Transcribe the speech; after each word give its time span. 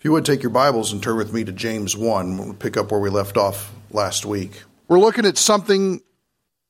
If 0.00 0.04
you 0.04 0.12
would 0.12 0.24
take 0.24 0.42
your 0.42 0.48
Bibles 0.48 0.94
and 0.94 1.02
turn 1.02 1.18
with 1.18 1.34
me 1.34 1.44
to 1.44 1.52
James 1.52 1.94
1, 1.94 2.38
we'll 2.38 2.54
pick 2.54 2.78
up 2.78 2.90
where 2.90 3.00
we 3.00 3.10
left 3.10 3.36
off 3.36 3.70
last 3.90 4.24
week. 4.24 4.62
We're 4.88 4.98
looking 4.98 5.26
at 5.26 5.36
something 5.36 6.00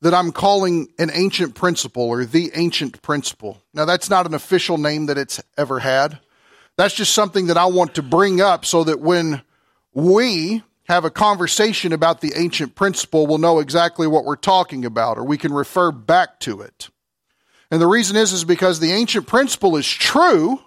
that 0.00 0.12
I'm 0.12 0.32
calling 0.32 0.88
an 0.98 1.12
ancient 1.14 1.54
principle 1.54 2.03
or 2.03 2.24
the 2.24 2.51
ancient 2.54 3.01
principle. 3.03 3.62
Now, 3.72 3.85
that's 3.85 4.11
not 4.11 4.27
an 4.27 4.35
official 4.35 4.79
name 4.79 5.06
that 5.06 5.16
it's 5.16 5.40
ever 5.56 5.79
had. 5.79 6.19
That's 6.77 6.93
just 6.93 7.14
something 7.14 7.46
that 7.46 7.56
I 7.56 7.66
want 7.66 7.95
to 7.95 8.03
bring 8.03 8.40
up 8.40 8.64
so 8.64 8.82
that 8.82 8.98
when 8.98 9.42
we 9.94 10.65
have 10.88 11.04
a 11.04 11.10
conversation 11.10 11.92
about 11.92 12.22
the 12.22 12.33
ancient 12.35 12.74
principle, 12.74 13.28
we'll 13.28 13.38
know 13.38 13.60
exactly 13.60 14.08
what 14.08 14.24
we're 14.24 14.35
talking 14.35 14.85
about 14.85 15.19
or 15.19 15.24
we 15.24 15.38
can 15.38 15.53
refer 15.53 15.92
back 15.92 16.41
to 16.41 16.62
it. 16.62 16.91
And 17.70 17.80
the 17.80 17.87
reason 17.87 18.16
is, 18.16 18.33
is 18.33 18.42
because 18.42 18.80
the 18.80 18.91
ancient 18.91 19.28
principle 19.28 19.77
is 19.77 19.87
true 19.87 20.60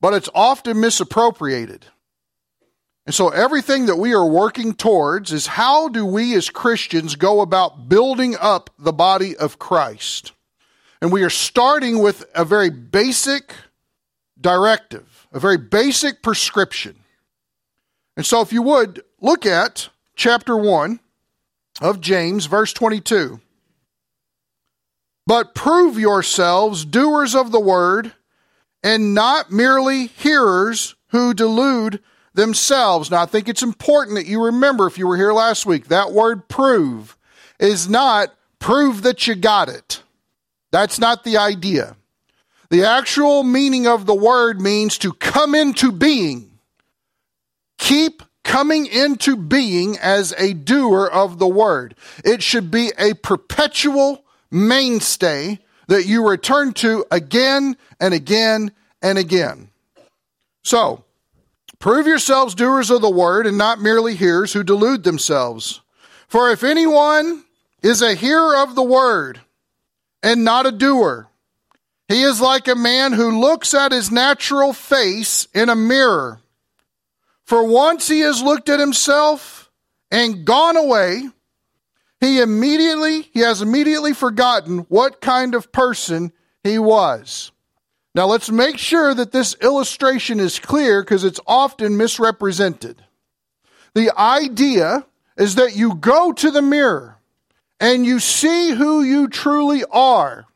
but 0.00 0.14
it's 0.14 0.28
often 0.34 0.80
misappropriated. 0.80 1.86
And 3.06 3.14
so 3.14 3.30
everything 3.30 3.86
that 3.86 3.96
we 3.96 4.12
are 4.12 4.26
working 4.26 4.74
towards 4.74 5.32
is 5.32 5.46
how 5.46 5.88
do 5.88 6.04
we 6.04 6.34
as 6.34 6.50
Christians 6.50 7.16
go 7.16 7.40
about 7.40 7.88
building 7.88 8.36
up 8.38 8.68
the 8.78 8.92
body 8.92 9.34
of 9.34 9.58
Christ? 9.58 10.32
And 11.00 11.10
we 11.10 11.22
are 11.22 11.30
starting 11.30 12.00
with 12.00 12.26
a 12.34 12.44
very 12.44 12.70
basic 12.70 13.54
directive, 14.38 15.26
a 15.32 15.40
very 15.40 15.56
basic 15.56 16.22
prescription. 16.22 16.96
And 18.16 18.26
so 18.26 18.40
if 18.40 18.52
you 18.52 18.62
would 18.62 19.02
look 19.20 19.46
at 19.46 19.88
chapter 20.14 20.56
1 20.56 21.00
of 21.80 22.00
James, 22.00 22.46
verse 22.46 22.72
22. 22.72 23.40
But 25.26 25.54
prove 25.54 25.98
yourselves 25.98 26.84
doers 26.84 27.34
of 27.34 27.52
the 27.52 27.60
word 27.60 28.12
and 28.82 29.14
not 29.14 29.50
merely 29.50 30.06
hearers 30.06 30.94
who 31.08 31.34
delude 31.34 32.00
themselves. 32.34 33.10
Now, 33.10 33.22
I 33.22 33.26
think 33.26 33.48
it's 33.48 33.62
important 33.62 34.16
that 34.16 34.26
you 34.26 34.44
remember, 34.44 34.86
if 34.86 34.98
you 34.98 35.06
were 35.06 35.16
here 35.16 35.32
last 35.32 35.66
week, 35.66 35.88
that 35.88 36.12
word 36.12 36.48
prove 36.48 37.16
is 37.58 37.88
not 37.88 38.34
prove 38.58 39.02
that 39.02 39.26
you 39.26 39.34
got 39.34 39.68
it. 39.68 40.02
That's 40.70 40.98
not 40.98 41.24
the 41.24 41.36
idea. 41.36 41.96
The 42.70 42.84
actual 42.84 43.42
meaning 43.42 43.86
of 43.86 44.06
the 44.06 44.14
word 44.14 44.60
means 44.60 44.98
to 44.98 45.12
come 45.12 45.54
into 45.54 45.90
being. 45.90 46.58
Keep 47.78 48.22
coming 48.44 48.86
into 48.86 49.36
being 49.36 49.98
as 49.98 50.34
a 50.38 50.52
doer 50.52 51.06
of 51.06 51.38
the 51.38 51.48
word. 51.48 51.94
It 52.24 52.42
should 52.42 52.70
be 52.70 52.92
a 52.98 53.14
perpetual 53.14 54.24
mainstay 54.50 55.58
that 55.88 56.06
you 56.06 56.26
return 56.26 56.72
to 56.74 57.04
again 57.10 57.76
and 57.98 58.14
again 58.14 58.72
and 59.02 59.18
again. 59.18 59.70
So, 60.62 61.04
prove 61.78 62.06
yourselves 62.06 62.54
doers 62.54 62.90
of 62.90 63.02
the 63.02 63.10
word 63.10 63.46
and 63.46 63.58
not 63.58 63.80
merely 63.80 64.14
hearers 64.14 64.52
who 64.52 64.62
delude 64.62 65.02
themselves. 65.02 65.80
For 66.28 66.50
if 66.50 66.62
anyone 66.62 67.44
is 67.82 68.02
a 68.02 68.14
hearer 68.14 68.56
of 68.56 68.74
the 68.74 68.82
word 68.82 69.40
and 70.22 70.44
not 70.44 70.66
a 70.66 70.72
doer, 70.72 71.28
he 72.06 72.22
is 72.22 72.40
like 72.40 72.68
a 72.68 72.74
man 72.74 73.12
who 73.12 73.40
looks 73.40 73.74
at 73.74 73.92
his 73.92 74.10
natural 74.10 74.72
face 74.72 75.46
in 75.54 75.68
a 75.68 75.76
mirror. 75.76 76.40
For 77.44 77.64
once 77.66 78.08
he 78.08 78.20
has 78.20 78.42
looked 78.42 78.68
at 78.68 78.80
himself 78.80 79.70
and 80.10 80.44
gone 80.44 80.76
away, 80.76 81.30
he 82.20 82.40
immediately 82.40 83.22
he 83.32 83.40
has 83.40 83.62
immediately 83.62 84.12
forgotten 84.12 84.80
what 84.88 85.20
kind 85.20 85.54
of 85.54 85.72
person 85.72 86.32
he 86.64 86.78
was. 86.78 87.52
Now 88.14 88.26
let's 88.26 88.50
make 88.50 88.78
sure 88.78 89.14
that 89.14 89.32
this 89.32 89.54
illustration 89.62 90.40
is 90.40 90.58
clear 90.58 91.02
because 91.02 91.24
it's 91.24 91.40
often 91.46 91.96
misrepresented. 91.96 93.04
The 93.94 94.10
idea 94.18 95.06
is 95.36 95.54
that 95.54 95.76
you 95.76 95.94
go 95.94 96.32
to 96.32 96.50
the 96.50 96.62
mirror 96.62 97.18
and 97.80 98.04
you 98.04 98.18
see 98.18 98.70
who 98.70 99.02
you 99.02 99.28
truly 99.28 99.84
are. 99.90 100.46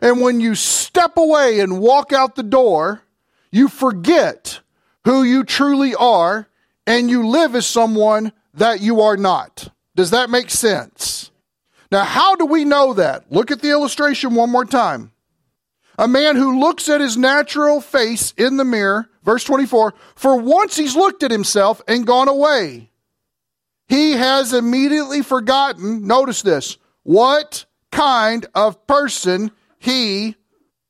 And 0.00 0.20
when 0.20 0.40
you 0.40 0.54
step 0.54 1.16
away 1.16 1.60
and 1.60 1.80
walk 1.80 2.12
out 2.12 2.34
the 2.34 2.42
door, 2.42 3.02
you 3.50 3.68
forget 3.68 4.60
who 5.04 5.22
you 5.22 5.44
truly 5.44 5.94
are 5.94 6.48
and 6.86 7.10
you 7.10 7.26
live 7.26 7.54
as 7.54 7.66
someone 7.66 8.32
that 8.54 8.80
you 8.80 9.00
are 9.00 9.16
not. 9.16 9.68
Does 9.94 10.10
that 10.10 10.30
make 10.30 10.50
sense? 10.50 11.30
Now, 11.90 12.04
how 12.04 12.36
do 12.36 12.46
we 12.46 12.64
know 12.64 12.94
that? 12.94 13.30
Look 13.30 13.50
at 13.50 13.60
the 13.60 13.70
illustration 13.70 14.34
one 14.34 14.50
more 14.50 14.64
time. 14.64 15.12
A 15.98 16.08
man 16.08 16.36
who 16.36 16.58
looks 16.58 16.88
at 16.88 17.02
his 17.02 17.18
natural 17.18 17.80
face 17.82 18.32
in 18.38 18.56
the 18.56 18.64
mirror, 18.64 19.08
verse 19.22 19.44
24, 19.44 19.92
for 20.14 20.36
once 20.36 20.76
he's 20.76 20.96
looked 20.96 21.22
at 21.22 21.30
himself 21.30 21.82
and 21.86 22.06
gone 22.06 22.28
away. 22.28 22.90
He 23.88 24.12
has 24.12 24.54
immediately 24.54 25.20
forgotten, 25.20 26.06
notice 26.06 26.40
this, 26.40 26.78
what 27.02 27.66
kind 27.90 28.46
of 28.54 28.86
person 28.86 29.50
he 29.78 30.34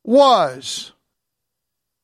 was. 0.04 0.92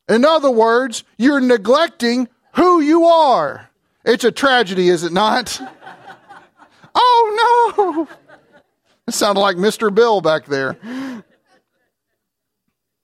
In 0.09 0.25
other 0.25 0.51
words, 0.51 1.05
you're 1.17 1.41
neglecting 1.41 2.29
who 2.55 2.81
you 2.81 3.05
are. 3.05 3.71
It's 4.05 4.25
a 4.25 4.33
tragedy, 4.33 4.89
is 4.89 5.05
it 5.05 5.13
not? 5.13 5.61
Oh 7.01 7.77
no! 7.77 8.09
It 9.07 9.15
sounded 9.15 9.41
like 9.41 9.57
Mr. 9.57 9.95
Bill 9.95 10.21
back 10.21 10.47
there. 10.47 10.77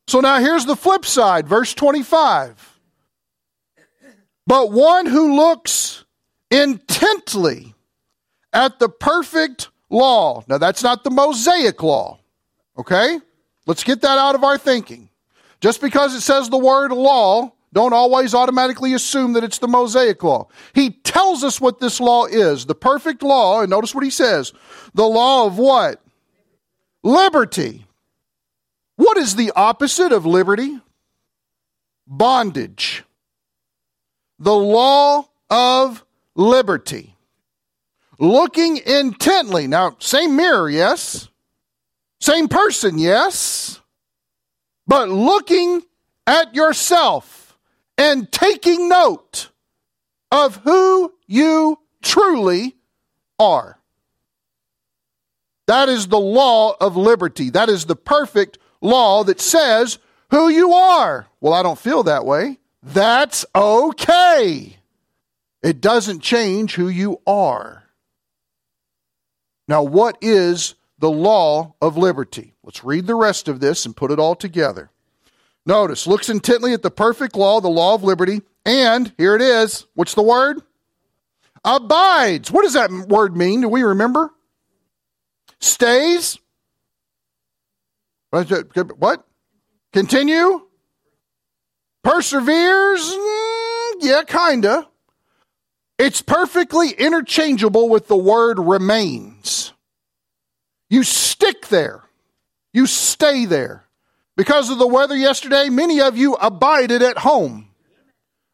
So 0.07 0.21
now 0.21 0.39
here's 0.39 0.67
the 0.67 0.77
flip 0.77 1.07
side, 1.07 1.49
verse 1.49 1.73
25. 1.73 2.79
But 4.47 4.71
one 4.71 5.07
who 5.07 5.35
looks 5.37 6.05
intently 6.51 7.75
at 8.53 8.79
the 8.79 8.89
perfect 8.91 9.71
law. 9.89 10.45
Now 10.47 10.59
that's 10.59 10.83
not 10.83 11.05
the 11.05 11.11
Mosaic 11.11 11.83
law. 11.83 12.19
Okay? 12.77 13.19
Let's 13.67 13.83
get 13.85 14.03
that 14.03 14.19
out 14.19 14.35
of 14.35 14.45
our 14.45 14.59
thinking. 14.59 15.09
Just 15.61 15.81
because 15.81 16.15
it 16.15 16.21
says 16.21 16.51
the 16.51 16.59
word 16.59 16.93
law 16.93 17.54
don't 17.75 17.93
always 17.93 18.35
automatically 18.35 18.95
assume 18.95 19.33
that 19.33 19.43
it's 19.43 19.59
the 19.59 19.67
Mosaic 19.67 20.23
law. 20.23 20.47
He 20.75 20.91
tells 20.91 21.43
us 21.43 21.61
what 21.61 21.81
this 21.81 21.99
law 22.01 22.25
is. 22.25 22.67
The 22.67 22.75
perfect 22.75 23.23
law, 23.23 23.61
and 23.61 23.69
notice 23.69 23.93
what 23.93 24.05
he 24.05 24.11
says. 24.11 24.53
The 24.95 25.05
law 25.05 25.47
of 25.47 25.59
what? 25.59 26.01
Liberty. 27.03 27.85
What 28.95 29.17
is 29.17 29.35
the 29.35 29.51
opposite 29.57 30.13
of 30.13 30.25
liberty? 30.25 30.81
Bondage. 32.07 33.03
The 34.39 34.55
law 34.55 35.29
of 35.51 36.05
liberty. 36.37 37.17
Looking 38.21 38.77
intently. 38.77 39.67
Now, 39.67 39.97
same 39.99 40.37
mirror, 40.37 40.71
yes. 40.71 41.29
Same 42.21 42.47
person, 42.47 42.99
yes. 42.99 43.81
But 44.87 45.09
looking 45.09 45.83
at 46.25 46.55
yourself 46.55 47.44
and 47.97 48.31
taking 48.31 48.89
note 48.89 49.51
of 50.31 50.57
who 50.57 51.13
you 51.27 51.79
truly 52.03 52.77
are. 53.39 53.79
That 55.67 55.89
is 55.89 56.09
the 56.09 56.19
law 56.19 56.75
of 56.81 56.97
liberty. 56.97 57.51
That 57.51 57.69
is 57.69 57.87
the 57.87 57.97
perfect 57.97 58.59
law 58.81 59.25
that 59.25 59.41
says 59.41 59.99
who 60.31 60.49
you 60.49 60.73
are. 60.73 61.27
Well, 61.41 61.55
I 61.55 61.63
don't 61.63 61.79
feel 61.79 62.03
that 62.05 62.27
way. 62.27 62.59
That's 62.83 63.47
okay. 63.55 64.77
It 65.63 65.81
doesn't 65.81 66.21
change 66.21 66.75
who 66.75 66.89
you 66.89 67.21
are. 67.27 67.85
Now, 69.67 69.83
what 69.83 70.19
is 70.21 70.75
the 70.99 71.11
law 71.11 71.75
of 71.81 71.97
liberty? 71.97 72.55
Let's 72.63 72.85
read 72.85 73.07
the 73.07 73.15
rest 73.15 73.49
of 73.49 73.61
this 73.61 73.87
and 73.87 73.97
put 73.97 74.11
it 74.11 74.19
all 74.19 74.35
together. 74.35 74.91
Notice, 75.67 76.07
looks 76.07 76.29
intently 76.29 76.73
at 76.75 76.83
the 76.83 76.91
perfect 76.91 77.37
law, 77.37 77.61
the 77.61 77.69
law 77.69 77.95
of 77.95 78.05
liberty, 78.05 78.43
and 78.67 79.13
here 79.17 79.35
it 79.35 79.43
is. 79.43 79.87
What's 79.95 80.15
the 80.15 80.23
word? 80.23 80.61
Abides. 81.65 82.51
What 82.51 82.63
does 82.63 82.75
that 82.75 82.91
word 82.91 83.37
mean? 83.37 83.63
Do 83.63 83.69
we 83.69 83.83
remember? 83.83 84.31
Stays. 85.61 86.39
What? 88.31 89.27
Continue? 89.93 90.67
Perseveres? 92.03 93.13
Mm, 93.13 93.93
yeah, 94.01 94.23
kinda. 94.27 94.89
It's 95.99 96.21
perfectly 96.21 96.91
interchangeable 96.91 97.89
with 97.89 98.09
the 98.09 98.17
word 98.17 98.59
remains. 98.59 99.73
You 100.91 101.03
stick 101.03 101.69
there. 101.69 102.03
You 102.73 102.87
stay 102.87 103.47
there. 103.47 103.84
Because 104.37 104.71
of 104.71 104.79
the 104.79 104.87
weather 104.87 105.17
yesterday, 105.17 105.69
many 105.69 106.01
of 106.01 106.17
you 106.17 106.35
abided 106.35 107.03
at 107.03 107.19
home. 107.19 107.69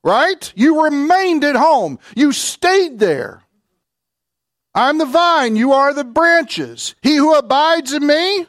Right? 0.03 0.53
You 0.57 0.85
remained 0.85 1.45
at 1.45 1.57
home. 1.57 1.99
You 2.15 2.33
stayed 2.33 2.99
there. 2.99 3.43
I'm 4.75 4.99
the 4.99 5.05
vine, 5.05 5.57
you 5.57 5.73
are 5.73 5.93
the 5.93 6.05
branches. 6.05 6.95
He 7.03 7.17
who 7.17 7.35
abides 7.35 7.93
in 7.93 8.07
me 8.07 8.47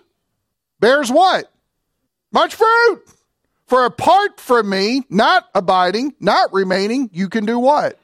bears 0.80 1.12
what? 1.12 1.51
Much 2.31 2.56
fruit. 2.56 3.04
For 3.66 3.86
apart 3.86 4.39
from 4.39 4.69
me, 4.69 5.04
not 5.10 5.48
abiding, 5.56 6.13
not 6.19 6.51
remaining, 6.51 7.10
you 7.13 7.30
can 7.30 7.45
do 7.45 7.57
what? 7.57 7.98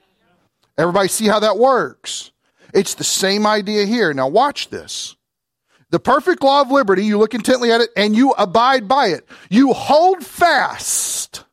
Everybody 0.77 1.09
see 1.09 1.27
how 1.27 1.41
that 1.41 1.57
works? 1.57 2.31
It's 2.73 2.93
the 2.93 3.03
same 3.03 3.45
idea 3.45 3.85
here. 3.85 4.13
Now 4.13 4.29
watch 4.29 4.69
this. 4.69 5.16
The 5.89 5.99
perfect 5.99 6.43
law 6.43 6.61
of 6.61 6.71
liberty, 6.71 7.05
you 7.05 7.17
look 7.17 7.33
intently 7.33 7.71
at 7.71 7.81
it 7.81 7.89
and 7.95 8.15
you 8.15 8.31
abide 8.31 8.87
by 8.87 9.07
it. 9.07 9.25
You 9.49 9.73
hold 9.73 10.25
fast 10.25 11.45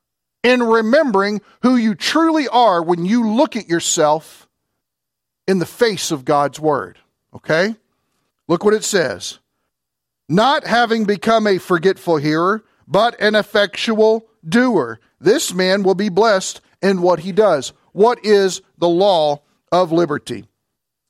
in 0.42 0.62
remembering 0.62 1.40
who 1.62 1.76
you 1.76 1.94
truly 1.94 2.48
are 2.48 2.82
when 2.82 3.04
you 3.04 3.28
look 3.30 3.56
at 3.56 3.68
yourself 3.68 4.48
in 5.46 5.58
the 5.58 5.66
face 5.66 6.10
of 6.10 6.24
God's 6.24 6.58
word. 6.58 6.98
Okay? 7.34 7.76
Look 8.48 8.64
what 8.64 8.74
it 8.74 8.84
says. 8.84 9.38
Not 10.28 10.66
having 10.66 11.04
become 11.04 11.46
a 11.46 11.58
forgetful 11.58 12.16
hearer, 12.16 12.64
but 12.88 13.20
an 13.20 13.34
effectual 13.34 14.26
doer. 14.46 15.00
This 15.20 15.54
man 15.54 15.82
will 15.82 15.94
be 15.94 16.08
blessed 16.08 16.60
in 16.82 17.02
what 17.02 17.20
he 17.20 17.32
does. 17.32 17.72
What 17.92 18.24
is 18.24 18.62
the 18.78 18.88
law 18.88 19.42
of 19.70 19.92
liberty? 19.92 20.46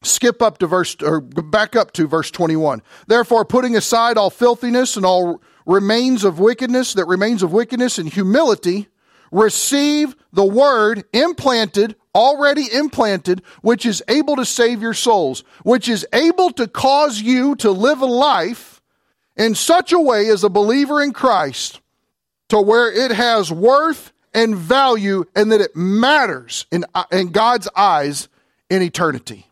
Skip 0.04 0.42
up 0.42 0.58
to 0.58 0.66
verse 0.66 0.96
or 1.02 1.20
back 1.20 1.74
up 1.76 1.92
to 1.92 2.06
verse 2.06 2.30
21 2.30 2.82
therefore 3.06 3.44
putting 3.44 3.76
aside 3.76 4.16
all 4.16 4.30
filthiness 4.30 4.96
and 4.96 5.04
all 5.06 5.40
remains 5.66 6.24
of 6.24 6.38
wickedness 6.38 6.94
that 6.94 7.06
remains 7.06 7.42
of 7.42 7.52
wickedness 7.52 7.98
and 7.98 8.12
humility 8.12 8.88
receive 9.32 10.14
the 10.32 10.44
word 10.44 11.04
implanted 11.12 11.96
already 12.14 12.72
implanted 12.72 13.42
which 13.62 13.84
is 13.84 14.02
able 14.08 14.36
to 14.36 14.44
save 14.44 14.80
your 14.80 14.94
souls 14.94 15.42
which 15.62 15.88
is 15.88 16.06
able 16.12 16.50
to 16.50 16.68
cause 16.68 17.20
you 17.20 17.56
to 17.56 17.70
live 17.70 18.00
a 18.00 18.06
life 18.06 18.80
in 19.36 19.54
such 19.54 19.92
a 19.92 19.98
way 19.98 20.28
as 20.28 20.44
a 20.44 20.48
believer 20.48 21.02
in 21.02 21.12
Christ 21.12 21.80
to 22.48 22.60
where 22.60 22.92
it 22.92 23.10
has 23.10 23.50
worth 23.50 24.12
and 24.32 24.54
value 24.56 25.24
and 25.34 25.50
that 25.52 25.60
it 25.60 25.74
matters 25.74 26.66
in, 26.70 26.84
in 27.10 27.30
God's 27.30 27.68
eyes 27.76 28.28
in 28.68 28.82
eternity 28.82 29.46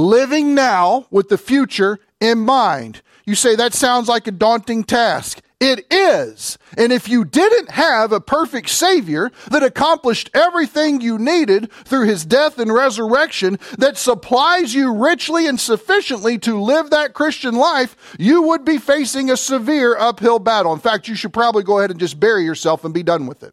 living 0.00 0.54
now 0.54 1.06
with 1.10 1.28
the 1.28 1.38
future 1.38 1.98
in 2.20 2.38
mind. 2.38 3.02
You 3.24 3.34
say 3.34 3.54
that 3.54 3.74
sounds 3.74 4.08
like 4.08 4.26
a 4.26 4.32
daunting 4.32 4.84
task. 4.84 5.40
It 5.60 5.86
is. 5.92 6.56
And 6.78 6.90
if 6.90 7.06
you 7.06 7.22
didn't 7.22 7.70
have 7.72 8.12
a 8.12 8.20
perfect 8.20 8.70
Savior 8.70 9.30
that 9.50 9.62
accomplished 9.62 10.30
everything 10.32 11.02
you 11.02 11.18
needed 11.18 11.70
through 11.84 12.06
his 12.06 12.24
death 12.24 12.58
and 12.58 12.72
resurrection 12.72 13.58
that 13.76 13.98
supplies 13.98 14.72
you 14.74 14.94
richly 14.94 15.46
and 15.46 15.60
sufficiently 15.60 16.38
to 16.38 16.58
live 16.58 16.88
that 16.90 17.12
Christian 17.12 17.54
life, 17.54 17.94
you 18.18 18.40
would 18.42 18.64
be 18.64 18.78
facing 18.78 19.30
a 19.30 19.36
severe 19.36 19.94
uphill 19.98 20.38
battle. 20.38 20.72
In 20.72 20.80
fact, 20.80 21.08
you 21.08 21.14
should 21.14 21.34
probably 21.34 21.62
go 21.62 21.78
ahead 21.78 21.90
and 21.90 22.00
just 22.00 22.18
bury 22.18 22.44
yourself 22.44 22.82
and 22.82 22.94
be 22.94 23.02
done 23.02 23.26
with 23.26 23.42
it. 23.42 23.52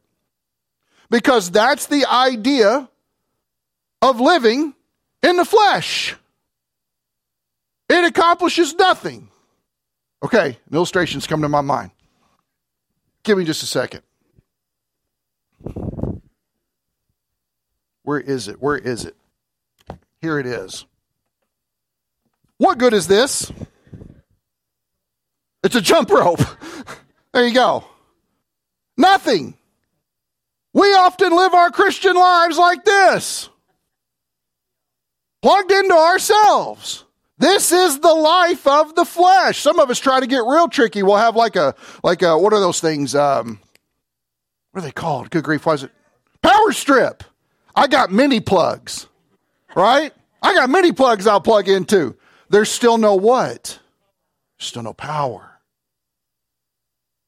Because 1.09 1.51
that's 1.51 1.87
the 1.87 2.05
idea 2.05 2.89
of 4.01 4.21
living 4.21 4.73
in 5.21 5.35
the 5.35 5.45
flesh. 5.45 6.15
Accomplishes 8.07 8.73
nothing. 8.75 9.29
Okay, 10.23 10.57
an 10.69 10.73
illustration's 10.75 11.27
coming 11.27 11.43
to 11.43 11.49
my 11.49 11.61
mind. 11.61 11.91
Give 13.23 13.37
me 13.37 13.43
just 13.43 13.63
a 13.63 13.65
second. 13.65 14.01
Where 18.03 18.19
is 18.19 18.47
it? 18.47 18.61
Where 18.61 18.77
is 18.77 19.03
it? 19.03 19.17
Here 20.21 20.39
it 20.39 20.45
is. 20.45 20.85
What 22.57 22.77
good 22.77 22.93
is 22.93 23.07
this? 23.07 23.51
It's 25.61 25.75
a 25.75 25.81
jump 25.81 26.09
rope. 26.09 26.39
there 27.33 27.45
you 27.45 27.53
go. 27.53 27.83
Nothing. 28.95 29.55
We 30.71 30.87
often 30.93 31.35
live 31.35 31.53
our 31.53 31.71
Christian 31.71 32.15
lives 32.15 32.57
like 32.57 32.85
this 32.85 33.49
plugged 35.41 35.71
into 35.71 35.93
ourselves. 35.93 37.03
This 37.37 37.71
is 37.71 37.99
the 37.99 38.13
life 38.13 38.65
of 38.65 38.95
the 38.95 39.05
flesh. 39.05 39.59
Some 39.59 39.79
of 39.79 39.89
us 39.89 39.99
try 39.99 40.19
to 40.19 40.27
get 40.27 40.43
real 40.45 40.67
tricky. 40.67 41.03
We'll 41.03 41.17
have 41.17 41.35
like 41.35 41.55
a 41.55 41.75
like 42.03 42.21
a 42.21 42.37
what 42.37 42.53
are 42.53 42.59
those 42.59 42.79
things? 42.79 43.13
Um, 43.13 43.59
what 44.71 44.81
are 44.81 44.85
they 44.85 44.91
called? 44.91 45.29
Good 45.29 45.43
grief, 45.43 45.67
is 45.67 45.83
it? 45.83 45.91
Power 46.41 46.71
strip. 46.71 47.23
I 47.75 47.87
got 47.87 48.11
mini 48.11 48.39
plugs, 48.39 49.07
right? 49.75 50.11
I 50.41 50.53
got 50.55 50.69
mini 50.69 50.91
plugs 50.91 51.27
I'll 51.27 51.41
plug 51.41 51.67
into. 51.67 52.15
There's 52.49 52.71
still 52.71 52.97
no 52.97 53.15
what? 53.15 53.79
still 54.59 54.83
no 54.83 54.93
power. 54.93 55.59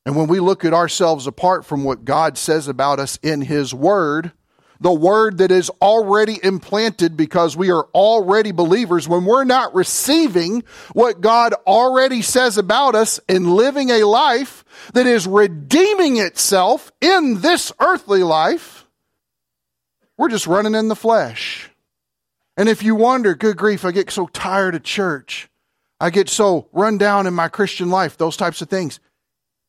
And 0.06 0.16
when 0.16 0.28
we 0.28 0.40
look 0.40 0.66
at 0.66 0.74
ourselves 0.74 1.28
apart 1.28 1.66
from 1.66 1.84
what 1.84 2.06
God 2.06 2.38
says 2.38 2.68
about 2.68 3.00
us 3.00 3.20
in 3.22 3.42
His 3.42 3.74
Word, 3.74 4.32
the 4.80 4.94
word 4.94 5.40
that 5.40 5.52
is 5.52 5.70
already 5.81 6.40
implanted 6.42 7.18
because 7.18 7.58
we 7.58 7.70
are 7.70 7.84
already 7.94 8.52
believers, 8.52 9.08
when 9.08 9.26
we're 9.26 9.44
not 9.44 9.76
receiving 9.76 10.64
what 10.94 11.22
God 11.22 11.54
already 11.68 12.22
says 12.22 12.58
about 12.58 12.96
us 12.96 13.20
and 13.28 13.54
living 13.54 13.90
a 13.90 14.06
life 14.06 14.64
that 14.94 15.06
is 15.06 15.28
redeeming 15.28 16.18
itself 16.18 16.92
in 17.02 17.42
this 17.42 17.74
earthly 17.80 18.24
life, 18.24 18.88
we're 20.18 20.30
just 20.30 20.48
running 20.48 20.76
in 20.76 20.88
the 20.88 20.96
flesh. 20.96 21.70
And 22.56 22.70
if 22.70 22.84
you 22.84 22.96
wonder, 22.96 23.36
good 23.36 23.58
grief, 23.58 23.86
I 23.86 23.92
get 23.92 24.12
so 24.12 24.28
tired 24.28 24.75
of 24.75 24.84
church. 24.84 25.50
I 26.00 26.10
get 26.10 26.30
so 26.30 26.68
run 26.72 26.98
down 26.98 27.28
in 27.28 27.34
my 27.34 27.50
Christian 27.50 27.90
life, 27.90 28.18
those 28.18 28.38
types 28.38 28.62
of 28.62 28.70
things. 28.70 29.00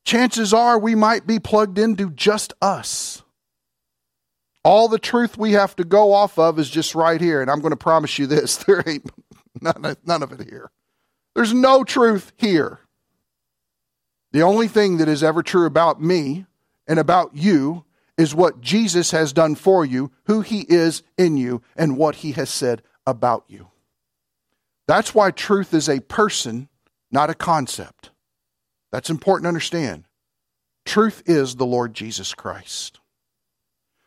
Chances 0.04 0.54
are 0.54 0.78
we 0.78 0.94
might 0.94 1.26
be 1.26 1.38
plugged 1.38 1.78
into 1.78 2.10
just 2.10 2.52
us. 2.62 3.22
All 4.62 4.88
the 4.88 4.98
truth 4.98 5.38
we 5.38 5.52
have 5.52 5.74
to 5.76 5.84
go 5.84 6.12
off 6.12 6.38
of 6.38 6.58
is 6.58 6.68
just 6.68 6.94
right 6.94 7.20
here. 7.20 7.40
And 7.40 7.50
I'm 7.50 7.60
going 7.60 7.70
to 7.70 7.76
promise 7.76 8.18
you 8.18 8.26
this 8.26 8.56
there 8.64 8.82
ain't 8.86 9.08
none, 9.60 9.96
none 10.04 10.22
of 10.22 10.32
it 10.32 10.48
here. 10.48 10.70
There's 11.34 11.54
no 11.54 11.84
truth 11.84 12.32
here. 12.36 12.80
The 14.32 14.42
only 14.42 14.68
thing 14.68 14.98
that 14.98 15.08
is 15.08 15.24
ever 15.24 15.42
true 15.42 15.66
about 15.66 16.00
me 16.00 16.46
and 16.86 16.98
about 16.98 17.34
you 17.34 17.84
is 18.16 18.34
what 18.34 18.60
Jesus 18.60 19.10
has 19.12 19.32
done 19.32 19.54
for 19.54 19.84
you, 19.84 20.12
who 20.24 20.42
he 20.42 20.60
is 20.68 21.02
in 21.16 21.36
you, 21.36 21.62
and 21.74 21.96
what 21.96 22.16
he 22.16 22.32
has 22.32 22.50
said 22.50 22.82
about 23.06 23.44
you. 23.48 23.68
That's 24.86 25.14
why 25.14 25.30
truth 25.30 25.72
is 25.72 25.88
a 25.88 26.00
person, 26.00 26.68
not 27.10 27.30
a 27.30 27.34
concept. 27.34 28.10
That's 28.92 29.10
important 29.10 29.44
to 29.44 29.48
understand. 29.48 30.04
Truth 30.84 31.22
is 31.26 31.56
the 31.56 31.66
Lord 31.66 31.94
Jesus 31.94 32.34
Christ. 32.34 32.99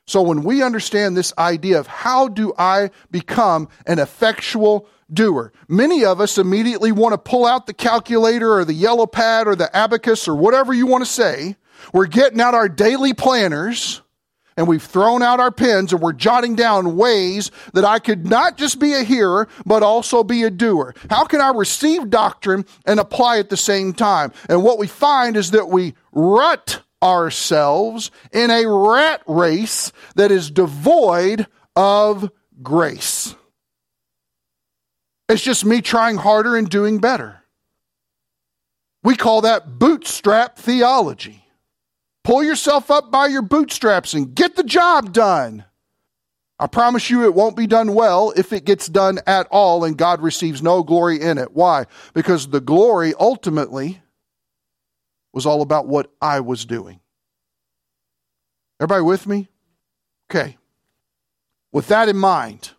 So 0.05 0.21
when 0.21 0.43
we 0.43 0.61
understand 0.61 1.15
this 1.15 1.33
idea 1.37 1.79
of 1.79 1.87
how 1.87 2.27
do 2.27 2.53
I 2.57 2.91
become 3.09 3.69
an 3.87 3.99
effectual 3.99 4.87
doer, 5.11 5.53
many 5.67 6.03
of 6.03 6.19
us 6.19 6.37
immediately 6.37 6.91
want 6.91 7.13
to 7.13 7.17
pull 7.17 7.45
out 7.45 7.67
the 7.67 7.73
calculator 7.73 8.53
or 8.53 8.65
the 8.65 8.73
yellow 8.73 9.05
pad 9.05 9.47
or 9.47 9.55
the 9.55 9.73
abacus 9.75 10.27
or 10.27 10.35
whatever 10.35 10.73
you 10.73 10.87
want 10.87 11.05
to 11.05 11.09
say. 11.09 11.55
We're 11.93 12.07
getting 12.07 12.41
out 12.41 12.53
our 12.53 12.69
daily 12.69 13.13
planners 13.13 14.01
and 14.57 14.67
we've 14.67 14.83
thrown 14.83 15.23
out 15.23 15.39
our 15.39 15.51
pens 15.51 15.93
and 15.93 16.01
we're 16.01 16.13
jotting 16.13 16.55
down 16.55 16.95
ways 16.95 17.51
that 17.73 17.85
I 17.85 17.99
could 17.99 18.27
not 18.27 18.57
just 18.57 18.79
be 18.79 18.93
a 18.93 19.03
hearer, 19.03 19.47
but 19.65 19.83
also 19.83 20.23
be 20.23 20.43
a 20.43 20.49
doer. 20.49 20.93
How 21.09 21.25
can 21.25 21.41
I 21.41 21.49
receive 21.49 22.09
doctrine 22.09 22.65
and 22.85 22.99
apply 22.99 23.39
at 23.39 23.49
the 23.49 23.57
same 23.57 23.93
time? 23.93 24.31
And 24.49 24.63
what 24.63 24.79
we 24.79 24.87
find 24.87 25.37
is 25.37 25.51
that 25.51 25.69
we 25.69 25.95
rut 26.11 26.81
ourselves 27.03 28.09
in 28.31 28.49
a 28.49 28.65
rat 28.65 29.21
race 29.27 29.91
that 30.15 30.31
is 30.31 30.49
devoid 30.49 31.45
of 31.75 32.31
grace. 32.61 33.35
It's 35.27 35.43
just 35.43 35.65
me 35.65 35.81
trying 35.81 36.17
harder 36.17 36.55
and 36.55 36.69
doing 36.69 36.99
better. 36.99 37.41
We 39.03 39.15
call 39.15 39.41
that 39.41 39.79
bootstrap 39.79 40.57
theology. 40.57 41.43
Pull 42.23 42.43
yourself 42.43 42.89
up 42.89 43.11
by 43.11 43.27
your 43.27 43.41
bootstraps 43.41 44.13
and 44.13 44.33
get 44.33 44.55
the 44.55 44.63
job 44.63 45.11
done. 45.11 45.65
I 46.57 46.67
promise 46.67 47.09
you 47.09 47.25
it 47.25 47.33
won't 47.33 47.57
be 47.57 47.67
done 47.67 47.93
well 47.95 48.31
if 48.37 48.53
it 48.53 48.63
gets 48.63 48.87
done 48.87 49.19
at 49.27 49.47
all 49.51 49.83
and 49.83 49.97
God 49.97 50.21
receives 50.21 50.61
no 50.61 50.83
glory 50.83 51.19
in 51.19 51.37
it. 51.37 51.51
Why? 51.53 51.85
Because 52.13 52.47
the 52.47 52.61
glory 52.61 53.13
ultimately 53.19 54.02
was 55.33 55.45
all 55.45 55.61
about 55.61 55.87
what 55.87 56.11
I 56.21 56.39
was 56.39 56.65
doing. 56.65 56.99
Everybody 58.79 59.03
with 59.03 59.27
me? 59.27 59.49
Okay. 60.29 60.57
With 61.71 61.87
that 61.87 62.07
in 62.07 62.17
mind, 62.17 62.71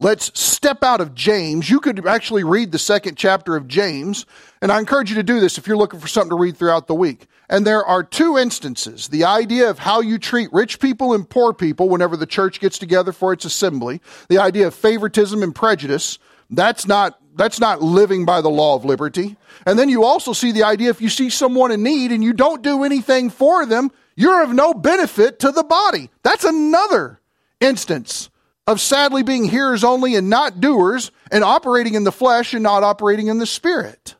let's 0.00 0.38
step 0.38 0.82
out 0.82 1.00
of 1.00 1.14
James. 1.14 1.68
You 1.68 1.80
could 1.80 2.06
actually 2.06 2.44
read 2.44 2.72
the 2.72 2.78
second 2.78 3.16
chapter 3.16 3.54
of 3.54 3.68
James, 3.68 4.24
and 4.62 4.72
I 4.72 4.78
encourage 4.78 5.10
you 5.10 5.16
to 5.16 5.22
do 5.22 5.40
this 5.40 5.58
if 5.58 5.66
you're 5.66 5.76
looking 5.76 6.00
for 6.00 6.08
something 6.08 6.30
to 6.30 6.36
read 6.36 6.56
throughout 6.56 6.86
the 6.86 6.94
week. 6.94 7.26
And 7.50 7.66
there 7.66 7.84
are 7.84 8.02
two 8.02 8.38
instances 8.38 9.08
the 9.08 9.24
idea 9.24 9.68
of 9.68 9.78
how 9.78 10.00
you 10.00 10.18
treat 10.18 10.50
rich 10.52 10.80
people 10.80 11.12
and 11.12 11.28
poor 11.28 11.52
people 11.52 11.88
whenever 11.88 12.16
the 12.16 12.26
church 12.26 12.60
gets 12.60 12.78
together 12.78 13.12
for 13.12 13.32
its 13.32 13.44
assembly, 13.44 14.00
the 14.28 14.38
idea 14.38 14.66
of 14.66 14.74
favoritism 14.74 15.42
and 15.42 15.54
prejudice. 15.54 16.18
That's 16.50 16.86
not 16.86 17.18
that's 17.34 17.60
not 17.60 17.80
living 17.80 18.26
by 18.26 18.42
the 18.42 18.50
law 18.50 18.74
of 18.76 18.84
liberty. 18.84 19.36
And 19.64 19.78
then 19.78 19.88
you 19.88 20.04
also 20.04 20.34
see 20.34 20.52
the 20.52 20.64
idea 20.64 20.90
if 20.90 21.00
you 21.00 21.08
see 21.08 21.30
someone 21.30 21.70
in 21.70 21.82
need 21.82 22.12
and 22.12 22.22
you 22.22 22.34
don't 22.34 22.62
do 22.62 22.84
anything 22.84 23.30
for 23.30 23.64
them, 23.64 23.90
you're 24.16 24.42
of 24.42 24.52
no 24.52 24.74
benefit 24.74 25.38
to 25.38 25.50
the 25.50 25.64
body. 25.64 26.10
That's 26.22 26.44
another 26.44 27.20
instance 27.60 28.28
of 28.66 28.80
sadly 28.80 29.22
being 29.22 29.44
hearers 29.44 29.82
only 29.82 30.14
and 30.14 30.30
not 30.30 30.60
doers, 30.60 31.10
and 31.30 31.42
operating 31.42 31.94
in 31.94 32.04
the 32.04 32.12
flesh 32.12 32.54
and 32.54 32.62
not 32.62 32.82
operating 32.82 33.28
in 33.28 33.38
the 33.38 33.46
spirit. 33.46 34.14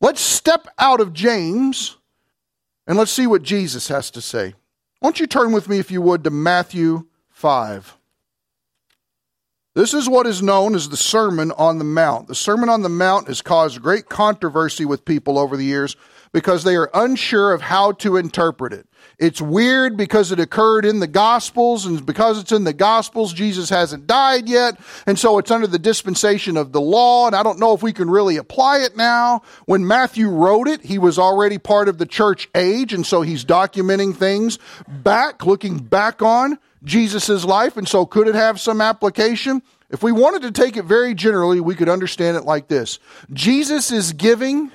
Let's 0.00 0.20
step 0.20 0.66
out 0.78 1.00
of 1.00 1.12
James 1.12 1.96
and 2.86 2.96
let's 2.96 3.10
see 3.10 3.26
what 3.26 3.42
Jesus 3.42 3.88
has 3.88 4.10
to 4.12 4.20
say. 4.20 4.54
Won't 5.02 5.20
you 5.20 5.26
turn 5.26 5.52
with 5.52 5.68
me, 5.68 5.78
if 5.78 5.90
you 5.90 6.02
would, 6.02 6.24
to 6.24 6.30
Matthew 6.30 7.06
5. 7.28 7.96
This 9.80 9.94
is 9.94 10.10
what 10.10 10.26
is 10.26 10.42
known 10.42 10.74
as 10.74 10.90
the 10.90 10.96
Sermon 10.98 11.52
on 11.52 11.78
the 11.78 11.84
Mount. 11.84 12.28
The 12.28 12.34
Sermon 12.34 12.68
on 12.68 12.82
the 12.82 12.90
Mount 12.90 13.28
has 13.28 13.40
caused 13.40 13.80
great 13.80 14.10
controversy 14.10 14.84
with 14.84 15.06
people 15.06 15.38
over 15.38 15.56
the 15.56 15.64
years 15.64 15.96
because 16.34 16.64
they 16.64 16.76
are 16.76 16.90
unsure 16.92 17.54
of 17.54 17.62
how 17.62 17.92
to 17.92 18.18
interpret 18.18 18.74
it. 18.74 18.86
It's 19.20 19.40
weird 19.40 19.98
because 19.98 20.32
it 20.32 20.40
occurred 20.40 20.86
in 20.86 20.98
the 20.98 21.06
Gospels, 21.06 21.84
and 21.84 22.04
because 22.04 22.40
it's 22.40 22.52
in 22.52 22.64
the 22.64 22.72
Gospels, 22.72 23.34
Jesus 23.34 23.68
hasn't 23.68 24.06
died 24.06 24.48
yet, 24.48 24.80
and 25.06 25.18
so 25.18 25.36
it's 25.36 25.50
under 25.50 25.66
the 25.66 25.78
dispensation 25.78 26.56
of 26.56 26.72
the 26.72 26.80
law, 26.80 27.26
and 27.26 27.36
I 27.36 27.42
don't 27.42 27.58
know 27.58 27.74
if 27.74 27.82
we 27.82 27.92
can 27.92 28.08
really 28.08 28.38
apply 28.38 28.78
it 28.78 28.96
now. 28.96 29.42
When 29.66 29.86
Matthew 29.86 30.30
wrote 30.30 30.68
it, 30.68 30.82
he 30.82 30.98
was 30.98 31.18
already 31.18 31.58
part 31.58 31.86
of 31.86 31.98
the 31.98 32.06
church 32.06 32.48
age, 32.54 32.94
and 32.94 33.06
so 33.06 33.20
he's 33.20 33.44
documenting 33.44 34.16
things 34.16 34.58
back, 34.88 35.44
looking 35.44 35.76
back 35.76 36.22
on 36.22 36.58
Jesus' 36.82 37.44
life, 37.44 37.76
and 37.76 37.86
so 37.86 38.06
could 38.06 38.26
it 38.26 38.34
have 38.34 38.58
some 38.58 38.80
application? 38.80 39.60
If 39.90 40.02
we 40.02 40.12
wanted 40.12 40.42
to 40.42 40.50
take 40.50 40.78
it 40.78 40.86
very 40.86 41.14
generally, 41.14 41.60
we 41.60 41.74
could 41.74 41.90
understand 41.90 42.38
it 42.38 42.44
like 42.44 42.68
this 42.68 42.98
Jesus 43.34 43.90
is 43.92 44.14
giving 44.14 44.70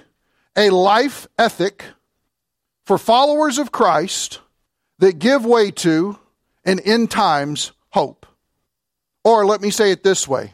a 0.56 0.70
life 0.70 1.26
ethic 1.40 1.84
for 2.86 2.98
followers 2.98 3.58
of 3.58 3.72
Christ 3.72 4.40
that 5.00 5.20
give 5.20 5.46
way 5.46 5.72
to 5.72 6.18
an 6.64 6.80
end 6.80 7.12
times 7.12 7.72
hope. 7.90 8.26
Or 9.24 9.46
let 9.46 9.62
me 9.62 9.72
say 9.72 9.92
it 9.92 10.04
this 10.04 10.28
way 10.28 10.54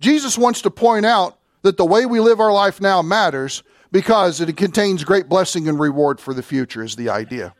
Jesus 0.00 0.38
wants 0.38 0.62
to 0.62 0.70
point 0.70 1.06
out 1.06 1.38
that 1.62 1.76
the 1.76 1.84
way 1.84 2.06
we 2.06 2.20
live 2.20 2.40
our 2.40 2.52
life 2.52 2.80
now 2.80 3.02
matters 3.02 3.62
because 3.90 4.40
it 4.40 4.56
contains 4.56 5.04
great 5.04 5.28
blessing 5.28 5.68
and 5.68 5.80
reward 5.80 6.20
for 6.20 6.34
the 6.34 6.42
future, 6.42 6.82
is 6.82 6.96
the 6.96 7.08
idea. 7.08 7.54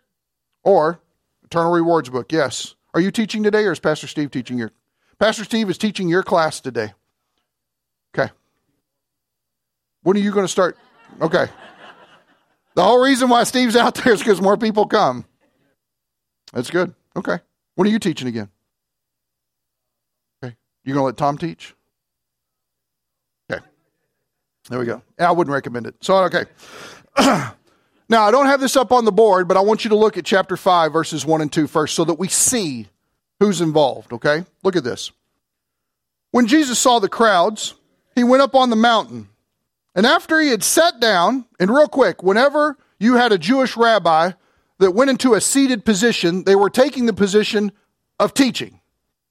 Or, 0.63 1.01
Eternal 1.45 1.73
Rewards 1.73 2.09
book, 2.11 2.33
yes. 2.33 2.75
Are 2.95 3.01
you 3.01 3.11
teaching 3.11 3.43
today 3.43 3.65
or 3.65 3.73
is 3.73 3.79
Pastor 3.79 4.07
Steve 4.07 4.31
teaching 4.31 4.59
your? 4.59 4.73
Pastor 5.19 5.45
Steve 5.45 5.71
is 5.71 5.79
teaching 5.79 6.09
your 6.09 6.23
class 6.23 6.61
today. 6.61 6.93
Okay. 8.17 8.33
When 10.03 10.17
are 10.17 10.21
you 10.21 10.33
going 10.33 10.45
to 10.45 10.53
start? 10.53 10.77
Okay. 11.21 11.47
The 12.77 12.83
whole 12.83 13.03
reason 13.03 13.31
why 13.31 13.43
Steve's 13.45 13.75
out 13.75 13.95
there 13.95 14.13
is 14.13 14.21
because 14.21 14.41
more 14.41 14.59
people 14.59 14.87
come. 14.87 15.25
That's 16.53 16.71
good. 16.71 16.95
Okay. 17.17 17.39
When 17.75 17.89
are 17.89 17.91
you 17.91 17.99
teaching 17.99 18.29
again? 18.29 18.51
Okay. 20.45 20.55
You 20.85 20.93
going 20.93 21.03
to 21.03 21.07
let 21.07 21.17
Tom 21.17 21.39
teach? 21.39 21.75
Okay. 23.51 23.65
There 24.69 24.79
we 24.79 24.85
go. 24.85 25.01
I 25.19 25.33
wouldn't 25.33 25.55
recommend 25.55 25.87
it. 25.87 25.95
So, 26.03 26.17
okay. 26.25 26.45
now, 27.19 27.55
I 28.11 28.31
don't 28.31 28.47
have 28.47 28.61
this 28.61 28.77
up 28.77 28.93
on 28.93 29.07
the 29.07 29.13
board, 29.13 29.49
but 29.49 29.57
I 29.57 29.61
want 29.61 29.85
you 29.85 29.89
to 29.91 29.97
look 29.97 30.19
at 30.19 30.27
chapter 30.27 30.59
5, 30.59 30.93
verses 30.93 31.25
1 31.25 31.41
and 31.41 31.51
2 31.51 31.67
first 31.67 31.95
so 31.95 32.05
that 32.05 32.19
we 32.19 32.29
see 32.29 32.89
who's 33.41 33.63
involved, 33.63 34.13
okay? 34.13 34.45
Look 34.63 34.77
at 34.77 34.85
this. 34.85 35.13
When 36.31 36.47
Jesus 36.47 36.79
saw 36.79 36.99
the 36.99 37.09
crowds, 37.09 37.73
he 38.15 38.23
went 38.23 38.43
up 38.43 38.55
on 38.55 38.69
the 38.69 38.77
mountain. 38.77 39.31
And 39.97 40.05
after 40.05 40.39
he 40.39 40.51
had 40.51 40.63
sat 40.63 41.01
down, 41.01 41.47
and 41.59 41.71
real 41.71 41.89
quick, 41.89 42.23
whenever 42.23 42.77
you 43.01 43.15
had 43.15 43.33
a 43.33 43.39
Jewish 43.39 43.77
rabbi 43.79 44.33
that 44.79 44.91
went 44.91 45.11
into 45.11 45.33
a 45.33 45.41
seated 45.41 45.87
position, 45.87 46.45
they 46.45 46.55
were 46.55 46.69
taking 46.69 47.07
the 47.07 47.15
position 47.15 47.73
of 48.21 48.35
teaching. 48.35 48.81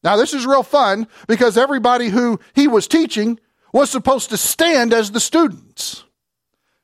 Now, 0.03 0.17
this 0.17 0.34
is 0.34 0.45
real 0.45 0.63
fun 0.63 1.07
because 1.27 1.55
everybody 1.55 2.10
who 2.10 2.39
he 2.53 2.67
was 2.67 2.88
teaching 2.88 3.39
was 3.72 3.91
supposed 3.91 4.31
to 4.31 4.38
stand 4.38 4.91
as 4.91 5.12
the 5.12 5.19
students. 5.19 6.03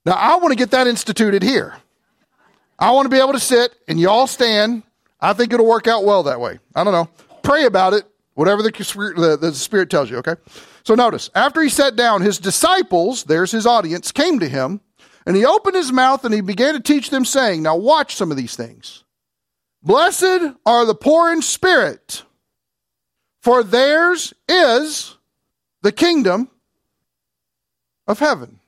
Now, 0.05 0.13
I 0.13 0.35
want 0.38 0.51
to 0.51 0.55
get 0.55 0.71
that 0.71 0.85
instituted 0.88 1.41
here. 1.41 1.75
I 2.77 2.91
want 2.91 3.05
to 3.05 3.09
be 3.09 3.19
able 3.19 3.33
to 3.33 3.39
sit 3.39 3.75
and 3.88 4.00
y'all 4.00 4.27
stand. 4.27 4.83
I 5.19 5.33
think 5.33 5.53
it'll 5.53 5.67
work 5.67 5.88
out 5.88 6.03
well 6.03 6.23
that 6.23 6.39
way. 6.39 6.59
I 6.75 6.83
don't 6.83 6.93
know. 6.93 7.09
Pray 7.41 7.65
about 7.65 7.93
it, 7.93 8.05
whatever 8.35 8.61
the, 8.61 8.71
the, 8.71 9.38
the 9.39 9.53
Spirit 9.53 9.89
tells 9.89 10.09
you, 10.09 10.17
okay? 10.17 10.35
So 10.83 10.95
notice, 10.95 11.29
after 11.35 11.61
he 11.61 11.69
sat 11.69 11.95
down, 11.95 12.21
his 12.21 12.39
disciples, 12.39 13.23
there's 13.23 13.51
his 13.51 13.65
audience, 13.65 14.11
came 14.11 14.39
to 14.39 14.50
him, 14.50 14.81
and 15.25 15.35
he 15.35 15.45
opened 15.45 15.75
his 15.75 15.91
mouth 15.91 16.25
and 16.25 16.33
he 16.33 16.41
began 16.41 16.73
to 16.73 16.79
teach 16.79 17.09
them, 17.09 17.25
saying, 17.25 17.61
Now 17.61 17.75
watch 17.75 18.15
some 18.15 18.31
of 18.31 18.38
these 18.38 18.55
things. 18.55 19.03
Blessed 19.83 20.55
are 20.65 20.85
the 20.85 20.95
poor 20.95 21.31
in 21.31 21.41
spirit, 21.41 22.23
for 23.41 23.63
theirs 23.63 24.33
is 24.47 25.17
the 25.81 25.91
kingdom 25.91 26.50
of 28.07 28.19
heaven. 28.19 28.59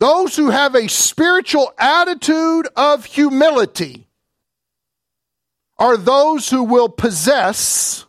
Those 0.00 0.36
who 0.36 0.50
have 0.50 0.74
a 0.74 0.88
spiritual 0.88 1.72
attitude 1.78 2.68
of 2.76 3.04
humility 3.04 4.06
are 5.78 5.96
those 5.96 6.50
who 6.50 6.62
will 6.64 6.88
possess 6.88 8.04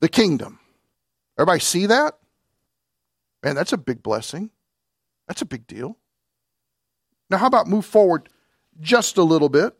the 0.00 0.08
kingdom. 0.08 0.59
Everybody 1.40 1.60
see 1.60 1.86
that? 1.86 2.18
Man, 3.42 3.54
that's 3.54 3.72
a 3.72 3.78
big 3.78 4.02
blessing. 4.02 4.50
That's 5.26 5.40
a 5.40 5.46
big 5.46 5.66
deal. 5.66 5.96
Now, 7.30 7.38
how 7.38 7.46
about 7.46 7.66
move 7.66 7.86
forward 7.86 8.28
just 8.78 9.16
a 9.16 9.22
little 9.22 9.48
bit? 9.48 9.74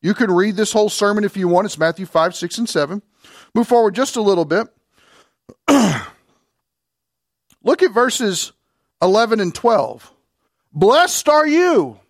You 0.00 0.14
can 0.14 0.30
read 0.30 0.56
this 0.56 0.72
whole 0.72 0.88
sermon 0.88 1.24
if 1.24 1.36
you 1.36 1.46
want. 1.46 1.66
It's 1.66 1.76
Matthew 1.76 2.06
5, 2.06 2.34
6, 2.34 2.56
and 2.56 2.66
7. 2.66 3.02
Move 3.54 3.68
forward 3.68 3.94
just 3.94 4.16
a 4.16 4.22
little 4.22 4.46
bit. 4.46 4.66
Look 7.62 7.82
at 7.82 7.92
verses 7.92 8.52
11 9.02 9.40
and 9.40 9.54
12. 9.54 10.10
Blessed 10.72 11.28
are 11.28 11.46
you 11.46 12.00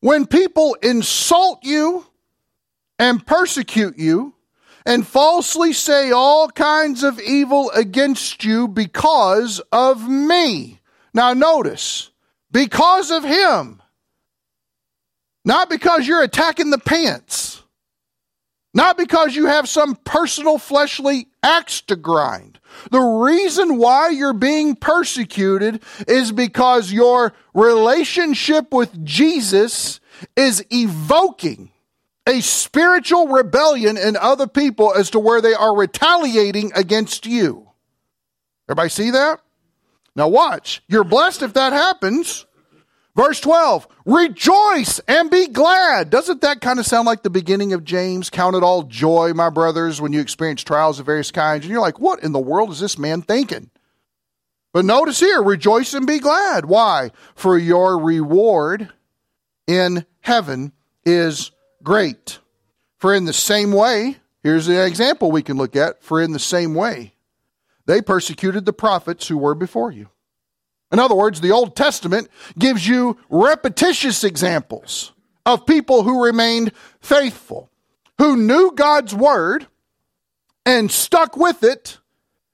when 0.00 0.26
people 0.26 0.76
insult 0.82 1.60
you 1.62 2.04
and 2.98 3.24
persecute 3.24 3.96
you 3.96 4.34
and 4.84 5.06
falsely 5.06 5.72
say 5.72 6.10
all 6.10 6.48
kinds 6.48 7.02
of 7.02 7.20
evil 7.20 7.70
against 7.72 8.44
you 8.44 8.68
because 8.68 9.60
of 9.72 10.08
me. 10.08 10.80
Now, 11.14 11.32
notice, 11.34 12.10
because 12.50 13.10
of 13.10 13.24
him, 13.24 13.82
not 15.44 15.68
because 15.68 16.06
you're 16.06 16.22
attacking 16.22 16.70
the 16.70 16.78
pants, 16.78 17.62
not 18.74 18.96
because 18.96 19.36
you 19.36 19.46
have 19.46 19.68
some 19.68 19.96
personal 19.96 20.58
fleshly 20.58 21.28
axe 21.42 21.82
to 21.82 21.96
grind. 21.96 22.58
The 22.90 23.00
reason 23.00 23.76
why 23.76 24.08
you're 24.08 24.32
being 24.32 24.76
persecuted 24.76 25.82
is 26.08 26.32
because 26.32 26.92
your 26.92 27.34
relationship 27.52 28.72
with 28.72 29.04
Jesus 29.04 30.00
is 30.36 30.64
evoking 30.70 31.71
a 32.26 32.40
spiritual 32.40 33.28
rebellion 33.28 33.96
in 33.96 34.16
other 34.16 34.46
people 34.46 34.94
as 34.94 35.10
to 35.10 35.18
where 35.18 35.40
they 35.40 35.54
are 35.54 35.76
retaliating 35.76 36.72
against 36.74 37.26
you. 37.26 37.68
Everybody 38.68 38.88
see 38.90 39.10
that? 39.10 39.40
Now 40.14 40.28
watch. 40.28 40.82
You're 40.88 41.04
blessed 41.04 41.42
if 41.42 41.54
that 41.54 41.72
happens. 41.72 42.46
Verse 43.14 43.40
12, 43.40 43.86
rejoice 44.06 44.98
and 45.00 45.30
be 45.30 45.46
glad. 45.46 46.08
Doesn't 46.08 46.40
that 46.40 46.62
kind 46.62 46.78
of 46.78 46.86
sound 46.86 47.04
like 47.04 47.22
the 47.22 47.28
beginning 47.28 47.74
of 47.74 47.84
James? 47.84 48.30
Count 48.30 48.56
it 48.56 48.62
all 48.62 48.84
joy, 48.84 49.34
my 49.34 49.50
brothers, 49.50 50.00
when 50.00 50.14
you 50.14 50.20
experience 50.20 50.62
trials 50.62 50.98
of 50.98 51.04
various 51.04 51.30
kinds. 51.30 51.64
And 51.64 51.72
you're 51.72 51.82
like, 51.82 52.00
what 52.00 52.22
in 52.22 52.32
the 52.32 52.38
world 52.38 52.70
is 52.70 52.80
this 52.80 52.98
man 52.98 53.20
thinking? 53.20 53.68
But 54.72 54.86
notice 54.86 55.20
here, 55.20 55.42
rejoice 55.42 55.92
and 55.92 56.06
be 56.06 56.20
glad. 56.20 56.64
Why? 56.64 57.10
For 57.34 57.58
your 57.58 57.98
reward 57.98 58.90
in 59.66 60.06
heaven 60.20 60.72
is 61.04 61.51
great. 61.82 62.38
For 62.98 63.14
in 63.14 63.24
the 63.24 63.32
same 63.32 63.72
way, 63.72 64.16
here's 64.42 64.68
an 64.68 64.76
example 64.76 65.30
we 65.30 65.42
can 65.42 65.56
look 65.56 65.76
at. 65.76 66.02
For 66.02 66.20
in 66.20 66.32
the 66.32 66.38
same 66.38 66.74
way, 66.74 67.14
they 67.86 68.00
persecuted 68.00 68.64
the 68.64 68.72
prophets 68.72 69.28
who 69.28 69.38
were 69.38 69.54
before 69.54 69.90
you. 69.90 70.08
In 70.92 70.98
other 70.98 71.14
words, 71.14 71.40
the 71.40 71.52
Old 71.52 71.74
Testament 71.74 72.28
gives 72.58 72.86
you 72.86 73.16
repetitious 73.30 74.24
examples 74.24 75.12
of 75.46 75.66
people 75.66 76.02
who 76.02 76.24
remained 76.24 76.72
faithful, 77.00 77.70
who 78.18 78.36
knew 78.36 78.72
God's 78.72 79.14
word 79.14 79.66
and 80.64 80.90
stuck 80.90 81.36
with 81.36 81.64
it 81.64 81.98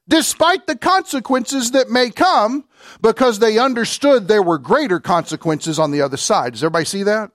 despite 0.08 0.66
the 0.66 0.76
consequences 0.76 1.73
that 1.73 1.90
may 1.90 2.11
come 2.11 2.64
because 3.02 3.38
they 3.38 3.58
understood 3.58 4.26
there 4.26 4.42
were 4.42 4.58
greater 4.58 5.00
consequences 5.00 5.78
on 5.78 5.90
the 5.90 6.00
other 6.00 6.16
side. 6.16 6.52
Does 6.52 6.62
everybody 6.62 6.87
see 6.87 7.02
that? 7.02 7.30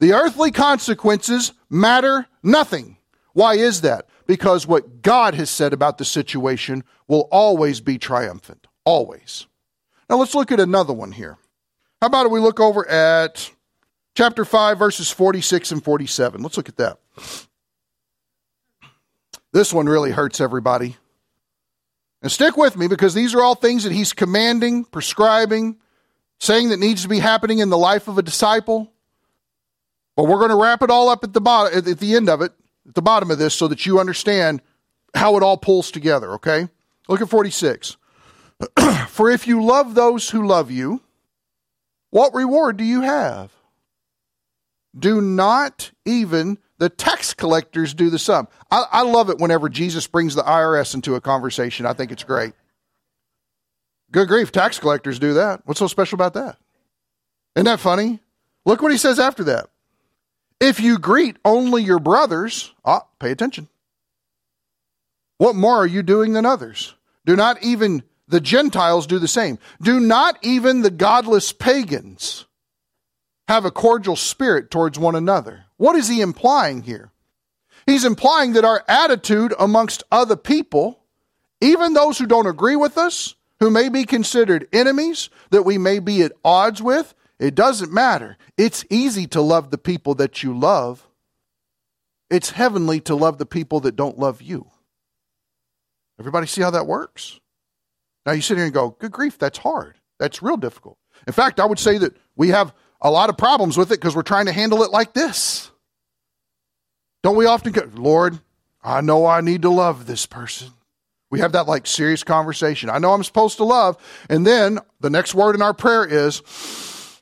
The 0.00 0.12
earthly 0.12 0.50
consequences 0.50 1.52
matter 1.70 2.26
nothing. 2.42 2.98
Why 3.32 3.54
is 3.54 3.80
that? 3.82 4.08
Because 4.26 4.66
what 4.66 5.02
God 5.02 5.34
has 5.34 5.50
said 5.50 5.72
about 5.72 5.98
the 5.98 6.04
situation 6.04 6.84
will 7.08 7.28
always 7.30 7.80
be 7.80 7.98
triumphant. 7.98 8.66
Always. 8.84 9.46
Now 10.08 10.16
let's 10.16 10.34
look 10.34 10.52
at 10.52 10.60
another 10.60 10.92
one 10.92 11.12
here. 11.12 11.38
How 12.00 12.08
about 12.08 12.30
we 12.30 12.40
look 12.40 12.60
over 12.60 12.88
at 12.88 13.50
chapter 14.14 14.44
5, 14.44 14.78
verses 14.78 15.10
46 15.10 15.72
and 15.72 15.84
47. 15.84 16.42
Let's 16.42 16.56
look 16.56 16.68
at 16.68 16.76
that. 16.76 16.98
This 19.52 19.72
one 19.72 19.86
really 19.86 20.10
hurts 20.10 20.40
everybody. 20.40 20.96
And 22.22 22.32
stick 22.32 22.56
with 22.56 22.76
me 22.76 22.88
because 22.88 23.14
these 23.14 23.34
are 23.34 23.42
all 23.42 23.54
things 23.54 23.84
that 23.84 23.92
he's 23.92 24.12
commanding, 24.12 24.84
prescribing, 24.84 25.76
saying 26.40 26.70
that 26.70 26.78
needs 26.78 27.02
to 27.02 27.08
be 27.08 27.18
happening 27.18 27.58
in 27.58 27.68
the 27.68 27.78
life 27.78 28.08
of 28.08 28.16
a 28.16 28.22
disciple. 28.22 28.92
But 30.16 30.24
we're 30.24 30.38
going 30.38 30.50
to 30.50 30.60
wrap 30.60 30.82
it 30.82 30.90
all 30.90 31.08
up 31.08 31.24
at 31.24 31.32
the 31.32 31.40
bottom, 31.40 31.76
at 31.76 31.98
the 31.98 32.14
end 32.14 32.28
of 32.28 32.40
it, 32.40 32.52
at 32.88 32.94
the 32.94 33.02
bottom 33.02 33.30
of 33.30 33.38
this, 33.38 33.54
so 33.54 33.68
that 33.68 33.84
you 33.86 33.98
understand 33.98 34.62
how 35.14 35.36
it 35.36 35.42
all 35.42 35.56
pulls 35.56 35.90
together, 35.90 36.32
okay? 36.32 36.68
Look 37.08 37.20
at 37.20 37.28
46. 37.28 37.96
For 39.08 39.30
if 39.30 39.46
you 39.46 39.62
love 39.62 39.94
those 39.94 40.30
who 40.30 40.46
love 40.46 40.70
you, 40.70 41.02
what 42.10 42.34
reward 42.34 42.76
do 42.76 42.84
you 42.84 43.00
have? 43.00 43.52
Do 44.96 45.20
not 45.20 45.90
even 46.04 46.58
the 46.78 46.88
tax 46.88 47.34
collectors 47.34 47.94
do 47.94 48.10
the 48.10 48.18
sum. 48.18 48.48
I, 48.70 48.84
I 48.90 49.02
love 49.02 49.30
it 49.30 49.38
whenever 49.38 49.68
Jesus 49.68 50.06
brings 50.06 50.34
the 50.34 50.42
IRS 50.42 50.94
into 50.94 51.14
a 51.14 51.20
conversation. 51.20 51.86
I 51.86 51.92
think 51.92 52.12
it's 52.12 52.24
great. 52.24 52.52
Good 54.12 54.28
grief, 54.28 54.52
tax 54.52 54.78
collectors 54.78 55.18
do 55.18 55.34
that. 55.34 55.62
What's 55.64 55.80
so 55.80 55.88
special 55.88 56.16
about 56.16 56.34
that? 56.34 56.56
Isn't 57.56 57.66
that 57.66 57.80
funny? 57.80 58.20
Look 58.64 58.80
what 58.80 58.92
he 58.92 58.98
says 58.98 59.18
after 59.18 59.44
that. 59.44 59.66
If 60.64 60.80
you 60.80 60.98
greet 60.98 61.36
only 61.44 61.82
your 61.82 61.98
brothers, 61.98 62.72
ah, 62.86 63.04
pay 63.18 63.30
attention. 63.30 63.68
What 65.36 65.54
more 65.54 65.76
are 65.76 65.86
you 65.86 66.02
doing 66.02 66.32
than 66.32 66.46
others? 66.46 66.94
Do 67.26 67.36
not 67.36 67.62
even 67.62 68.02
the 68.28 68.40
Gentiles 68.40 69.06
do 69.06 69.18
the 69.18 69.28
same. 69.28 69.58
Do 69.82 70.00
not 70.00 70.38
even 70.40 70.80
the 70.80 70.90
godless 70.90 71.52
pagans 71.52 72.46
have 73.46 73.66
a 73.66 73.70
cordial 73.70 74.16
spirit 74.16 74.70
towards 74.70 74.98
one 74.98 75.14
another. 75.14 75.66
What 75.76 75.96
is 75.96 76.08
he 76.08 76.22
implying 76.22 76.80
here? 76.80 77.12
He's 77.84 78.06
implying 78.06 78.54
that 78.54 78.64
our 78.64 78.82
attitude 78.88 79.52
amongst 79.58 80.02
other 80.10 80.34
people, 80.34 80.98
even 81.60 81.92
those 81.92 82.16
who 82.16 82.24
don't 82.24 82.46
agree 82.46 82.76
with 82.76 82.96
us, 82.96 83.34
who 83.60 83.68
may 83.68 83.90
be 83.90 84.06
considered 84.06 84.66
enemies, 84.72 85.28
that 85.50 85.64
we 85.64 85.76
may 85.76 85.98
be 85.98 86.22
at 86.22 86.32
odds 86.42 86.80
with, 86.80 87.12
it 87.38 87.54
doesn't 87.54 87.92
matter. 87.92 88.36
It's 88.56 88.84
easy 88.90 89.26
to 89.28 89.40
love 89.40 89.70
the 89.70 89.78
people 89.78 90.14
that 90.16 90.42
you 90.42 90.56
love. 90.56 91.06
It's 92.30 92.50
heavenly 92.50 93.00
to 93.00 93.14
love 93.14 93.38
the 93.38 93.46
people 93.46 93.80
that 93.80 93.96
don't 93.96 94.18
love 94.18 94.40
you. 94.40 94.70
Everybody 96.18 96.46
see 96.46 96.62
how 96.62 96.70
that 96.70 96.86
works? 96.86 97.40
Now 98.24 98.32
you 98.32 98.40
sit 98.40 98.56
here 98.56 98.64
and 98.64 98.74
go, 98.74 98.90
good 98.98 99.12
grief, 99.12 99.38
that's 99.38 99.58
hard. 99.58 99.98
That's 100.18 100.42
real 100.42 100.56
difficult. 100.56 100.96
In 101.26 101.32
fact, 101.32 101.60
I 101.60 101.66
would 101.66 101.78
say 101.78 101.98
that 101.98 102.16
we 102.36 102.48
have 102.48 102.72
a 103.00 103.10
lot 103.10 103.30
of 103.30 103.36
problems 103.36 103.76
with 103.76 103.90
it 103.90 104.00
because 104.00 104.16
we're 104.16 104.22
trying 104.22 104.46
to 104.46 104.52
handle 104.52 104.82
it 104.82 104.90
like 104.90 105.12
this. 105.12 105.70
Don't 107.22 107.36
we 107.36 107.46
often 107.46 107.72
go, 107.72 107.88
Lord, 107.94 108.38
I 108.82 109.00
know 109.00 109.26
I 109.26 109.40
need 109.40 109.62
to 109.62 109.70
love 109.70 110.06
this 110.06 110.26
person. 110.26 110.68
We 111.30 111.40
have 111.40 111.52
that 111.52 111.66
like 111.66 111.86
serious 111.86 112.22
conversation. 112.22 112.90
I 112.90 112.98
know 112.98 113.12
I'm 113.12 113.24
supposed 113.24 113.56
to 113.56 113.64
love. 113.64 113.96
And 114.30 114.46
then 114.46 114.78
the 115.00 115.10
next 115.10 115.34
word 115.34 115.54
in 115.54 115.62
our 115.62 115.74
prayer 115.74 116.04
is, 116.04 116.42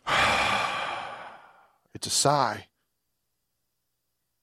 it's 1.95 2.07
a 2.07 2.11
sigh. 2.11 2.67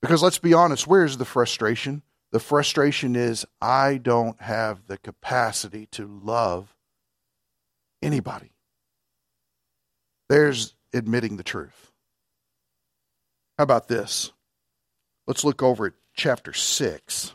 Because 0.02 0.24
let's 0.24 0.40
be 0.40 0.54
honest, 0.54 0.88
where's 0.88 1.18
the 1.18 1.26
frustration? 1.26 2.04
The 2.32 2.40
frustration 2.40 3.16
is, 3.16 3.46
I 3.62 3.98
don't 3.98 4.40
have 4.42 4.88
the 4.88 4.98
capacity 4.98 5.88
to 5.92 6.08
love 6.08 6.76
anybody. 8.02 8.52
There's 10.30 10.76
admitting 10.94 11.38
the 11.38 11.44
truth. 11.44 11.92
How 13.58 13.64
about 13.64 13.88
this? 13.88 14.32
Let's 15.28 15.44
look 15.44 15.62
over 15.62 15.88
at 15.88 15.94
chapter 16.16 16.54
6. 16.54 17.34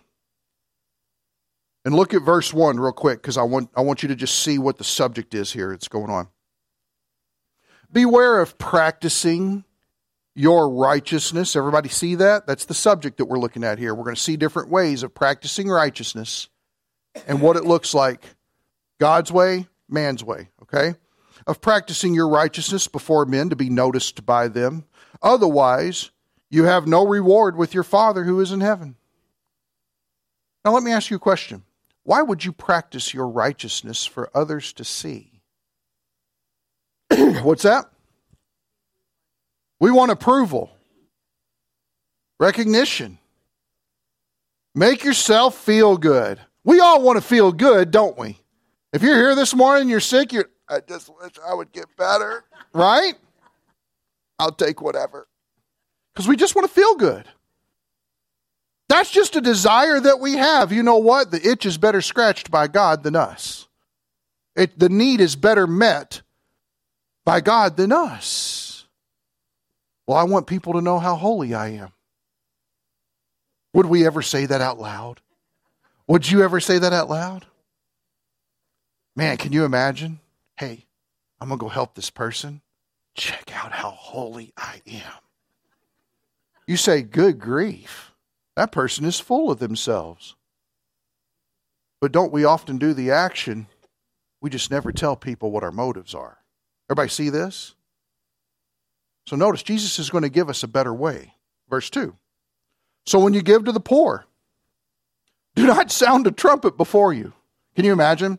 And 1.85 1.95
look 1.95 2.15
at 2.15 2.23
verse 2.23 2.55
1 2.55 2.81
real 2.81 2.93
quick 2.93 3.21
because 3.21 3.37
I 3.37 3.43
want, 3.43 3.69
I 3.77 3.83
want 3.83 4.03
you 4.03 4.09
to 4.09 4.17
just 4.17 4.39
see 4.39 4.59
what 4.59 4.79
the 4.79 4.85
subject 4.85 5.35
is 5.35 5.53
here 5.53 5.71
that's 5.71 5.89
going 5.89 6.11
on. 6.11 6.29
Beware 7.95 8.41
of 8.41 8.59
practicing 8.59 9.65
your 10.35 10.69
righteousness. 10.69 11.57
Everybody 11.57 11.89
see 11.89 12.17
that? 12.17 12.47
That's 12.47 12.67
the 12.67 12.75
subject 12.75 13.17
that 13.17 13.25
we're 13.25 13.39
looking 13.39 13.65
at 13.65 13.79
here. 13.79 13.95
We're 13.95 14.05
going 14.05 14.17
to 14.17 14.21
see 14.21 14.37
different 14.37 14.69
ways 14.69 15.03
of 15.03 15.15
practicing 15.15 15.71
righteousness 15.71 16.49
and 17.27 17.41
what 17.41 17.57
it 17.57 17.65
looks 17.65 17.95
like 17.95 18.23
God's 19.01 19.33
way, 19.33 19.69
man's 19.89 20.23
way, 20.23 20.51
okay? 20.63 20.95
of 21.47 21.61
practicing 21.61 22.15
your 22.15 22.29
righteousness 22.29 22.89
before 22.89 23.27
men 23.27 23.51
to 23.51 23.57
be 23.57 23.69
noticed 23.69 24.25
by 24.25 24.49
them. 24.49 24.85
Otherwise, 25.23 26.11
you 26.51 26.65
have 26.65 26.87
no 26.87 27.07
reward 27.07 27.57
with 27.57 27.75
your 27.75 27.83
Father 27.83 28.25
who 28.25 28.41
is 28.41 28.53
in 28.53 28.61
heaven. 28.61 28.97
Now, 30.65 30.73
let 30.73 30.83
me 30.83 30.93
ask 30.93 31.11
you 31.11 31.17
a 31.17 31.21
question. 31.21 31.63
Why 32.03 32.23
would 32.23 32.45
you 32.45 32.53
practice 32.53 33.13
your 33.13 33.29
righteousness 33.29 34.05
for 34.05 34.31
others 34.35 34.73
to 34.75 34.85
see? 34.85 35.34
What's 37.43 37.63
that? 37.63 37.87
We 39.81 39.91
want 39.91 40.11
approval, 40.11 40.71
recognition. 42.41 43.19
Make 44.75 45.05
yourself 45.05 45.57
feel 45.57 45.97
good. 45.97 46.41
We 46.65 46.81
all 46.81 47.03
want 47.03 47.17
to 47.17 47.23
feel 47.23 47.53
good, 47.53 47.91
don't 47.91 48.19
we? 48.19 48.39
If 48.93 49.03
you're 49.03 49.17
here 49.17 49.35
this 49.35 49.55
morning, 49.55 49.89
you're 49.89 50.01
sick, 50.01 50.33
you're, 50.33 50.51
I 50.69 50.81
just 50.81 51.11
wish 51.21 51.33
I 51.47 51.55
would 51.55 51.71
get 51.73 51.87
better. 51.97 52.45
Right? 52.73 53.15
I'll 54.39 54.53
take 54.53 54.81
whatever. 54.81 55.29
Because 56.13 56.27
we 56.27 56.37
just 56.37 56.57
want 56.57 56.67
to 56.67 56.75
feel 56.75 56.97
good. 56.97 57.27
That's 58.89 59.11
just 59.11 59.37
a 59.37 59.41
desire 59.41 60.01
that 60.01 60.21
we 60.21 60.35
have. 60.35 60.73
You 60.73 60.83
know 60.83 60.99
what? 60.99 61.31
The 61.31 61.47
itch 61.47 61.67
is 61.67 61.79
better 61.79 62.01
scratched 62.01 62.51
by 62.51 62.67
God 62.67 63.03
than 63.03 63.17
us. 63.17 63.69
It, 64.57 64.79
the 64.79 64.89
need 64.89 65.21
is 65.21 65.37
better 65.37 65.67
met 65.67 66.23
by 67.25 67.41
God 67.41 67.77
than 67.77 67.93
us. 67.93 68.87
Well, 70.07 70.19
I 70.19 70.25
want 70.25 70.47
people 70.47 70.75
to 70.75 70.83
know 70.83 70.99
how 70.99 71.17
holy 71.17 71.55
I 71.55 71.69
am. 71.69 71.93
Would 73.73 73.87
we 73.87 74.07
ever 74.07 74.23
say 74.23 74.47
that 74.47 74.61
out 74.61 74.79
loud? 74.79 75.21
Would 76.07 76.31
you 76.31 76.43
ever 76.43 76.61
say 76.61 76.79
that 76.79 76.93
out 76.93 77.09
loud? 77.09 77.47
Man, 79.17 79.37
can 79.37 79.53
you 79.53 79.65
imagine? 79.65 80.21
hey, 80.57 80.87
I'm 81.41 81.49
going 81.49 81.59
to 81.59 81.65
go 81.65 81.69
help 81.69 81.95
this 81.95 82.11
person. 82.11 82.61
Check 83.15 83.51
out 83.55 83.73
how 83.73 83.91
holy 83.91 84.53
I 84.57 84.81
am. 84.87 85.13
You 86.67 86.77
say, 86.77 87.03
good 87.03 87.39
grief. 87.39 88.13
That 88.57 88.73
person 88.73 89.05
is 89.05 89.21
full 89.21 89.51
of 89.51 89.59
themselves. 89.59 90.35
But 92.01 92.13
don't 92.13 92.33
we 92.33 92.45
often 92.45 92.79
do 92.79 92.95
the 92.95 93.11
action? 93.11 93.67
We 94.41 94.51
just 94.51 94.71
never 94.71 94.93
tell 94.93 95.17
people 95.17 95.51
what 95.51 95.65
our 95.65 95.73
motives 95.73 96.15
are. 96.15 96.39
Everybody 96.91 97.09
see 97.09 97.31
this? 97.31 97.75
So 99.27 99.37
notice, 99.37 99.63
Jesus 99.63 99.99
is 99.99 100.11
going 100.11 100.23
to 100.23 100.29
give 100.29 100.49
us 100.51 100.63
a 100.63 100.69
better 100.69 100.93
way. 100.93 101.35
Verse 101.69 101.89
2. 101.91 102.15
So 103.07 103.19
when 103.19 103.35
you 103.35 103.43
give 103.43 103.65
to 103.65 103.73
the 103.73 103.81
poor, 103.81 104.27
do 105.55 105.67
not 105.67 105.91
sound 105.91 106.27
a 106.27 106.31
trumpet 106.31 106.77
before 106.77 107.13
you. 107.13 107.33
Can 107.75 107.85
you 107.85 107.93
imagine? 107.93 108.39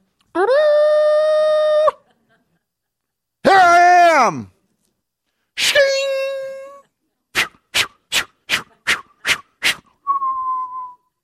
Here 3.44 3.54
I 3.54 4.16
am. 4.28 4.52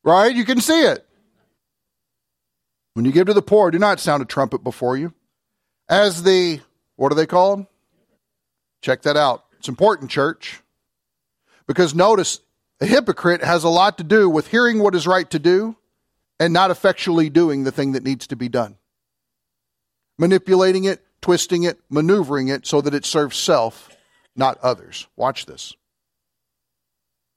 Right? 0.04 0.36
You 0.36 0.46
can 0.46 0.62
see 0.62 0.82
it. 0.82 1.08
When 2.94 3.06
you 3.06 3.12
give 3.12 3.28
to 3.28 3.34
the 3.34 3.42
poor, 3.42 3.72
do 3.72 3.80
not 3.80 4.00
sound 4.00 4.22
a 4.22 4.26
trumpet 4.26 4.64
before 4.64 4.98
you. 4.98 5.14
As 5.88 6.24
the, 6.24 6.60
what 7.02 7.12
are 7.12 7.16
they 7.16 7.26
called? 7.26 7.66
Check 8.84 9.02
that 9.02 9.18
out. 9.18 9.46
It's 9.58 9.68
important, 9.68 10.12
church. 10.12 10.62
Because 11.66 11.96
notice, 11.96 12.42
a 12.80 12.86
hypocrite 12.86 13.44
has 13.44 13.64
a 13.64 13.70
lot 13.70 13.98
to 13.98 14.04
do 14.04 14.30
with 14.30 14.50
hearing 14.50 14.78
what 14.78 14.94
is 14.94 15.08
right 15.08 15.28
to 15.32 15.40
do 15.40 15.76
and 16.40 16.54
not 16.54 16.70
effectually 16.70 17.28
doing 17.28 17.64
the 17.64 17.72
thing 17.72 17.94
that 17.94 18.04
needs 18.04 18.28
to 18.28 18.36
be 18.36 18.50
done. 18.50 18.78
Manipulating 20.20 20.84
it, 20.84 21.04
twisting 21.22 21.64
it, 21.64 21.80
maneuvering 21.90 22.50
it 22.50 22.68
so 22.68 22.82
that 22.82 22.94
it 22.94 23.04
serves 23.04 23.36
self, 23.36 23.90
not 24.36 24.60
others. 24.60 25.08
Watch 25.16 25.48
this. 25.48 25.74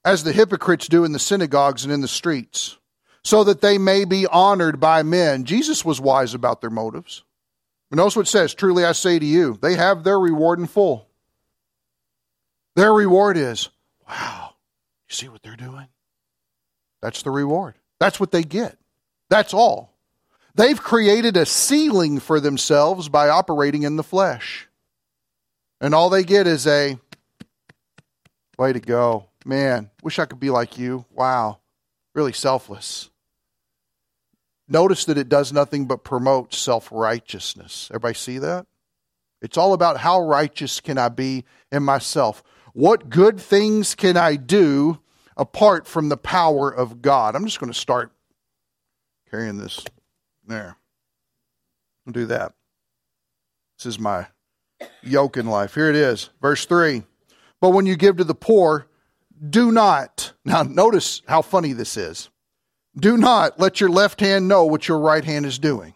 As 0.05 0.25
the 0.25 0.33
hypocrites 0.33 0.89
do 0.89 1.07
in 1.07 1.13
the 1.13 1.19
synagogues 1.19 1.85
and 1.85 1.93
in 1.93 2.03
the 2.03 2.07
streets, 2.07 2.77
so 3.23 3.45
that 3.45 3.63
they 3.63 3.79
may 3.79 4.05
be 4.05 4.27
honored 4.27 4.79
by 4.79 5.03
men. 5.03 5.45
Jesus 5.45 5.87
was 5.87 6.03
wise 6.03 6.35
about 6.35 6.61
their 6.61 6.69
motives. 6.69 7.24
But 7.95 7.99
notice 7.99 8.17
what 8.17 8.27
it 8.27 8.31
says 8.31 8.55
Truly 8.55 8.85
I 8.85 8.91
say 8.91 9.21
to 9.21 9.25
you, 9.25 9.57
they 9.63 9.77
have 9.77 10.03
their 10.03 10.19
reward 10.19 10.59
in 10.59 10.67
full. 10.67 11.07
Their 12.75 12.93
reward 12.93 13.37
is, 13.37 13.69
wow, 14.09 14.55
you 15.09 15.15
see 15.15 15.29
what 15.29 15.45
they're 15.45 15.55
doing? 15.55 15.87
That's 17.01 17.23
the 17.23 17.31
reward. 17.31 17.75
That's 18.01 18.19
what 18.19 18.33
they 18.33 18.43
get. 18.43 18.77
That's 19.31 19.55
all. 19.55 19.95
They've 20.57 20.83
created 20.83 21.37
a 21.37 21.47
ceiling 21.47 22.19
for 22.19 22.41
themselves 22.41 23.09
by 23.09 23.29
operating 23.29 23.85
in 23.85 23.95
the 23.95 24.03
flesh. 24.03 24.69
And 25.81 25.95
all 25.95 26.11
they 26.11 26.25
get 26.25 26.49
is 26.49 26.67
a 26.67 26.99
Way 28.59 28.73
to 28.73 28.81
go. 28.81 29.27
Man, 29.45 29.91
wish 30.03 30.19
I 30.19 30.27
could 30.27 30.41
be 30.41 30.51
like 30.51 30.79
you. 30.79 31.05
Wow. 31.13 31.59
Really 32.13 32.33
selfless. 32.33 33.11
Notice 34.67 35.05
that 35.05 35.19
it 35.19 35.29
does 35.29 35.53
nothing 35.53 35.87
but 35.87 36.05
promote 36.05 36.55
self 36.55 36.89
righteousness. 36.91 37.89
Everybody 37.91 38.15
see 38.15 38.39
that? 38.39 38.67
It's 39.43 39.59
all 39.59 39.75
about 39.75 39.99
how 39.99 40.23
righteous 40.23 40.81
can 40.81 40.97
I 40.97 41.11
be 41.11 41.45
in 41.71 41.83
myself? 41.83 42.43
What 42.73 43.11
good 43.11 43.39
things 43.39 43.95
can 43.95 44.17
I 44.17 44.37
do 44.37 45.01
apart 45.37 45.87
from 45.87 46.09
the 46.09 46.17
power 46.17 46.71
of 46.71 47.03
God? 47.03 47.37
I'm 47.37 47.45
just 47.45 47.61
going 47.61 47.73
to 47.73 47.79
start 47.79 48.11
carrying 49.31 49.59
this 49.59 49.85
there. 50.47 50.77
I'll 52.07 52.13
do 52.13 52.27
that. 52.27 52.55
This 53.79 53.87
is 53.87 53.99
my 53.99 54.29
yoke 55.03 55.37
in 55.37 55.47
life. 55.47 55.75
Here 55.75 55.91
it 55.91 55.97
is, 55.97 56.31
verse 56.41 56.65
3. 56.65 57.03
But 57.61 57.71
when 57.71 57.87
you 57.87 57.97
give 57.97 58.17
to 58.17 58.25
the 58.25 58.35
poor, 58.35 58.87
do 59.51 59.73
not. 59.73 60.33
Now, 60.45 60.63
notice 60.63 61.23
how 61.27 61.43
funny 61.43 61.73
this 61.73 61.97
is. 61.97 62.31
Do 62.97 63.17
not 63.17 63.59
let 63.59 63.81
your 63.81 63.91
left 63.91 64.21
hand 64.21 64.49
know 64.49 64.65
what 64.65 64.87
your 64.89 64.99
right 64.99 65.25
hand 65.25 65.47
is 65.47 65.59
doing. 65.59 65.95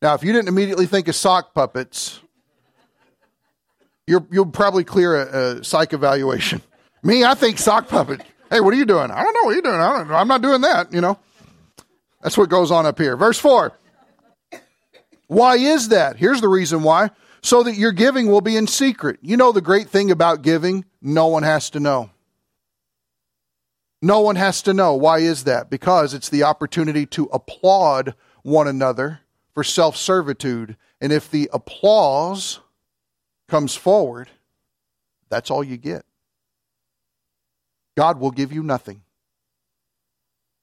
Now, 0.00 0.14
if 0.14 0.22
you 0.22 0.32
didn't 0.32 0.48
immediately 0.48 0.86
think 0.86 1.08
of 1.08 1.14
sock 1.14 1.54
puppets, 1.54 2.20
you 4.06 4.26
will 4.30 4.46
probably 4.46 4.84
clear 4.84 5.16
a, 5.16 5.58
a, 5.58 5.64
psych 5.64 5.92
evaluation. 5.92 6.62
Me, 7.02 7.24
I 7.24 7.34
think 7.34 7.58
sock 7.58 7.88
puppet. 7.88 8.22
Hey, 8.50 8.60
what 8.60 8.74
are 8.74 8.76
you 8.76 8.86
doing? 8.86 9.10
I 9.10 9.22
don't 9.22 9.34
know 9.34 9.44
what 9.44 9.52
you're 9.52 9.62
doing. 9.62 9.80
I 9.80 9.98
don't. 9.98 10.10
I'm 10.10 10.28
not 10.28 10.42
doing 10.42 10.62
that, 10.62 10.92
you 10.92 11.00
know. 11.00 11.18
That's 12.22 12.36
what 12.36 12.48
goes 12.48 12.70
on 12.70 12.86
up 12.86 12.98
here. 12.98 13.16
Verse 13.16 13.38
4. 13.38 13.72
Why 15.28 15.56
is 15.56 15.88
that? 15.88 16.16
Here's 16.16 16.40
the 16.40 16.48
reason 16.48 16.82
why. 16.82 17.10
So 17.42 17.62
that 17.62 17.76
your 17.76 17.92
giving 17.92 18.26
will 18.26 18.40
be 18.40 18.56
in 18.56 18.66
secret. 18.66 19.18
You 19.22 19.36
know 19.36 19.52
the 19.52 19.60
great 19.60 19.88
thing 19.88 20.10
about 20.10 20.42
giving? 20.42 20.84
No 21.00 21.28
one 21.28 21.42
has 21.42 21.70
to 21.70 21.80
know. 21.80 22.10
No 24.02 24.20
one 24.20 24.36
has 24.36 24.62
to 24.62 24.74
know. 24.74 24.94
Why 24.94 25.18
is 25.18 25.44
that? 25.44 25.68
Because 25.68 26.14
it's 26.14 26.28
the 26.28 26.44
opportunity 26.44 27.06
to 27.06 27.24
applaud 27.32 28.14
one 28.42 28.66
another 28.66 29.20
for 29.54 29.62
self 29.62 29.96
servitude. 29.96 30.76
And 31.00 31.12
if 31.12 31.30
the 31.30 31.50
applause 31.52 32.60
comes 33.48 33.74
forward, 33.74 34.30
that's 35.28 35.50
all 35.50 35.62
you 35.62 35.76
get. 35.76 36.04
God 37.96 38.18
will 38.18 38.30
give 38.30 38.52
you 38.52 38.62
nothing. 38.62 39.02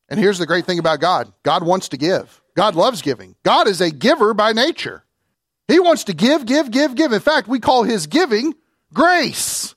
And 0.10 0.20
here's 0.20 0.40
the 0.40 0.46
great 0.46 0.66
thing 0.66 0.80
about 0.80 1.00
God 1.00 1.32
God 1.44 1.64
wants 1.64 1.90
to 1.90 1.98
give, 1.98 2.42
God 2.56 2.76
loves 2.76 3.02
giving. 3.02 3.36
God 3.44 3.68
is 3.68 3.82
a 3.82 3.92
giver 3.92 4.34
by 4.34 4.54
nature. 4.54 5.04
He 5.68 5.80
wants 5.80 6.06
to 6.06 6.14
give, 6.14 6.46
give, 6.46 6.72
give, 6.72 6.96
give. 6.96 7.12
In 7.12 7.20
fact, 7.20 7.48
we 7.48 7.60
call 7.60 7.84
his 7.84 8.08
giving 8.08 8.54
grace. 8.94 9.76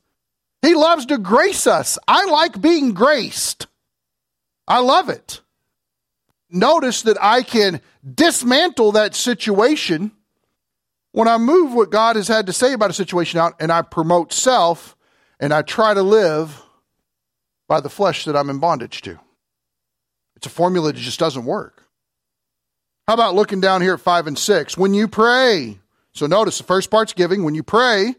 He 0.62 0.74
loves 0.74 1.06
to 1.06 1.18
grace 1.18 1.66
us. 1.66 1.98
I 2.06 2.26
like 2.26 2.60
being 2.60 2.92
graced. 2.92 3.66
I 4.68 4.80
love 4.80 5.08
it. 5.08 5.40
Notice 6.50 7.02
that 7.02 7.16
I 7.20 7.42
can 7.42 7.80
dismantle 8.14 8.92
that 8.92 9.14
situation 9.14 10.12
when 11.12 11.28
I 11.28 11.38
move 11.38 11.72
what 11.72 11.90
God 11.90 12.16
has 12.16 12.28
had 12.28 12.46
to 12.46 12.52
say 12.52 12.72
about 12.72 12.90
a 12.90 12.94
situation 12.94 13.40
out 13.40 13.54
and 13.60 13.72
I 13.72 13.82
promote 13.82 14.32
self 14.32 14.96
and 15.38 15.52
I 15.52 15.62
try 15.62 15.94
to 15.94 16.02
live 16.02 16.62
by 17.68 17.80
the 17.80 17.88
flesh 17.88 18.24
that 18.24 18.36
I'm 18.36 18.50
in 18.50 18.58
bondage 18.58 19.00
to. 19.02 19.18
It's 20.36 20.46
a 20.46 20.50
formula 20.50 20.92
that 20.92 20.98
just 20.98 21.20
doesn't 21.20 21.44
work. 21.44 21.84
How 23.06 23.14
about 23.14 23.34
looking 23.34 23.60
down 23.60 23.82
here 23.82 23.94
at 23.94 24.00
5 24.00 24.26
and 24.26 24.38
6? 24.38 24.78
When 24.78 24.94
you 24.94 25.08
pray, 25.08 25.78
so 26.12 26.26
notice 26.26 26.58
the 26.58 26.64
first 26.64 26.90
part's 26.90 27.12
giving. 27.12 27.44
When 27.44 27.54
you 27.54 27.62
pray, 27.62 28.14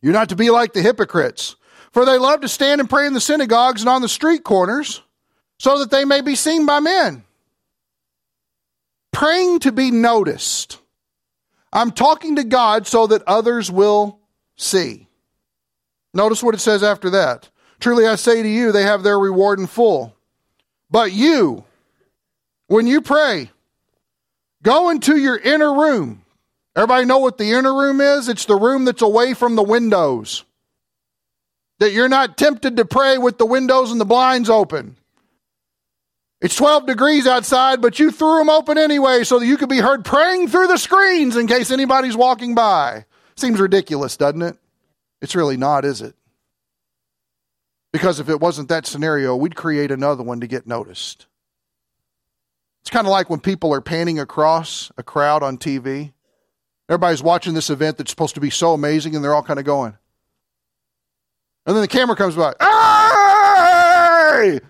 you're 0.00 0.12
not 0.12 0.28
to 0.30 0.36
be 0.36 0.50
like 0.50 0.72
the 0.72 0.82
hypocrites, 0.82 1.56
for 1.92 2.04
they 2.04 2.18
love 2.18 2.40
to 2.42 2.48
stand 2.48 2.80
and 2.80 2.90
pray 2.90 3.06
in 3.06 3.14
the 3.14 3.20
synagogues 3.20 3.82
and 3.82 3.88
on 3.88 4.02
the 4.02 4.08
street 4.08 4.44
corners, 4.44 5.02
so 5.58 5.78
that 5.78 5.90
they 5.90 6.04
may 6.04 6.20
be 6.20 6.34
seen 6.34 6.66
by 6.66 6.80
men. 6.80 7.24
Praying 9.12 9.60
to 9.60 9.72
be 9.72 9.90
noticed. 9.90 10.78
I'm 11.72 11.90
talking 11.90 12.36
to 12.36 12.44
God 12.44 12.86
so 12.86 13.06
that 13.08 13.22
others 13.26 13.70
will 13.70 14.20
see. 14.56 15.08
Notice 16.14 16.42
what 16.42 16.54
it 16.54 16.60
says 16.60 16.82
after 16.82 17.10
that. 17.10 17.48
Truly 17.80 18.06
I 18.06 18.16
say 18.16 18.42
to 18.42 18.48
you, 18.48 18.72
they 18.72 18.82
have 18.82 19.02
their 19.02 19.18
reward 19.18 19.58
in 19.58 19.66
full. 19.66 20.14
But 20.90 21.12
you, 21.12 21.64
when 22.66 22.86
you 22.86 23.00
pray, 23.00 23.50
go 24.62 24.90
into 24.90 25.16
your 25.16 25.36
inner 25.36 25.72
room 25.72 26.24
Everybody 26.78 27.06
know 27.06 27.18
what 27.18 27.38
the 27.38 27.50
inner 27.50 27.74
room 27.74 28.00
is? 28.00 28.28
It's 28.28 28.44
the 28.44 28.54
room 28.54 28.84
that's 28.84 29.02
away 29.02 29.34
from 29.34 29.56
the 29.56 29.64
windows. 29.64 30.44
That 31.80 31.90
you're 31.90 32.08
not 32.08 32.38
tempted 32.38 32.76
to 32.76 32.84
pray 32.84 33.18
with 33.18 33.36
the 33.36 33.46
windows 33.46 33.90
and 33.90 34.00
the 34.00 34.04
blinds 34.04 34.48
open. 34.48 34.96
It's 36.40 36.54
12 36.54 36.86
degrees 36.86 37.26
outside, 37.26 37.82
but 37.82 37.98
you 37.98 38.12
threw 38.12 38.38
them 38.38 38.48
open 38.48 38.78
anyway 38.78 39.24
so 39.24 39.40
that 39.40 39.46
you 39.46 39.56
could 39.56 39.68
be 39.68 39.78
heard 39.78 40.04
praying 40.04 40.46
through 40.46 40.68
the 40.68 40.76
screens 40.76 41.36
in 41.36 41.48
case 41.48 41.72
anybody's 41.72 42.16
walking 42.16 42.54
by. 42.54 43.06
Seems 43.34 43.58
ridiculous, 43.58 44.16
doesn't 44.16 44.42
it? 44.42 44.56
It's 45.20 45.34
really 45.34 45.56
not, 45.56 45.84
is 45.84 46.00
it? 46.00 46.14
Because 47.92 48.20
if 48.20 48.28
it 48.28 48.38
wasn't 48.38 48.68
that 48.68 48.86
scenario, 48.86 49.34
we'd 49.34 49.56
create 49.56 49.90
another 49.90 50.22
one 50.22 50.38
to 50.42 50.46
get 50.46 50.68
noticed. 50.68 51.26
It's 52.82 52.90
kind 52.90 53.08
of 53.08 53.10
like 53.10 53.28
when 53.28 53.40
people 53.40 53.74
are 53.74 53.80
panning 53.80 54.20
across 54.20 54.92
a 54.96 55.02
crowd 55.02 55.42
on 55.42 55.58
TV 55.58 56.12
Everybody's 56.88 57.22
watching 57.22 57.54
this 57.54 57.70
event 57.70 57.98
that's 57.98 58.10
supposed 58.10 58.34
to 58.34 58.40
be 58.40 58.50
so 58.50 58.72
amazing, 58.72 59.14
and 59.14 59.22
they're 59.22 59.34
all 59.34 59.42
kind 59.42 59.58
of 59.58 59.66
going. 59.66 59.96
And 61.66 61.76
then 61.76 61.82
the 61.82 61.88
camera 61.88 62.16
comes 62.16 62.34
by. 62.34 62.54
Hey! 62.58 64.60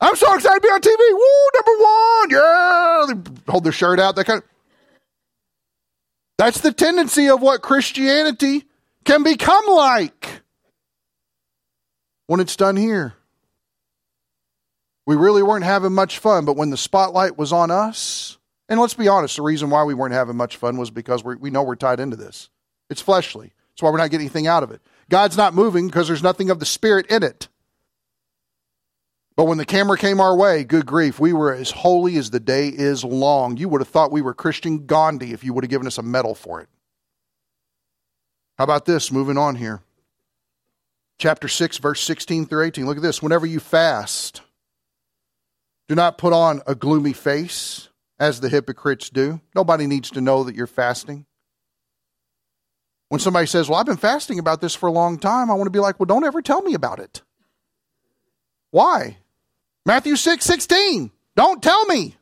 I'm 0.00 0.16
so 0.16 0.32
excited 0.34 0.60
to 0.60 0.62
be 0.62 0.68
on 0.68 0.80
TV. 0.80 1.12
Woo, 1.12 1.50
number 1.54 1.72
one. 1.82 2.30
Yeah. 2.30 3.06
They 3.08 3.14
hold 3.50 3.64
their 3.64 3.72
shirt 3.72 3.98
out. 3.98 4.14
That 4.16 4.24
kind 4.24 4.42
of. 4.42 4.48
That's 6.36 6.60
the 6.60 6.72
tendency 6.72 7.28
of 7.28 7.40
what 7.42 7.62
Christianity 7.62 8.64
can 9.04 9.22
become 9.24 9.66
like 9.66 10.42
when 12.26 12.40
it's 12.40 12.54
done 12.54 12.76
here. 12.76 13.14
We 15.06 15.16
really 15.16 15.42
weren't 15.42 15.64
having 15.64 15.94
much 15.94 16.18
fun, 16.18 16.44
but 16.44 16.56
when 16.56 16.70
the 16.70 16.76
spotlight 16.76 17.38
was 17.38 17.52
on 17.52 17.70
us, 17.70 18.37
and 18.68 18.78
let's 18.78 18.94
be 18.94 19.08
honest, 19.08 19.36
the 19.36 19.42
reason 19.42 19.70
why 19.70 19.84
we 19.84 19.94
weren't 19.94 20.14
having 20.14 20.36
much 20.36 20.56
fun 20.56 20.76
was 20.76 20.90
because 20.90 21.24
we 21.24 21.50
know 21.50 21.62
we're 21.62 21.76
tied 21.76 22.00
into 22.00 22.16
this. 22.16 22.50
It's 22.90 23.00
fleshly. 23.00 23.52
That's 23.70 23.82
why 23.82 23.90
we're 23.90 23.98
not 23.98 24.10
getting 24.10 24.26
anything 24.26 24.46
out 24.46 24.62
of 24.62 24.70
it. 24.70 24.82
God's 25.08 25.36
not 25.36 25.54
moving 25.54 25.86
because 25.86 26.06
there's 26.06 26.22
nothing 26.22 26.50
of 26.50 26.58
the 26.58 26.66
Spirit 26.66 27.06
in 27.06 27.22
it. 27.22 27.48
But 29.36 29.44
when 29.44 29.56
the 29.56 29.64
camera 29.64 29.96
came 29.96 30.20
our 30.20 30.36
way, 30.36 30.64
good 30.64 30.84
grief, 30.84 31.20
we 31.20 31.32
were 31.32 31.54
as 31.54 31.70
holy 31.70 32.16
as 32.16 32.30
the 32.30 32.40
day 32.40 32.68
is 32.68 33.04
long. 33.04 33.56
You 33.56 33.68
would 33.68 33.80
have 33.80 33.88
thought 33.88 34.10
we 34.10 34.20
were 34.20 34.34
Christian 34.34 34.84
Gandhi 34.84 35.32
if 35.32 35.44
you 35.44 35.54
would 35.54 35.62
have 35.62 35.70
given 35.70 35.86
us 35.86 35.96
a 35.96 36.02
medal 36.02 36.34
for 36.34 36.60
it. 36.60 36.68
How 38.58 38.64
about 38.64 38.84
this? 38.84 39.12
Moving 39.12 39.38
on 39.38 39.54
here. 39.54 39.80
Chapter 41.18 41.46
6, 41.46 41.78
verse 41.78 42.00
16 42.00 42.46
through 42.46 42.64
18. 42.64 42.86
Look 42.86 42.96
at 42.96 43.02
this. 43.02 43.22
Whenever 43.22 43.46
you 43.46 43.60
fast, 43.60 44.42
do 45.86 45.94
not 45.94 46.18
put 46.18 46.32
on 46.32 46.60
a 46.66 46.74
gloomy 46.74 47.12
face 47.12 47.87
as 48.20 48.40
the 48.40 48.48
hypocrites 48.48 49.10
do. 49.10 49.40
Nobody 49.54 49.86
needs 49.86 50.10
to 50.10 50.20
know 50.20 50.44
that 50.44 50.54
you're 50.54 50.66
fasting. 50.66 51.26
When 53.08 53.20
somebody 53.20 53.46
says, 53.46 53.68
Well, 53.68 53.78
I've 53.78 53.86
been 53.86 53.96
fasting 53.96 54.38
about 54.38 54.60
this 54.60 54.74
for 54.74 54.86
a 54.86 54.92
long 54.92 55.18
time, 55.18 55.50
I 55.50 55.54
want 55.54 55.66
to 55.66 55.70
be 55.70 55.78
like, 55.78 55.98
Well, 55.98 56.06
don't 56.06 56.24
ever 56.24 56.42
tell 56.42 56.62
me 56.62 56.74
about 56.74 56.98
it. 56.98 57.22
Why? 58.70 59.18
Matthew 59.86 60.16
6 60.16 60.44
16. 60.44 61.10
Don't 61.34 61.62
tell 61.62 61.86
me. 61.86 62.17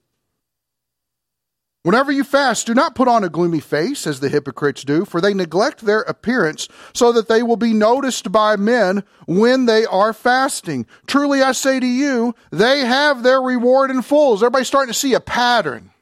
Whenever 1.86 2.10
you 2.10 2.24
fast, 2.24 2.66
do 2.66 2.74
not 2.74 2.96
put 2.96 3.06
on 3.06 3.22
a 3.22 3.28
gloomy 3.28 3.60
face 3.60 4.08
as 4.08 4.18
the 4.18 4.28
hypocrites 4.28 4.82
do, 4.82 5.04
for 5.04 5.20
they 5.20 5.32
neglect 5.32 5.82
their 5.82 6.00
appearance 6.00 6.66
so 6.92 7.12
that 7.12 7.28
they 7.28 7.44
will 7.44 7.56
be 7.56 7.72
noticed 7.72 8.32
by 8.32 8.56
men 8.56 9.04
when 9.28 9.66
they 9.66 9.86
are 9.86 10.12
fasting. 10.12 10.84
Truly 11.06 11.42
I 11.42 11.52
say 11.52 11.78
to 11.78 11.86
you, 11.86 12.34
they 12.50 12.80
have 12.80 13.22
their 13.22 13.40
reward 13.40 13.92
in 13.92 14.02
full. 14.02 14.34
Is 14.34 14.42
everybody 14.42 14.64
starting 14.64 14.92
to 14.92 14.98
see 14.98 15.14
a 15.14 15.20
pattern? 15.20 15.92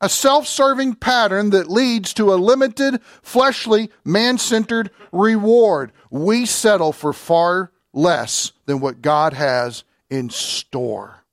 A 0.00 0.08
self 0.08 0.48
serving 0.48 0.96
pattern 0.96 1.50
that 1.50 1.70
leads 1.70 2.12
to 2.14 2.32
a 2.32 2.34
limited, 2.34 3.00
fleshly, 3.22 3.92
man 4.04 4.36
centered 4.36 4.90
reward. 5.12 5.92
We 6.10 6.44
settle 6.44 6.92
for 6.92 7.12
far 7.12 7.70
less 7.92 8.50
than 8.66 8.80
what 8.80 9.00
God 9.00 9.32
has 9.34 9.84
in 10.10 10.28
store 10.28 11.23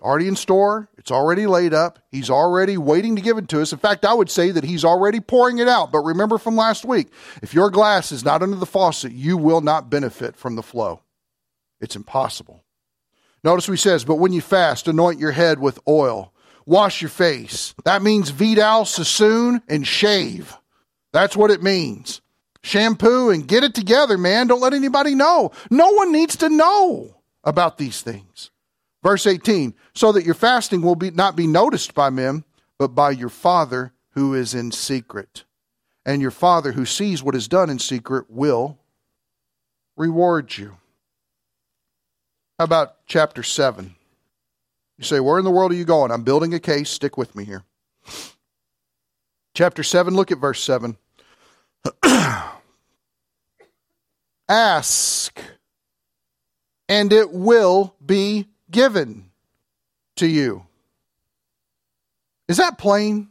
already 0.00 0.28
in 0.28 0.36
store. 0.36 0.88
It's 0.98 1.10
already 1.10 1.46
laid 1.46 1.74
up. 1.74 1.98
He's 2.10 2.30
already 2.30 2.76
waiting 2.76 3.16
to 3.16 3.22
give 3.22 3.38
it 3.38 3.48
to 3.48 3.60
us. 3.60 3.72
In 3.72 3.78
fact, 3.78 4.04
I 4.04 4.14
would 4.14 4.30
say 4.30 4.50
that 4.50 4.64
he's 4.64 4.84
already 4.84 5.20
pouring 5.20 5.58
it 5.58 5.68
out. 5.68 5.92
But 5.92 6.00
remember 6.00 6.38
from 6.38 6.56
last 6.56 6.84
week, 6.84 7.08
if 7.42 7.54
your 7.54 7.70
glass 7.70 8.12
is 8.12 8.24
not 8.24 8.42
under 8.42 8.56
the 8.56 8.66
faucet, 8.66 9.12
you 9.12 9.36
will 9.36 9.60
not 9.60 9.90
benefit 9.90 10.36
from 10.36 10.56
the 10.56 10.62
flow. 10.62 11.00
It's 11.80 11.96
impossible. 11.96 12.64
Notice 13.42 13.68
what 13.68 13.72
he 13.74 13.78
says, 13.78 14.04
but 14.04 14.16
when 14.16 14.32
you 14.32 14.40
fast, 14.42 14.86
anoint 14.86 15.18
your 15.18 15.32
head 15.32 15.58
with 15.58 15.78
oil, 15.88 16.32
wash 16.66 17.00
your 17.00 17.08
face. 17.08 17.74
That 17.84 18.02
means 18.02 18.28
Vidal 18.30 18.84
Sassoon 18.84 19.62
and 19.66 19.86
shave. 19.86 20.56
That's 21.12 21.36
what 21.36 21.50
it 21.50 21.62
means. 21.62 22.20
shampoo 22.62 23.30
and 23.30 23.46
get 23.46 23.64
it 23.64 23.74
together, 23.74 24.18
man. 24.18 24.46
Don't 24.46 24.60
let 24.60 24.74
anybody 24.74 25.14
know. 25.14 25.52
No 25.70 25.90
one 25.92 26.12
needs 26.12 26.36
to 26.36 26.48
know 26.48 27.16
about 27.44 27.78
these 27.78 28.02
things. 28.02 28.50
Verse 29.02 29.26
18, 29.26 29.74
so 29.94 30.12
that 30.12 30.24
your 30.24 30.34
fasting 30.34 30.82
will 30.82 30.94
be, 30.94 31.10
not 31.10 31.36
be 31.36 31.46
noticed 31.46 31.94
by 31.94 32.10
men, 32.10 32.44
but 32.78 32.88
by 32.88 33.10
your 33.10 33.30
Father 33.30 33.92
who 34.10 34.34
is 34.34 34.54
in 34.54 34.72
secret. 34.72 35.44
And 36.04 36.20
your 36.20 36.30
Father 36.30 36.72
who 36.72 36.84
sees 36.84 37.22
what 37.22 37.34
is 37.34 37.48
done 37.48 37.70
in 37.70 37.78
secret 37.78 38.26
will 38.28 38.78
reward 39.96 40.56
you. 40.56 40.76
How 42.58 42.64
about 42.64 43.06
chapter 43.06 43.42
7? 43.42 43.94
You 44.98 45.04
say, 45.04 45.20
Where 45.20 45.38
in 45.38 45.44
the 45.44 45.50
world 45.50 45.72
are 45.72 45.76
you 45.76 45.84
going? 45.84 46.10
I'm 46.10 46.24
building 46.24 46.52
a 46.52 46.60
case. 46.60 46.90
Stick 46.90 47.16
with 47.16 47.34
me 47.34 47.44
here. 47.44 47.64
Chapter 49.54 49.82
7, 49.82 50.14
look 50.14 50.30
at 50.30 50.38
verse 50.38 50.62
7. 50.62 50.96
Ask, 54.48 55.40
and 56.88 57.12
it 57.12 57.32
will 57.32 57.94
be 58.04 58.48
given 58.70 59.30
to 60.16 60.26
you. 60.26 60.66
Is 62.48 62.56
that 62.58 62.78
plain? 62.78 63.28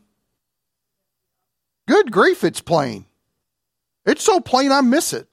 Good 1.88 2.12
grief, 2.12 2.44
it's 2.44 2.62
plain. 2.62 3.06
It's 4.06 4.24
so 4.24 4.40
plain 4.40 4.72
I 4.72 4.82
miss 4.82 5.14
it. 5.14 5.28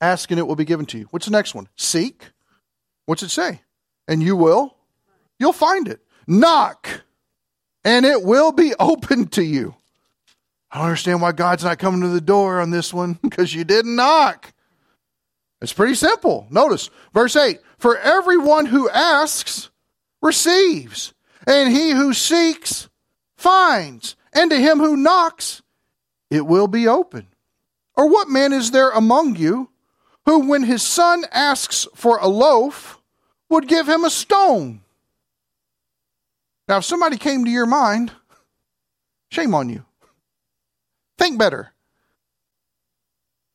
Ask 0.00 0.30
and 0.30 0.40
it 0.40 0.46
will 0.46 0.56
be 0.56 0.64
given 0.64 0.86
to 0.86 0.98
you. 0.98 1.06
What's 1.10 1.26
the 1.26 1.32
next 1.32 1.54
one? 1.54 1.68
Seek. 1.76 2.30
What's 3.06 3.22
it 3.22 3.30
say? 3.30 3.60
And 4.08 4.22
you 4.22 4.34
will? 4.34 4.76
You'll 5.38 5.52
find 5.52 5.88
it. 5.88 6.00
Knock 6.26 7.02
and 7.84 8.06
it 8.06 8.22
will 8.22 8.52
be 8.52 8.74
open 8.80 9.26
to 9.28 9.42
you. 9.44 9.74
I 10.70 10.78
don't 10.78 10.86
understand 10.86 11.20
why 11.20 11.32
God's 11.32 11.64
not 11.64 11.78
coming 11.78 12.00
to 12.00 12.08
the 12.08 12.20
door 12.20 12.60
on 12.60 12.70
this 12.70 12.94
one 12.94 13.14
because 13.22 13.54
you 13.54 13.64
didn't 13.64 13.96
knock. 13.96 14.52
It's 15.62 15.72
pretty 15.72 15.94
simple. 15.94 16.48
Notice 16.50 16.90
verse 17.14 17.36
8 17.36 17.60
For 17.78 17.96
everyone 17.96 18.66
who 18.66 18.90
asks 18.90 19.70
receives, 20.20 21.14
and 21.46 21.72
he 21.72 21.90
who 21.90 22.12
seeks 22.12 22.88
finds, 23.36 24.16
and 24.32 24.50
to 24.50 24.56
him 24.56 24.78
who 24.78 24.96
knocks 24.96 25.62
it 26.30 26.46
will 26.46 26.66
be 26.66 26.88
open. 26.88 27.28
Or 27.94 28.08
what 28.08 28.28
man 28.28 28.52
is 28.52 28.72
there 28.72 28.90
among 28.90 29.36
you 29.36 29.70
who, 30.26 30.48
when 30.48 30.64
his 30.64 30.82
son 30.82 31.24
asks 31.30 31.86
for 31.94 32.18
a 32.18 32.26
loaf, 32.26 33.00
would 33.48 33.68
give 33.68 33.88
him 33.88 34.04
a 34.04 34.10
stone? 34.10 34.80
Now, 36.68 36.78
if 36.78 36.84
somebody 36.84 37.18
came 37.18 37.44
to 37.44 37.50
your 37.50 37.66
mind, 37.66 38.12
shame 39.30 39.54
on 39.54 39.68
you. 39.68 39.84
Think 41.18 41.38
better. 41.38 41.72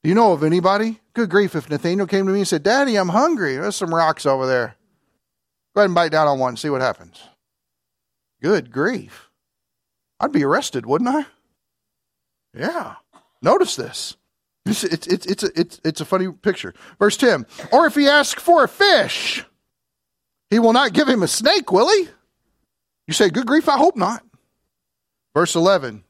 You 0.08 0.16
know 0.16 0.32
of 0.32 0.42
anybody? 0.42 1.02
Good 1.14 1.30
grief, 1.30 1.54
if 1.54 1.70
Nathaniel 1.70 2.08
came 2.08 2.28
to 2.28 2.32
me 2.32 2.40
and 2.40 2.48
said, 2.48 2.64
Daddy, 2.64 2.96
I'm 2.96 3.10
hungry. 3.10 3.58
There's 3.58 3.76
some 3.76 3.94
rocks 3.94 4.26
over 4.26 4.48
there. 4.48 4.78
Go 5.76 5.82
ahead 5.82 5.90
and 5.90 5.96
bite 5.96 6.14
down 6.14 6.30
on 6.30 6.40
one 6.40 6.52
and 6.52 6.60
see 6.60 6.70
what 6.70 6.80
happens. 6.80 7.22
Good 8.42 8.72
grief. 8.72 9.30
I'd 10.18 10.32
be 10.32 10.46
arrested, 10.46 10.86
wouldn't 10.86 11.10
I? 11.10 11.26
Yeah. 12.58 12.96
Notice 13.42 13.76
this. 13.76 14.16
It's, 14.66 14.86
it's, 14.86 15.08
it's, 15.08 15.26
it's, 15.26 15.44
a, 15.44 15.60
it's, 15.60 15.82
it's 15.84 16.00
a 16.00 16.06
funny 16.06 16.32
picture. 16.32 16.74
Verse 17.00 17.18
10 17.18 17.46
Or 17.74 17.86
if 17.86 17.96
he 17.96 18.08
asks 18.08 18.42
for 18.42 18.64
a 18.64 18.70
fish, 18.70 19.44
he 20.50 20.58
will 20.58 20.72
not 20.72 20.94
give 20.94 21.10
him 21.10 21.22
a 21.22 21.28
snake, 21.28 21.70
will 21.70 21.90
he? 21.90 22.08
You 23.08 23.14
say, 23.14 23.30
Good 23.30 23.46
grief, 23.46 23.68
I 23.68 23.78
hope 23.78 23.98
not. 23.98 24.24
Verse 25.34 25.54
11 25.54 26.06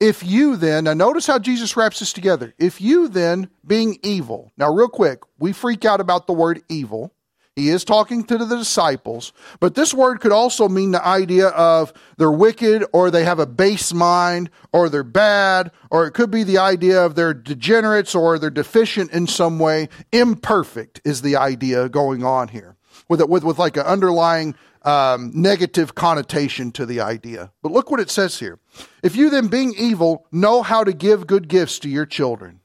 if 0.00 0.24
you 0.24 0.56
then, 0.56 0.84
now 0.84 0.94
notice 0.94 1.26
how 1.26 1.38
Jesus 1.38 1.76
wraps 1.76 2.00
this 2.00 2.14
together. 2.14 2.54
If 2.58 2.80
you 2.80 3.06
then, 3.06 3.50
being 3.66 3.98
evil, 4.02 4.50
now 4.56 4.72
real 4.72 4.88
quick, 4.88 5.20
we 5.38 5.52
freak 5.52 5.84
out 5.84 6.00
about 6.00 6.26
the 6.26 6.32
word 6.32 6.62
evil. 6.70 7.12
He 7.54 7.68
is 7.68 7.84
talking 7.84 8.24
to 8.24 8.38
the 8.38 8.56
disciples, 8.56 9.34
but 9.58 9.74
this 9.74 9.92
word 9.92 10.20
could 10.20 10.32
also 10.32 10.68
mean 10.68 10.92
the 10.92 11.04
idea 11.04 11.48
of 11.48 11.92
they're 12.16 12.30
wicked 12.30 12.86
or 12.94 13.10
they 13.10 13.24
have 13.24 13.38
a 13.38 13.46
base 13.46 13.92
mind 13.92 14.48
or 14.72 14.88
they're 14.88 15.02
bad, 15.02 15.70
or 15.90 16.06
it 16.06 16.12
could 16.12 16.30
be 16.30 16.44
the 16.44 16.58
idea 16.58 17.04
of 17.04 17.14
they're 17.14 17.34
degenerates 17.34 18.14
or 18.14 18.38
they're 18.38 18.48
deficient 18.48 19.12
in 19.12 19.26
some 19.26 19.58
way. 19.58 19.90
Imperfect 20.12 21.02
is 21.04 21.20
the 21.20 21.36
idea 21.36 21.90
going 21.90 22.24
on 22.24 22.48
here 22.48 22.76
with, 23.08 23.20
with, 23.28 23.44
with 23.44 23.58
like 23.58 23.76
an 23.76 23.84
underlying 23.84 24.54
um, 24.82 25.30
negative 25.34 25.94
connotation 25.94 26.72
to 26.72 26.86
the 26.86 27.00
idea. 27.00 27.52
But 27.62 27.72
look 27.72 27.90
what 27.90 28.00
it 28.00 28.10
says 28.10 28.38
here. 28.38 28.58
If 29.02 29.16
you 29.16 29.30
then, 29.30 29.48
being 29.48 29.74
evil, 29.76 30.26
know 30.32 30.62
how 30.62 30.84
to 30.84 30.92
give 30.92 31.26
good 31.26 31.48
gifts 31.48 31.78
to 31.80 31.88
your 31.88 32.06
children, 32.06 32.60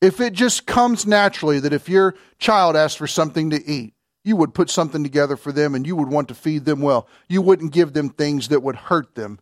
if 0.00 0.20
it 0.20 0.32
just 0.32 0.66
comes 0.66 1.06
naturally 1.06 1.60
that 1.60 1.72
if 1.72 1.88
your 1.88 2.14
child 2.38 2.74
asks 2.74 2.96
for 2.96 3.06
something 3.06 3.50
to 3.50 3.64
eat, 3.66 3.94
you 4.24 4.36
would 4.36 4.54
put 4.54 4.70
something 4.70 5.02
together 5.02 5.36
for 5.36 5.52
them 5.52 5.74
and 5.74 5.86
you 5.86 5.96
would 5.96 6.08
want 6.08 6.28
to 6.28 6.34
feed 6.34 6.64
them 6.64 6.80
well. 6.80 7.08
You 7.28 7.42
wouldn't 7.42 7.72
give 7.72 7.92
them 7.92 8.10
things 8.10 8.48
that 8.48 8.62
would 8.62 8.76
hurt 8.76 9.14
them 9.14 9.40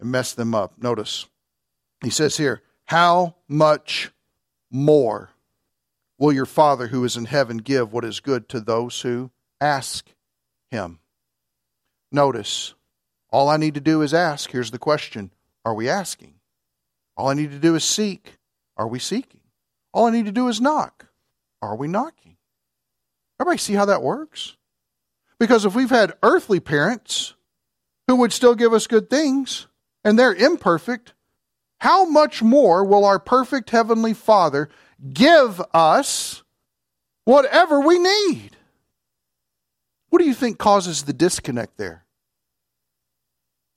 and 0.00 0.10
mess 0.10 0.32
them 0.32 0.54
up. 0.54 0.74
Notice, 0.78 1.26
he 2.02 2.10
says 2.10 2.36
here, 2.36 2.62
how 2.86 3.36
much 3.48 4.12
more 4.70 5.30
will 6.18 6.32
your 6.32 6.46
Father 6.46 6.88
who 6.88 7.04
is 7.04 7.16
in 7.16 7.26
heaven 7.26 7.58
give 7.58 7.92
what 7.92 8.04
is 8.04 8.20
good 8.20 8.48
to 8.50 8.60
those 8.60 9.00
who 9.00 9.30
ask 9.60 10.08
him. 10.70 11.00
Notice, 12.12 12.74
all 13.30 13.48
I 13.48 13.56
need 13.56 13.74
to 13.74 13.80
do 13.80 14.02
is 14.02 14.14
ask. 14.14 14.50
Here's 14.50 14.70
the 14.70 14.78
question 14.78 15.30
Are 15.64 15.74
we 15.74 15.88
asking? 15.88 16.34
All 17.16 17.28
I 17.28 17.34
need 17.34 17.50
to 17.50 17.58
do 17.58 17.74
is 17.74 17.84
seek. 17.84 18.38
Are 18.76 18.88
we 18.88 18.98
seeking? 18.98 19.40
All 19.92 20.06
I 20.06 20.10
need 20.10 20.26
to 20.26 20.32
do 20.32 20.48
is 20.48 20.60
knock. 20.60 21.06
Are 21.62 21.76
we 21.76 21.88
knocking? 21.88 22.36
Everybody 23.40 23.58
see 23.58 23.74
how 23.74 23.86
that 23.86 24.02
works? 24.02 24.56
Because 25.38 25.64
if 25.64 25.74
we've 25.74 25.90
had 25.90 26.14
earthly 26.22 26.60
parents 26.60 27.34
who 28.06 28.16
would 28.16 28.32
still 28.32 28.54
give 28.54 28.72
us 28.72 28.86
good 28.86 29.10
things 29.10 29.66
and 30.04 30.18
they're 30.18 30.34
imperfect, 30.34 31.14
how 31.80 32.04
much 32.04 32.42
more 32.42 32.84
will 32.84 33.04
our 33.04 33.18
perfect 33.18 33.70
heavenly 33.70 34.14
Father 34.14 34.68
give 35.12 35.60
us 35.74 36.42
whatever 37.24 37.80
we 37.80 37.98
need? 37.98 38.56
What 40.16 40.22
do 40.22 40.28
you 40.28 40.34
think 40.34 40.56
causes 40.56 41.02
the 41.02 41.12
disconnect 41.12 41.76
there? 41.76 42.06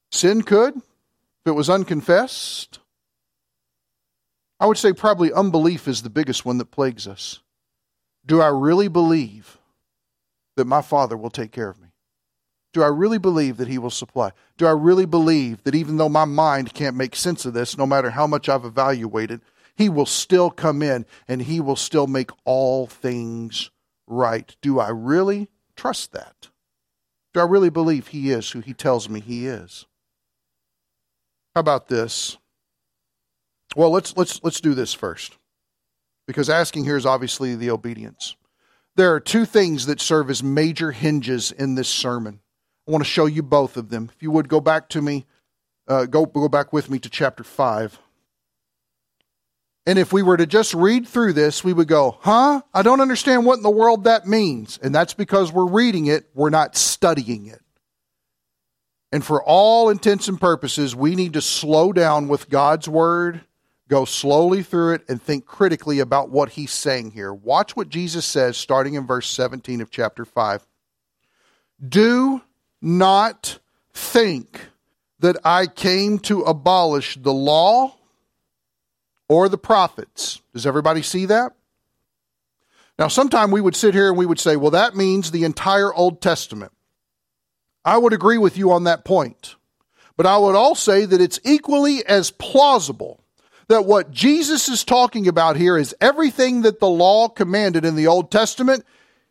Sin 0.09 0.41
could, 0.41 0.73
if 0.77 1.47
it 1.47 1.51
was 1.51 1.69
unconfessed. 1.69 2.79
I 4.57 4.65
would 4.65 4.77
say 4.77 4.93
probably 4.93 5.33
unbelief 5.33 5.85
is 5.85 6.01
the 6.01 6.09
biggest 6.09 6.45
one 6.45 6.57
that 6.59 6.71
plagues 6.71 7.09
us. 7.09 7.41
Do 8.25 8.39
I 8.39 8.47
really 8.47 8.87
believe 8.87 9.57
that 10.55 10.63
my 10.63 10.81
Father 10.81 11.17
will 11.17 11.29
take 11.29 11.51
care 11.51 11.69
of 11.69 11.77
me? 11.77 11.89
Do 12.71 12.83
I 12.83 12.87
really 12.87 13.17
believe 13.17 13.57
that 13.57 13.67
He 13.67 13.77
will 13.77 13.89
supply? 13.89 14.31
Do 14.55 14.65
I 14.65 14.71
really 14.71 15.05
believe 15.05 15.61
that 15.63 15.75
even 15.75 15.97
though 15.97 16.07
my 16.07 16.23
mind 16.23 16.73
can't 16.73 16.95
make 16.95 17.17
sense 17.17 17.45
of 17.45 17.53
this, 17.53 17.77
no 17.77 17.85
matter 17.85 18.11
how 18.11 18.27
much 18.27 18.47
I've 18.47 18.63
evaluated, 18.63 19.41
He 19.75 19.89
will 19.89 20.05
still 20.05 20.51
come 20.51 20.81
in 20.81 21.05
and 21.27 21.41
He 21.41 21.59
will 21.59 21.75
still 21.75 22.07
make 22.07 22.31
all 22.45 22.87
things 22.87 23.71
right? 24.07 24.55
Do 24.61 24.79
I 24.79 24.87
really 24.87 25.49
trust 25.79 26.11
that? 26.11 26.49
Do 27.33 27.39
I 27.39 27.45
really 27.45 27.69
believe 27.69 28.07
He 28.07 28.31
is 28.31 28.51
who 28.51 28.59
He 28.59 28.73
tells 28.73 29.07
me 29.07 29.19
He 29.21 29.47
is? 29.47 29.85
How 31.55 31.61
about 31.61 31.87
this? 31.87 32.37
Well, 33.75 33.91
let's 33.91 34.15
let's 34.17 34.43
let's 34.43 34.61
do 34.61 34.73
this 34.73 34.93
first. 34.93 35.37
Because 36.27 36.49
asking 36.49 36.83
here 36.83 36.97
is 36.97 37.05
obviously 37.05 37.55
the 37.55 37.71
obedience. 37.71 38.35
There 38.95 39.13
are 39.13 39.19
two 39.19 39.45
things 39.45 39.85
that 39.85 40.01
serve 40.01 40.29
as 40.29 40.43
major 40.43 40.91
hinges 40.91 41.51
in 41.51 41.75
this 41.75 41.87
sermon. 41.87 42.41
I 42.87 42.91
want 42.91 43.03
to 43.03 43.09
show 43.09 43.25
you 43.25 43.41
both 43.41 43.77
of 43.77 43.89
them. 43.89 44.09
If 44.13 44.21
you 44.21 44.31
would 44.31 44.49
go 44.49 44.59
back 44.59 44.89
to 44.89 45.01
me, 45.01 45.25
uh, 45.87 46.05
go 46.05 46.25
go 46.25 46.49
back 46.49 46.73
with 46.73 46.89
me 46.89 46.99
to 46.99 47.09
chapter 47.09 47.43
five. 47.43 47.99
And 49.89 49.97
if 49.97 50.13
we 50.13 50.21
were 50.21 50.37
to 50.37 50.45
just 50.45 50.75
read 50.75 51.07
through 51.07 51.33
this, 51.33 51.63
we 51.63 51.73
would 51.73 51.87
go, 51.87 52.19
huh? 52.21 52.61
I 52.75 52.83
don't 52.83 53.01
understand 53.01 53.43
what 53.43 53.57
in 53.57 53.63
the 53.63 53.71
world 53.71 54.03
that 54.03 54.27
means. 54.27 54.77
And 54.83 54.93
that's 54.93 55.15
because 55.15 55.51
we're 55.51 55.65
reading 55.65 56.05
it, 56.05 56.29
we're 56.35 56.51
not 56.51 56.75
studying 56.75 57.47
it. 57.47 57.59
And 59.11 59.25
for 59.25 59.41
all 59.41 59.89
intents 59.89 60.27
and 60.27 60.39
purposes, 60.39 60.95
we 60.95 61.15
need 61.15 61.33
to 61.33 61.41
slow 61.41 61.91
down 61.91 62.27
with 62.27 62.51
God's 62.51 62.87
word, 62.87 63.41
go 63.87 64.05
slowly 64.05 64.61
through 64.61 64.93
it, 64.93 65.09
and 65.09 65.19
think 65.19 65.47
critically 65.47 65.97
about 65.97 66.29
what 66.29 66.49
he's 66.49 66.69
saying 66.69 67.09
here. 67.09 67.33
Watch 67.33 67.75
what 67.75 67.89
Jesus 67.89 68.27
says 68.27 68.57
starting 68.57 68.93
in 68.93 69.07
verse 69.07 69.27
17 69.27 69.81
of 69.81 69.89
chapter 69.89 70.23
5. 70.23 70.67
Do 71.83 72.43
not 72.79 73.57
think 73.91 74.67
that 75.17 75.37
I 75.43 75.65
came 75.65 76.19
to 76.19 76.43
abolish 76.43 77.17
the 77.19 77.33
law 77.33 77.95
or 79.29 79.47
the 79.47 79.57
prophets. 79.57 80.41
Does 80.53 80.65
everybody 80.65 81.01
see 81.01 81.25
that? 81.27 81.53
Now, 82.97 83.07
sometime 83.07 83.51
we 83.51 83.61
would 83.61 83.77
sit 83.77 83.93
here 83.93 84.09
and 84.09 84.17
we 84.17 84.25
would 84.25 84.39
say, 84.39 84.57
well, 84.57 84.71
that 84.71 84.95
means 84.95 85.31
the 85.31 85.45
entire 85.45 85.93
Old 85.93 86.21
Testament. 86.21 86.73
I 87.85 87.97
would 87.97 88.11
agree 88.11 88.37
with 88.37 88.57
you 88.57 88.73
on 88.73 88.83
that 88.83 89.05
point. 89.05 89.55
But 90.17 90.25
I 90.25 90.37
would 90.37 90.55
also 90.55 90.91
say 90.91 91.05
that 91.05 91.21
it's 91.21 91.39
equally 91.45 92.05
as 92.05 92.29
plausible 92.29 93.23
that 93.69 93.85
what 93.85 94.11
Jesus 94.11 94.67
is 94.67 94.83
talking 94.83 95.29
about 95.29 95.55
here 95.55 95.77
is 95.77 95.95
everything 96.01 96.63
that 96.63 96.81
the 96.81 96.89
law 96.89 97.29
commanded 97.29 97.85
in 97.85 97.95
the 97.95 98.07
Old 98.07 98.31
Testament. 98.31 98.83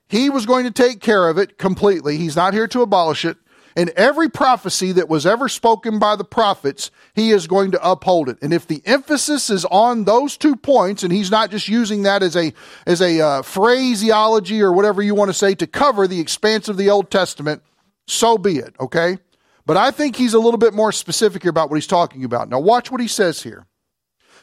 He 0.09 0.31
was 0.31 0.47
going 0.47 0.65
to 0.65 0.71
take 0.71 1.01
care 1.01 1.29
of 1.29 1.37
it 1.37 1.59
completely. 1.59 2.17
He's 2.17 2.37
not 2.37 2.55
here 2.55 2.69
to 2.69 2.81
abolish 2.81 3.27
it. 3.27 3.37
And 3.77 3.91
every 3.91 4.29
prophecy 4.29 4.93
that 4.93 5.09
was 5.09 5.27
ever 5.27 5.49
spoken 5.49 5.99
by 5.99 6.17
the 6.17 6.25
prophets, 6.25 6.91
he 7.15 7.31
is 7.31 7.47
going 7.47 7.71
to 7.73 7.89
uphold 7.89 8.29
it. 8.29 8.39
And 8.43 8.53
if 8.53 8.67
the 8.67 8.83
emphasis 8.85 9.51
is 9.51 9.65
on 9.67 10.05
those 10.05 10.37
two 10.37 10.57
points, 10.57 11.03
and 11.03 11.13
he's 11.13 11.31
not 11.31 11.51
just 11.51 11.69
using 11.69 12.03
that 12.03 12.23
as 12.23 12.37
a 12.37 12.53
as 12.87 13.01
a 13.01 13.21
uh, 13.21 13.43
phraseology 13.43 14.63
or 14.63 14.73
whatever 14.73 15.03
you 15.03 15.15
want 15.15 15.29
to 15.29 15.35
say 15.35 15.55
to 15.55 15.67
cover 15.67 16.07
the 16.07 16.21
expanse 16.21 16.69
of 16.69 16.77
the 16.77 16.91
Old 16.91 17.11
Testament, 17.11 17.63
so 18.07 18.39
be 18.39 18.59
it. 18.59 18.75
Okay, 18.81 19.19
but 19.67 19.77
I 19.77 19.91
think 19.91 20.17
he's 20.17 20.35
a 20.35 20.41
little 20.41 20.59
bit 20.59 20.75
more 20.75 20.93
specific 20.93 21.43
here 21.43 21.51
about 21.51 21.71
what 21.71 21.77
he's 21.77 21.87
talking 21.87 22.25
about. 22.25 22.49
Now, 22.49 22.59
watch 22.61 22.91
what 22.91 23.01
he 23.01 23.09
says 23.09 23.43
here. 23.43 23.67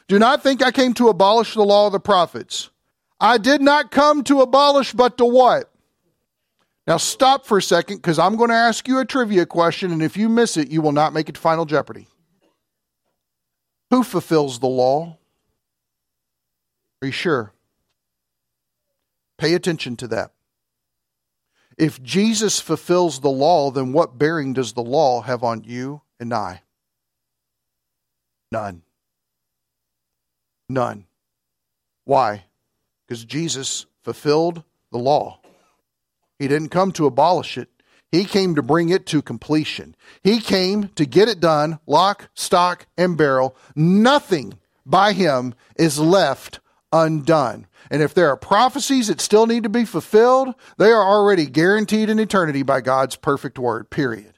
Do 0.08 0.18
not 0.18 0.42
think 0.42 0.62
I 0.62 0.70
came 0.70 0.94
to 0.94 1.08
abolish 1.08 1.54
the 1.54 1.64
law 1.64 1.86
of 1.86 1.92
the 1.92 2.00
prophets. 2.00 2.70
I 3.18 3.38
did 3.38 3.60
not 3.60 3.90
come 3.90 4.22
to 4.24 4.40
abolish, 4.40 4.92
but 4.92 5.18
to 5.18 5.24
what? 5.24 5.72
Now, 6.86 6.98
stop 6.98 7.46
for 7.46 7.58
a 7.58 7.62
second 7.62 7.96
because 7.96 8.18
I'm 8.18 8.36
going 8.36 8.50
to 8.50 8.56
ask 8.56 8.86
you 8.86 9.00
a 9.00 9.04
trivia 9.04 9.44
question, 9.44 9.90
and 9.90 10.02
if 10.02 10.16
you 10.16 10.28
miss 10.28 10.56
it, 10.56 10.70
you 10.70 10.80
will 10.80 10.92
not 10.92 11.12
make 11.12 11.28
it 11.28 11.34
to 11.34 11.40
Final 11.40 11.64
Jeopardy. 11.64 12.06
Who 13.90 14.04
fulfills 14.04 14.60
the 14.60 14.68
law? 14.68 15.18
Are 17.02 17.06
you 17.06 17.12
sure? 17.12 17.52
Pay 19.36 19.54
attention 19.54 19.96
to 19.96 20.08
that. 20.08 20.32
If 21.76 22.02
Jesus 22.02 22.60
fulfills 22.60 23.20
the 23.20 23.28
law, 23.28 23.70
then 23.70 23.92
what 23.92 24.16
bearing 24.16 24.52
does 24.52 24.72
the 24.72 24.82
law 24.82 25.20
have 25.22 25.42
on 25.42 25.64
you 25.64 26.02
and 26.18 26.32
I? 26.32 26.62
None. 28.50 28.82
None. 30.68 31.04
Why? 32.04 32.44
Because 33.06 33.24
Jesus 33.24 33.86
fulfilled 34.02 34.62
the 34.90 34.98
law. 34.98 35.40
He 36.38 36.48
didn't 36.48 36.68
come 36.68 36.92
to 36.92 37.06
abolish 37.06 37.56
it. 37.56 37.68
He 38.12 38.24
came 38.24 38.54
to 38.54 38.62
bring 38.62 38.88
it 38.88 39.06
to 39.06 39.20
completion. 39.20 39.96
He 40.22 40.40
came 40.40 40.88
to 40.90 41.04
get 41.04 41.28
it 41.28 41.40
done, 41.40 41.80
lock, 41.86 42.28
stock, 42.34 42.86
and 42.96 43.16
barrel. 43.16 43.56
Nothing 43.74 44.54
by 44.84 45.12
him 45.12 45.54
is 45.76 45.98
left 45.98 46.60
undone. 46.92 47.66
And 47.90 48.02
if 48.02 48.14
there 48.14 48.28
are 48.28 48.36
prophecies 48.36 49.08
that 49.08 49.20
still 49.20 49.46
need 49.46 49.64
to 49.64 49.68
be 49.68 49.84
fulfilled, 49.84 50.54
they 50.78 50.90
are 50.90 51.04
already 51.04 51.46
guaranteed 51.46 52.08
in 52.08 52.18
eternity 52.18 52.62
by 52.62 52.80
God's 52.80 53.16
perfect 53.16 53.58
word, 53.58 53.90
period. 53.90 54.34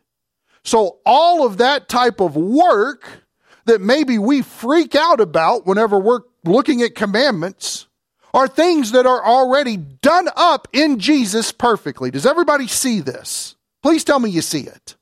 So 0.64 0.98
all 1.04 1.46
of 1.46 1.58
that 1.58 1.88
type 1.88 2.20
of 2.20 2.36
work 2.36 3.24
that 3.66 3.80
maybe 3.80 4.18
we 4.18 4.42
freak 4.42 4.94
out 4.94 5.20
about 5.20 5.66
whenever 5.66 5.98
we're 5.98 6.22
looking 6.44 6.82
at 6.82 6.94
commandments 6.94 7.86
are 8.34 8.48
things 8.48 8.92
that 8.92 9.06
are 9.06 9.24
already 9.24 9.76
done 9.76 10.28
up 10.36 10.68
in 10.72 10.98
Jesus 10.98 11.52
perfectly. 11.52 12.10
Does 12.10 12.26
everybody 12.26 12.66
see 12.66 13.00
this? 13.00 13.56
Please 13.82 14.04
tell 14.04 14.18
me 14.18 14.30
you 14.30 14.42
see 14.42 14.62
it. 14.62 14.96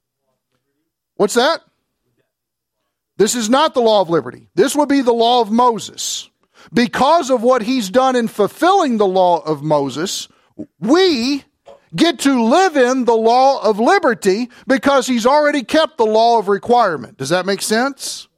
What's 1.17 1.35
that? 1.35 1.63
This 3.17 3.35
is 3.35 3.49
not 3.49 3.75
the 3.75 3.81
law 3.81 4.03
of 4.03 4.11
liberty. 4.11 4.49
This 4.55 4.77
would 4.77 4.89
be 4.89 5.01
the 5.01 5.13
law 5.13 5.41
of 5.41 5.51
Moses. 5.51 6.29
Because 6.73 7.31
of 7.31 7.43
what 7.43 7.63
he's 7.63 7.89
done 7.89 8.17
in 8.17 8.29
fulfilling 8.29 8.99
the 8.99 9.07
law 9.07 9.39
of 9.39 9.63
Moses, 9.63 10.29
we 10.81 11.45
get 11.95 12.21
to 12.21 12.45
live 12.45 12.77
in 12.77 13.05
the 13.05 13.17
law 13.17 13.63
of 13.63 13.79
liberty 13.79 14.51
because 14.67 15.07
he's 15.07 15.27
already 15.27 15.63
kept 15.63 15.97
the 15.97 16.05
law 16.05 16.39
of 16.39 16.49
requirement. 16.49 17.17
Does 17.17 17.31
that 17.31 17.47
make 17.47 17.63
sense? 17.63 18.29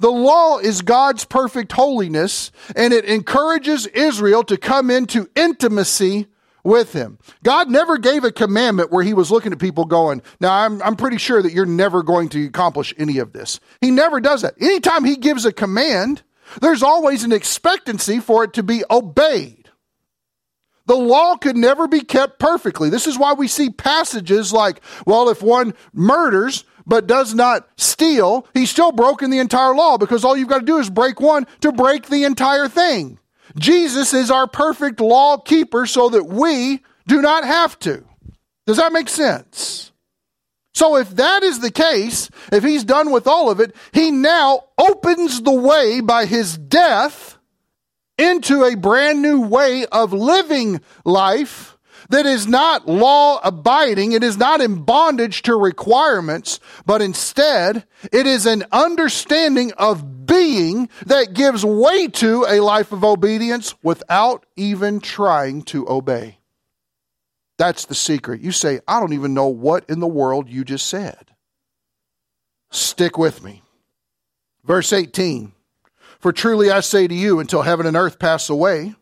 The 0.00 0.10
law 0.10 0.58
is 0.58 0.82
God's 0.82 1.24
perfect 1.24 1.72
holiness, 1.72 2.52
and 2.76 2.92
it 2.92 3.04
encourages 3.04 3.86
Israel 3.86 4.44
to 4.44 4.56
come 4.56 4.90
into 4.90 5.28
intimacy 5.34 6.28
with 6.62 6.92
him. 6.92 7.18
God 7.42 7.68
never 7.68 7.98
gave 7.98 8.24
a 8.24 8.30
commandment 8.30 8.92
where 8.92 9.02
he 9.02 9.14
was 9.14 9.30
looking 9.30 9.52
at 9.52 9.58
people 9.58 9.84
going, 9.86 10.22
Now, 10.40 10.52
I'm, 10.52 10.80
I'm 10.82 10.96
pretty 10.96 11.18
sure 11.18 11.42
that 11.42 11.52
you're 11.52 11.66
never 11.66 12.02
going 12.02 12.28
to 12.30 12.46
accomplish 12.46 12.94
any 12.96 13.18
of 13.18 13.32
this. 13.32 13.58
He 13.80 13.90
never 13.90 14.20
does 14.20 14.42
that. 14.42 14.54
Anytime 14.60 15.04
he 15.04 15.16
gives 15.16 15.44
a 15.44 15.52
command, 15.52 16.22
there's 16.60 16.82
always 16.82 17.24
an 17.24 17.32
expectancy 17.32 18.20
for 18.20 18.44
it 18.44 18.52
to 18.54 18.62
be 18.62 18.84
obeyed. 18.90 19.68
The 20.86 20.96
law 20.96 21.36
could 21.36 21.56
never 21.56 21.86
be 21.86 22.00
kept 22.00 22.38
perfectly. 22.38 22.88
This 22.88 23.06
is 23.06 23.18
why 23.18 23.34
we 23.34 23.46
see 23.46 23.68
passages 23.68 24.54
like, 24.54 24.80
well, 25.04 25.28
if 25.28 25.42
one 25.42 25.74
murders, 25.92 26.64
but 26.88 27.06
does 27.06 27.34
not 27.34 27.68
steal, 27.76 28.46
he's 28.54 28.70
still 28.70 28.90
broken 28.90 29.30
the 29.30 29.38
entire 29.38 29.74
law 29.74 29.98
because 29.98 30.24
all 30.24 30.36
you've 30.36 30.48
got 30.48 30.60
to 30.60 30.64
do 30.64 30.78
is 30.78 30.90
break 30.90 31.20
one 31.20 31.46
to 31.60 31.70
break 31.70 32.06
the 32.06 32.24
entire 32.24 32.66
thing. 32.66 33.18
Jesus 33.56 34.14
is 34.14 34.30
our 34.30 34.46
perfect 34.46 35.00
law 35.00 35.36
keeper 35.36 35.86
so 35.86 36.08
that 36.08 36.24
we 36.24 36.82
do 37.06 37.22
not 37.22 37.44
have 37.44 37.78
to. 37.80 38.04
Does 38.66 38.78
that 38.78 38.92
make 38.92 39.08
sense? 39.08 39.92
So 40.74 40.96
if 40.96 41.10
that 41.16 41.42
is 41.42 41.60
the 41.60 41.70
case, 41.70 42.30
if 42.52 42.62
he's 42.62 42.84
done 42.84 43.10
with 43.10 43.26
all 43.26 43.50
of 43.50 43.60
it, 43.60 43.74
he 43.92 44.10
now 44.10 44.64
opens 44.78 45.42
the 45.42 45.52
way 45.52 46.00
by 46.00 46.26
his 46.26 46.56
death 46.56 47.38
into 48.16 48.64
a 48.64 48.76
brand 48.76 49.22
new 49.22 49.40
way 49.40 49.86
of 49.86 50.12
living 50.12 50.80
life 51.04 51.77
that 52.08 52.26
is 52.26 52.46
not 52.46 52.88
law 52.88 53.40
abiding. 53.42 54.12
It 54.12 54.22
is 54.22 54.36
not 54.36 54.60
in 54.60 54.82
bondage 54.82 55.42
to 55.42 55.54
requirements, 55.54 56.60
but 56.86 57.02
instead 57.02 57.84
it 58.12 58.26
is 58.26 58.46
an 58.46 58.64
understanding 58.72 59.72
of 59.72 60.26
being 60.26 60.88
that 61.06 61.34
gives 61.34 61.64
way 61.64 62.08
to 62.08 62.46
a 62.48 62.60
life 62.60 62.92
of 62.92 63.04
obedience 63.04 63.74
without 63.82 64.46
even 64.56 65.00
trying 65.00 65.62
to 65.62 65.88
obey. 65.88 66.38
That's 67.58 67.86
the 67.86 67.94
secret. 67.94 68.40
You 68.40 68.52
say, 68.52 68.80
I 68.86 69.00
don't 69.00 69.12
even 69.12 69.34
know 69.34 69.48
what 69.48 69.88
in 69.90 70.00
the 70.00 70.06
world 70.06 70.48
you 70.48 70.64
just 70.64 70.86
said. 70.86 71.32
Stick 72.70 73.18
with 73.18 73.42
me. 73.42 73.62
Verse 74.64 74.92
18 74.92 75.52
For 76.20 76.32
truly 76.32 76.70
I 76.70 76.80
say 76.80 77.08
to 77.08 77.14
you, 77.14 77.40
until 77.40 77.62
heaven 77.62 77.86
and 77.86 77.96
earth 77.96 78.18
pass 78.18 78.48
away, 78.48 78.94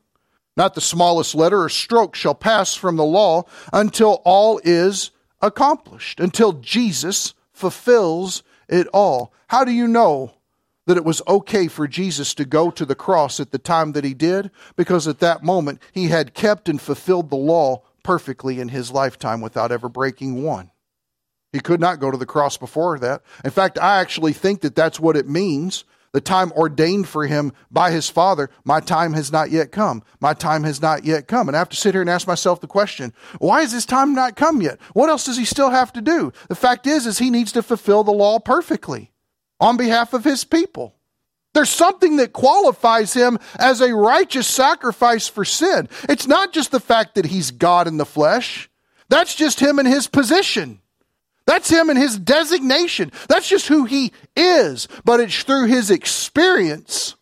not 0.56 0.74
the 0.74 0.80
smallest 0.80 1.34
letter 1.34 1.62
or 1.62 1.68
stroke 1.68 2.14
shall 2.14 2.34
pass 2.34 2.74
from 2.74 2.96
the 2.96 3.04
law 3.04 3.44
until 3.72 4.22
all 4.24 4.60
is 4.64 5.10
accomplished, 5.42 6.18
until 6.18 6.52
Jesus 6.54 7.34
fulfills 7.52 8.42
it 8.68 8.86
all. 8.88 9.32
How 9.48 9.64
do 9.64 9.72
you 9.72 9.86
know 9.86 10.32
that 10.86 10.96
it 10.96 11.04
was 11.04 11.22
okay 11.26 11.68
for 11.68 11.86
Jesus 11.86 12.34
to 12.34 12.44
go 12.44 12.70
to 12.70 12.84
the 12.84 12.94
cross 12.94 13.40
at 13.40 13.50
the 13.50 13.58
time 13.58 13.92
that 13.92 14.04
he 14.04 14.14
did? 14.14 14.50
Because 14.76 15.06
at 15.06 15.20
that 15.20 15.42
moment 15.42 15.80
he 15.92 16.08
had 16.08 16.34
kept 16.34 16.68
and 16.68 16.80
fulfilled 16.80 17.30
the 17.30 17.36
law 17.36 17.82
perfectly 18.02 18.60
in 18.60 18.68
his 18.68 18.90
lifetime 18.90 19.40
without 19.40 19.72
ever 19.72 19.88
breaking 19.88 20.42
one. 20.42 20.70
He 21.52 21.60
could 21.60 21.80
not 21.80 22.00
go 22.00 22.10
to 22.10 22.18
the 22.18 22.26
cross 22.26 22.56
before 22.56 22.98
that. 22.98 23.22
In 23.44 23.50
fact, 23.50 23.78
I 23.78 24.00
actually 24.00 24.32
think 24.32 24.60
that 24.60 24.74
that's 24.74 25.00
what 25.00 25.16
it 25.16 25.28
means 25.28 25.84
the 26.12 26.20
time 26.20 26.52
ordained 26.52 27.08
for 27.08 27.26
him 27.26 27.52
by 27.70 27.90
his 27.90 28.08
father, 28.08 28.50
my 28.64 28.80
time 28.80 29.12
has 29.12 29.30
not 29.30 29.50
yet 29.50 29.72
come. 29.72 30.02
My 30.20 30.34
time 30.34 30.64
has 30.64 30.80
not 30.80 31.04
yet 31.04 31.28
come. 31.28 31.48
And 31.48 31.56
I 31.56 31.58
have 31.58 31.68
to 31.70 31.76
sit 31.76 31.94
here 31.94 32.00
and 32.00 32.10
ask 32.10 32.26
myself 32.26 32.60
the 32.60 32.66
question, 32.66 33.12
why 33.38 33.62
is 33.62 33.72
his 33.72 33.86
time 33.86 34.14
not 34.14 34.36
come 34.36 34.62
yet? 34.62 34.80
What 34.92 35.10
else 35.10 35.24
does 35.24 35.36
he 35.36 35.44
still 35.44 35.70
have 35.70 35.92
to 35.92 36.00
do? 36.00 36.32
The 36.48 36.54
fact 36.54 36.86
is, 36.86 37.06
is 37.06 37.18
he 37.18 37.30
needs 37.30 37.52
to 37.52 37.62
fulfill 37.62 38.04
the 38.04 38.12
law 38.12 38.38
perfectly 38.38 39.12
on 39.60 39.76
behalf 39.76 40.12
of 40.12 40.24
his 40.24 40.44
people. 40.44 40.94
There's 41.54 41.70
something 41.70 42.16
that 42.16 42.34
qualifies 42.34 43.14
him 43.14 43.38
as 43.58 43.80
a 43.80 43.94
righteous 43.94 44.46
sacrifice 44.46 45.26
for 45.26 45.44
sin. 45.44 45.88
It's 46.08 46.26
not 46.26 46.52
just 46.52 46.70
the 46.70 46.80
fact 46.80 47.14
that 47.14 47.26
he's 47.26 47.50
God 47.50 47.88
in 47.88 47.96
the 47.96 48.04
flesh. 48.04 48.68
That's 49.08 49.34
just 49.34 49.60
him 49.60 49.78
in 49.78 49.86
his 49.86 50.06
position. 50.06 50.80
That's 51.46 51.70
him 51.70 51.88
and 51.90 51.98
his 51.98 52.18
designation. 52.18 53.12
That's 53.28 53.48
just 53.48 53.68
who 53.68 53.84
he 53.84 54.12
is. 54.34 54.88
But 55.04 55.20
it's 55.20 55.42
through 55.42 55.66
his 55.66 55.90
experience 55.90 57.14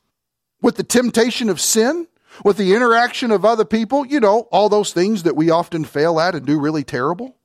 with 0.62 0.76
the 0.76 0.82
temptation 0.82 1.50
of 1.50 1.60
sin, 1.60 2.08
with 2.42 2.56
the 2.56 2.74
interaction 2.74 3.30
of 3.30 3.44
other 3.44 3.66
people, 3.66 4.06
you 4.06 4.18
know, 4.20 4.48
all 4.50 4.68
those 4.68 4.92
things 4.92 5.24
that 5.24 5.36
we 5.36 5.50
often 5.50 5.84
fail 5.84 6.18
at 6.18 6.34
and 6.34 6.46
do 6.46 6.58
really 6.58 6.82
terrible. 6.82 7.36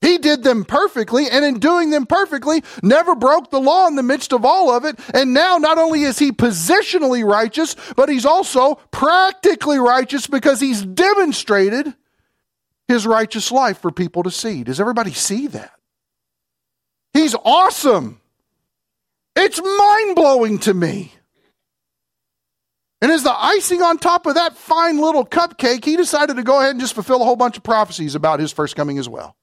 He 0.00 0.16
did 0.16 0.44
them 0.44 0.64
perfectly, 0.64 1.28
and 1.28 1.44
in 1.44 1.58
doing 1.58 1.90
them 1.90 2.06
perfectly, 2.06 2.62
never 2.82 3.14
broke 3.14 3.50
the 3.50 3.60
law 3.60 3.86
in 3.86 3.96
the 3.96 4.02
midst 4.02 4.32
of 4.32 4.46
all 4.46 4.70
of 4.74 4.86
it. 4.86 4.98
And 5.12 5.34
now, 5.34 5.58
not 5.58 5.76
only 5.76 6.04
is 6.04 6.18
he 6.18 6.32
positionally 6.32 7.22
righteous, 7.22 7.76
but 7.96 8.08
he's 8.08 8.24
also 8.24 8.76
practically 8.92 9.78
righteous 9.78 10.26
because 10.26 10.58
he's 10.58 10.82
demonstrated 10.82 11.92
his 12.88 13.06
righteous 13.06 13.52
life 13.52 13.78
for 13.78 13.90
people 13.90 14.22
to 14.22 14.30
see. 14.30 14.64
Does 14.64 14.80
everybody 14.80 15.12
see 15.12 15.48
that? 15.48 15.72
He's 17.12 17.34
awesome. 17.34 18.20
It's 19.36 19.60
mind 19.60 20.16
blowing 20.16 20.58
to 20.60 20.74
me. 20.74 21.12
And 23.02 23.10
as 23.10 23.22
the 23.22 23.34
icing 23.34 23.82
on 23.82 23.98
top 23.98 24.26
of 24.26 24.34
that 24.34 24.56
fine 24.56 24.98
little 24.98 25.24
cupcake, 25.24 25.84
he 25.84 25.96
decided 25.96 26.36
to 26.36 26.42
go 26.42 26.58
ahead 26.58 26.72
and 26.72 26.80
just 26.80 26.94
fulfill 26.94 27.22
a 27.22 27.24
whole 27.24 27.36
bunch 27.36 27.56
of 27.56 27.62
prophecies 27.62 28.14
about 28.14 28.40
his 28.40 28.52
first 28.52 28.76
coming 28.76 28.98
as 28.98 29.08
well. 29.08 29.36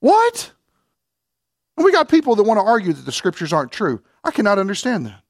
What? 0.00 0.52
And 1.76 1.84
we 1.84 1.92
got 1.92 2.08
people 2.08 2.34
that 2.34 2.42
want 2.42 2.58
to 2.58 2.64
argue 2.64 2.92
that 2.92 3.04
the 3.06 3.12
scriptures 3.12 3.52
aren't 3.52 3.70
true. 3.70 4.02
I 4.24 4.32
cannot 4.32 4.58
understand 4.58 5.06
that. 5.06 5.22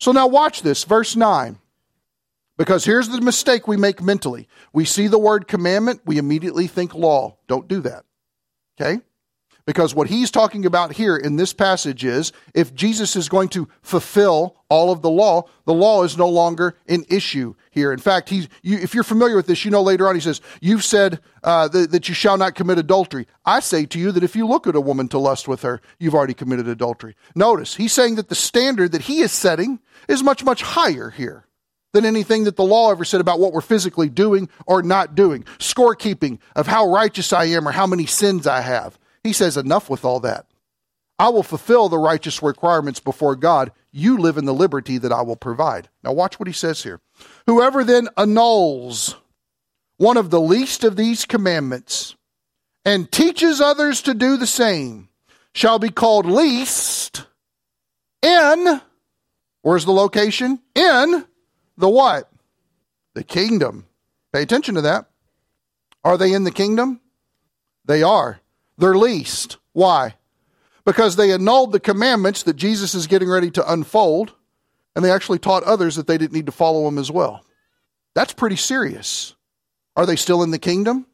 So 0.00 0.12
now 0.12 0.28
watch 0.28 0.62
this, 0.62 0.84
verse 0.84 1.14
9. 1.14 1.58
Because 2.56 2.84
here's 2.84 3.08
the 3.08 3.20
mistake 3.20 3.68
we 3.68 3.76
make 3.76 4.02
mentally. 4.02 4.48
We 4.72 4.84
see 4.84 5.06
the 5.06 5.18
word 5.18 5.46
commandment, 5.46 6.00
we 6.06 6.18
immediately 6.18 6.66
think 6.66 6.94
law. 6.94 7.36
Don't 7.46 7.68
do 7.68 7.80
that. 7.82 8.04
Okay? 8.80 9.02
Because 9.68 9.94
what 9.94 10.08
he's 10.08 10.30
talking 10.30 10.64
about 10.64 10.94
here 10.94 11.14
in 11.14 11.36
this 11.36 11.52
passage 11.52 12.02
is 12.02 12.32
if 12.54 12.74
Jesus 12.74 13.16
is 13.16 13.28
going 13.28 13.50
to 13.50 13.68
fulfill 13.82 14.56
all 14.70 14.90
of 14.90 15.02
the 15.02 15.10
law, 15.10 15.42
the 15.66 15.74
law 15.74 16.04
is 16.04 16.16
no 16.16 16.26
longer 16.26 16.74
an 16.88 17.04
issue 17.10 17.54
here. 17.70 17.92
In 17.92 17.98
fact, 17.98 18.30
he's, 18.30 18.48
you, 18.62 18.78
if 18.78 18.94
you're 18.94 19.04
familiar 19.04 19.36
with 19.36 19.46
this, 19.46 19.66
you 19.66 19.70
know 19.70 19.82
later 19.82 20.08
on 20.08 20.14
he 20.14 20.22
says, 20.22 20.40
You've 20.62 20.84
said 20.84 21.20
uh, 21.44 21.68
that, 21.68 21.90
that 21.90 22.08
you 22.08 22.14
shall 22.14 22.38
not 22.38 22.54
commit 22.54 22.78
adultery. 22.78 23.26
I 23.44 23.60
say 23.60 23.84
to 23.84 23.98
you 23.98 24.10
that 24.12 24.24
if 24.24 24.34
you 24.34 24.46
look 24.46 24.66
at 24.66 24.74
a 24.74 24.80
woman 24.80 25.06
to 25.08 25.18
lust 25.18 25.46
with 25.46 25.60
her, 25.60 25.82
you've 25.98 26.14
already 26.14 26.32
committed 26.32 26.66
adultery. 26.66 27.14
Notice, 27.34 27.74
he's 27.74 27.92
saying 27.92 28.14
that 28.14 28.30
the 28.30 28.34
standard 28.34 28.92
that 28.92 29.02
he 29.02 29.20
is 29.20 29.32
setting 29.32 29.80
is 30.08 30.22
much, 30.22 30.42
much 30.42 30.62
higher 30.62 31.10
here 31.10 31.44
than 31.92 32.06
anything 32.06 32.44
that 32.44 32.56
the 32.56 32.64
law 32.64 32.90
ever 32.90 33.04
said 33.04 33.20
about 33.20 33.38
what 33.38 33.52
we're 33.52 33.60
physically 33.60 34.08
doing 34.08 34.48
or 34.66 34.82
not 34.82 35.14
doing. 35.14 35.44
Scorekeeping 35.58 36.38
of 36.56 36.66
how 36.66 36.90
righteous 36.90 37.34
I 37.34 37.44
am 37.44 37.68
or 37.68 37.72
how 37.72 37.86
many 37.86 38.06
sins 38.06 38.46
I 38.46 38.62
have. 38.62 38.98
He 39.28 39.34
says, 39.34 39.58
Enough 39.58 39.90
with 39.90 40.06
all 40.06 40.20
that. 40.20 40.46
I 41.18 41.28
will 41.28 41.42
fulfill 41.42 41.90
the 41.90 41.98
righteous 41.98 42.42
requirements 42.42 42.98
before 42.98 43.36
God. 43.36 43.72
You 43.92 44.16
live 44.16 44.38
in 44.38 44.46
the 44.46 44.54
liberty 44.54 44.96
that 44.96 45.12
I 45.12 45.20
will 45.20 45.36
provide. 45.36 45.90
Now, 46.02 46.12
watch 46.12 46.40
what 46.40 46.46
he 46.46 46.54
says 46.54 46.82
here. 46.82 47.00
Whoever 47.46 47.84
then 47.84 48.08
annuls 48.16 49.16
one 49.98 50.16
of 50.16 50.30
the 50.30 50.40
least 50.40 50.82
of 50.82 50.96
these 50.96 51.26
commandments 51.26 52.16
and 52.86 53.12
teaches 53.12 53.60
others 53.60 54.00
to 54.02 54.14
do 54.14 54.38
the 54.38 54.46
same 54.46 55.10
shall 55.52 55.78
be 55.78 55.90
called 55.90 56.24
least 56.24 57.26
in, 58.22 58.80
where's 59.60 59.84
the 59.84 59.92
location? 59.92 60.58
In 60.74 61.26
the 61.76 61.90
what? 61.90 62.30
The 63.12 63.24
kingdom. 63.24 63.84
Pay 64.32 64.40
attention 64.40 64.76
to 64.76 64.80
that. 64.82 65.10
Are 66.02 66.16
they 66.16 66.32
in 66.32 66.44
the 66.44 66.50
kingdom? 66.50 67.02
They 67.84 68.02
are. 68.02 68.40
They're 68.78 68.96
least. 68.96 69.58
Why? 69.72 70.14
Because 70.84 71.16
they 71.16 71.32
annulled 71.32 71.72
the 71.72 71.80
commandments 71.80 72.44
that 72.44 72.56
Jesus 72.56 72.94
is 72.94 73.06
getting 73.06 73.28
ready 73.28 73.50
to 73.50 73.72
unfold, 73.72 74.32
and 74.96 75.04
they 75.04 75.10
actually 75.10 75.38
taught 75.38 75.64
others 75.64 75.96
that 75.96 76.06
they 76.06 76.16
didn't 76.16 76.32
need 76.32 76.46
to 76.46 76.52
follow 76.52 76.84
them 76.84 76.98
as 76.98 77.10
well. 77.10 77.44
That's 78.14 78.32
pretty 78.32 78.56
serious. 78.56 79.34
Are 79.96 80.06
they 80.06 80.16
still 80.16 80.42
in 80.42 80.50
the 80.50 80.58
kingdom? 80.58 81.06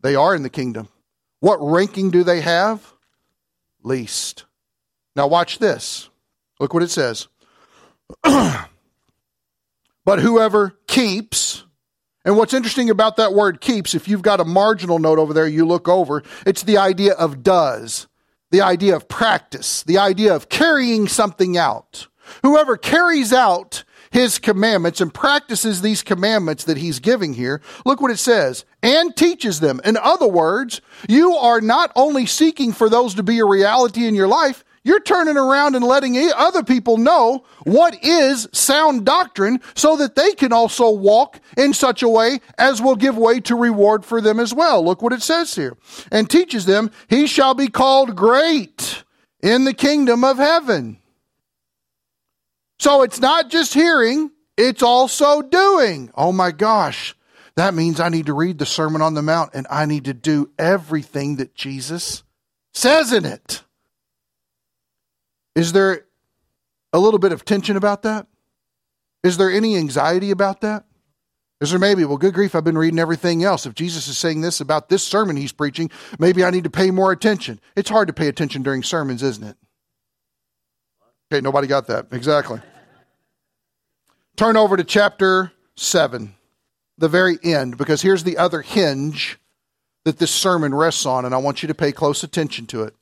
They 0.00 0.14
are 0.14 0.34
in 0.34 0.42
the 0.42 0.50
kingdom. 0.50 0.88
What 1.40 1.58
ranking 1.60 2.10
do 2.10 2.22
they 2.22 2.40
have? 2.40 2.94
Least. 3.82 4.44
Now, 5.16 5.26
watch 5.26 5.58
this. 5.58 6.08
Look 6.58 6.72
what 6.72 6.82
it 6.82 6.90
says. 6.90 7.28
but 8.22 8.68
whoever 10.06 10.76
keeps, 10.86 11.39
and 12.24 12.36
what's 12.36 12.54
interesting 12.54 12.90
about 12.90 13.16
that 13.16 13.32
word 13.32 13.60
keeps, 13.60 13.94
if 13.94 14.08
you've 14.08 14.22
got 14.22 14.40
a 14.40 14.44
marginal 14.44 14.98
note 14.98 15.18
over 15.18 15.32
there, 15.32 15.48
you 15.48 15.64
look 15.64 15.88
over, 15.88 16.22
it's 16.46 16.62
the 16.62 16.78
idea 16.78 17.14
of 17.14 17.42
does, 17.42 18.08
the 18.50 18.60
idea 18.60 18.94
of 18.94 19.08
practice, 19.08 19.82
the 19.84 19.98
idea 19.98 20.34
of 20.34 20.48
carrying 20.48 21.08
something 21.08 21.56
out. 21.56 22.08
Whoever 22.42 22.76
carries 22.76 23.32
out 23.32 23.84
his 24.10 24.38
commandments 24.38 25.00
and 25.00 25.14
practices 25.14 25.80
these 25.80 26.02
commandments 26.02 26.64
that 26.64 26.76
he's 26.76 26.98
giving 26.98 27.32
here, 27.32 27.62
look 27.86 28.00
what 28.00 28.10
it 28.10 28.18
says, 28.18 28.64
and 28.82 29.16
teaches 29.16 29.60
them. 29.60 29.80
In 29.84 29.96
other 29.96 30.26
words, 30.26 30.80
you 31.08 31.36
are 31.36 31.60
not 31.60 31.92
only 31.94 32.26
seeking 32.26 32.72
for 32.72 32.88
those 32.88 33.14
to 33.14 33.22
be 33.22 33.38
a 33.38 33.44
reality 33.44 34.06
in 34.06 34.14
your 34.14 34.28
life, 34.28 34.64
you're 34.82 35.00
turning 35.00 35.36
around 35.36 35.74
and 35.74 35.84
letting 35.84 36.16
other 36.34 36.62
people 36.62 36.96
know 36.96 37.44
what 37.64 38.02
is 38.02 38.48
sound 38.52 39.04
doctrine 39.04 39.60
so 39.74 39.96
that 39.96 40.14
they 40.14 40.32
can 40.32 40.52
also 40.52 40.90
walk 40.90 41.38
in 41.56 41.74
such 41.74 42.02
a 42.02 42.08
way 42.08 42.40
as 42.56 42.80
will 42.80 42.96
give 42.96 43.16
way 43.16 43.40
to 43.40 43.54
reward 43.54 44.04
for 44.04 44.20
them 44.20 44.40
as 44.40 44.54
well. 44.54 44.82
Look 44.82 45.02
what 45.02 45.12
it 45.12 45.22
says 45.22 45.54
here. 45.54 45.76
And 46.10 46.30
teaches 46.30 46.64
them, 46.64 46.90
he 47.08 47.26
shall 47.26 47.54
be 47.54 47.68
called 47.68 48.16
great 48.16 49.04
in 49.42 49.64
the 49.64 49.74
kingdom 49.74 50.24
of 50.24 50.38
heaven. 50.38 50.98
So 52.78 53.02
it's 53.02 53.20
not 53.20 53.50
just 53.50 53.74
hearing, 53.74 54.30
it's 54.56 54.82
also 54.82 55.42
doing. 55.42 56.10
Oh 56.14 56.32
my 56.32 56.50
gosh. 56.50 57.14
That 57.56 57.74
means 57.74 58.00
I 58.00 58.08
need 58.08 58.26
to 58.26 58.32
read 58.32 58.58
the 58.58 58.64
Sermon 58.64 59.02
on 59.02 59.12
the 59.12 59.20
Mount 59.20 59.50
and 59.52 59.66
I 59.68 59.84
need 59.84 60.06
to 60.06 60.14
do 60.14 60.50
everything 60.58 61.36
that 61.36 61.54
Jesus 61.54 62.22
says 62.72 63.12
in 63.12 63.26
it. 63.26 63.62
Is 65.54 65.72
there 65.72 66.06
a 66.92 66.98
little 66.98 67.18
bit 67.18 67.32
of 67.32 67.44
tension 67.44 67.76
about 67.76 68.02
that? 68.02 68.26
Is 69.22 69.36
there 69.36 69.50
any 69.50 69.76
anxiety 69.76 70.30
about 70.30 70.60
that? 70.62 70.84
Is 71.60 71.70
there 71.70 71.78
maybe, 71.78 72.04
well, 72.06 72.16
good 72.16 72.32
grief, 72.32 72.54
I've 72.54 72.64
been 72.64 72.78
reading 72.78 72.98
everything 72.98 73.44
else. 73.44 73.66
If 73.66 73.74
Jesus 73.74 74.08
is 74.08 74.16
saying 74.16 74.40
this 74.40 74.60
about 74.62 74.88
this 74.88 75.02
sermon 75.02 75.36
he's 75.36 75.52
preaching, 75.52 75.90
maybe 76.18 76.42
I 76.42 76.50
need 76.50 76.64
to 76.64 76.70
pay 76.70 76.90
more 76.90 77.12
attention. 77.12 77.60
It's 77.76 77.90
hard 77.90 78.08
to 78.08 78.14
pay 78.14 78.28
attention 78.28 78.62
during 78.62 78.82
sermons, 78.82 79.22
isn't 79.22 79.44
it? 79.44 79.56
Okay, 81.30 81.42
nobody 81.42 81.66
got 81.66 81.86
that. 81.88 82.06
Exactly. 82.12 82.60
Turn 84.36 84.56
over 84.56 84.78
to 84.78 84.84
chapter 84.84 85.52
7, 85.76 86.34
the 86.96 87.08
very 87.08 87.38
end, 87.44 87.76
because 87.76 88.00
here's 88.00 88.24
the 88.24 88.38
other 88.38 88.62
hinge 88.62 89.38
that 90.04 90.18
this 90.18 90.30
sermon 90.30 90.74
rests 90.74 91.04
on, 91.04 91.26
and 91.26 91.34
I 91.34 91.38
want 91.38 91.62
you 91.62 91.66
to 91.68 91.74
pay 91.74 91.92
close 91.92 92.22
attention 92.22 92.66
to 92.68 92.84
it. 92.84 92.94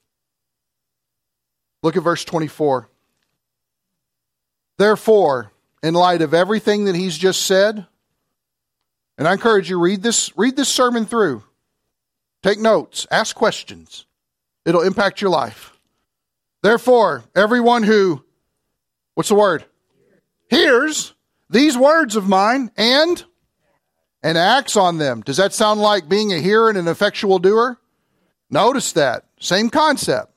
Look 1.83 1.97
at 1.97 2.03
verse 2.03 2.25
24. 2.25 2.89
Therefore, 4.79 5.53
in 5.83 5.95
light 5.95 6.23
of 6.23 6.35
everything 6.35 6.85
that 6.85 6.95
he's 6.95 7.17
just 7.17 7.43
said, 7.43 7.87
and 9.17 9.27
I 9.27 9.33
encourage 9.33 9.69
you 9.69 9.81
read 9.81 10.03
this 10.03 10.37
read 10.37 10.57
this 10.57 10.69
sermon 10.69 11.05
through. 11.05 11.43
Take 12.43 12.61
notes, 12.61 13.07
ask 13.11 13.35
questions. 13.35 14.07
It'll 14.65 14.83
impact 14.83 15.21
your 15.21 15.31
life. 15.31 15.73
Therefore, 16.63 17.25
everyone 17.35 17.83
who 17.83 18.25
what's 19.15 19.29
the 19.29 19.35
word? 19.35 19.65
Hears 20.51 21.15
these 21.51 21.77
words 21.77 22.17
of 22.17 22.29
mine 22.29 22.71
and 22.77 23.25
and 24.23 24.39
acts 24.39 24.77
on 24.77 24.99
them. 24.99 25.23
Does 25.23 25.37
that 25.37 25.53
sound 25.53 25.81
like 25.81 26.09
being 26.09 26.33
a 26.33 26.39
hearer 26.39 26.69
and 26.69 26.79
an 26.79 26.89
effectual 26.89 27.39
doer? 27.39 27.79
Notice 28.51 28.93
that. 28.93 29.25
Same 29.41 29.71
concept. 29.71 30.33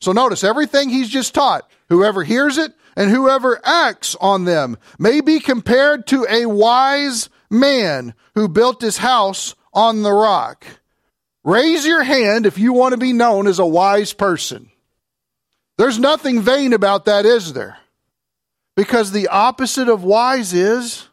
So 0.00 0.12
notice 0.12 0.44
everything 0.44 0.88
he's 0.88 1.08
just 1.08 1.34
taught. 1.34 1.70
Whoever 1.88 2.24
hears 2.24 2.56
it 2.58 2.72
and 2.96 3.10
whoever 3.10 3.60
acts 3.64 4.16
on 4.20 4.44
them 4.44 4.78
may 4.98 5.20
be 5.20 5.40
compared 5.40 6.06
to 6.08 6.26
a 6.28 6.46
wise 6.46 7.28
man 7.50 8.14
who 8.34 8.48
built 8.48 8.80
his 8.80 8.98
house 8.98 9.54
on 9.72 10.02
the 10.02 10.12
rock. 10.12 10.64
Raise 11.44 11.86
your 11.86 12.02
hand 12.02 12.46
if 12.46 12.58
you 12.58 12.72
want 12.72 12.92
to 12.92 12.98
be 12.98 13.12
known 13.12 13.46
as 13.46 13.58
a 13.58 13.66
wise 13.66 14.12
person. 14.12 14.70
There's 15.78 15.98
nothing 15.98 16.42
vain 16.42 16.72
about 16.72 17.06
that, 17.06 17.24
is 17.24 17.52
there? 17.52 17.78
Because 18.76 19.12
the 19.12 19.28
opposite 19.28 19.88
of 19.88 20.04
wise 20.04 20.52
is 20.52 21.08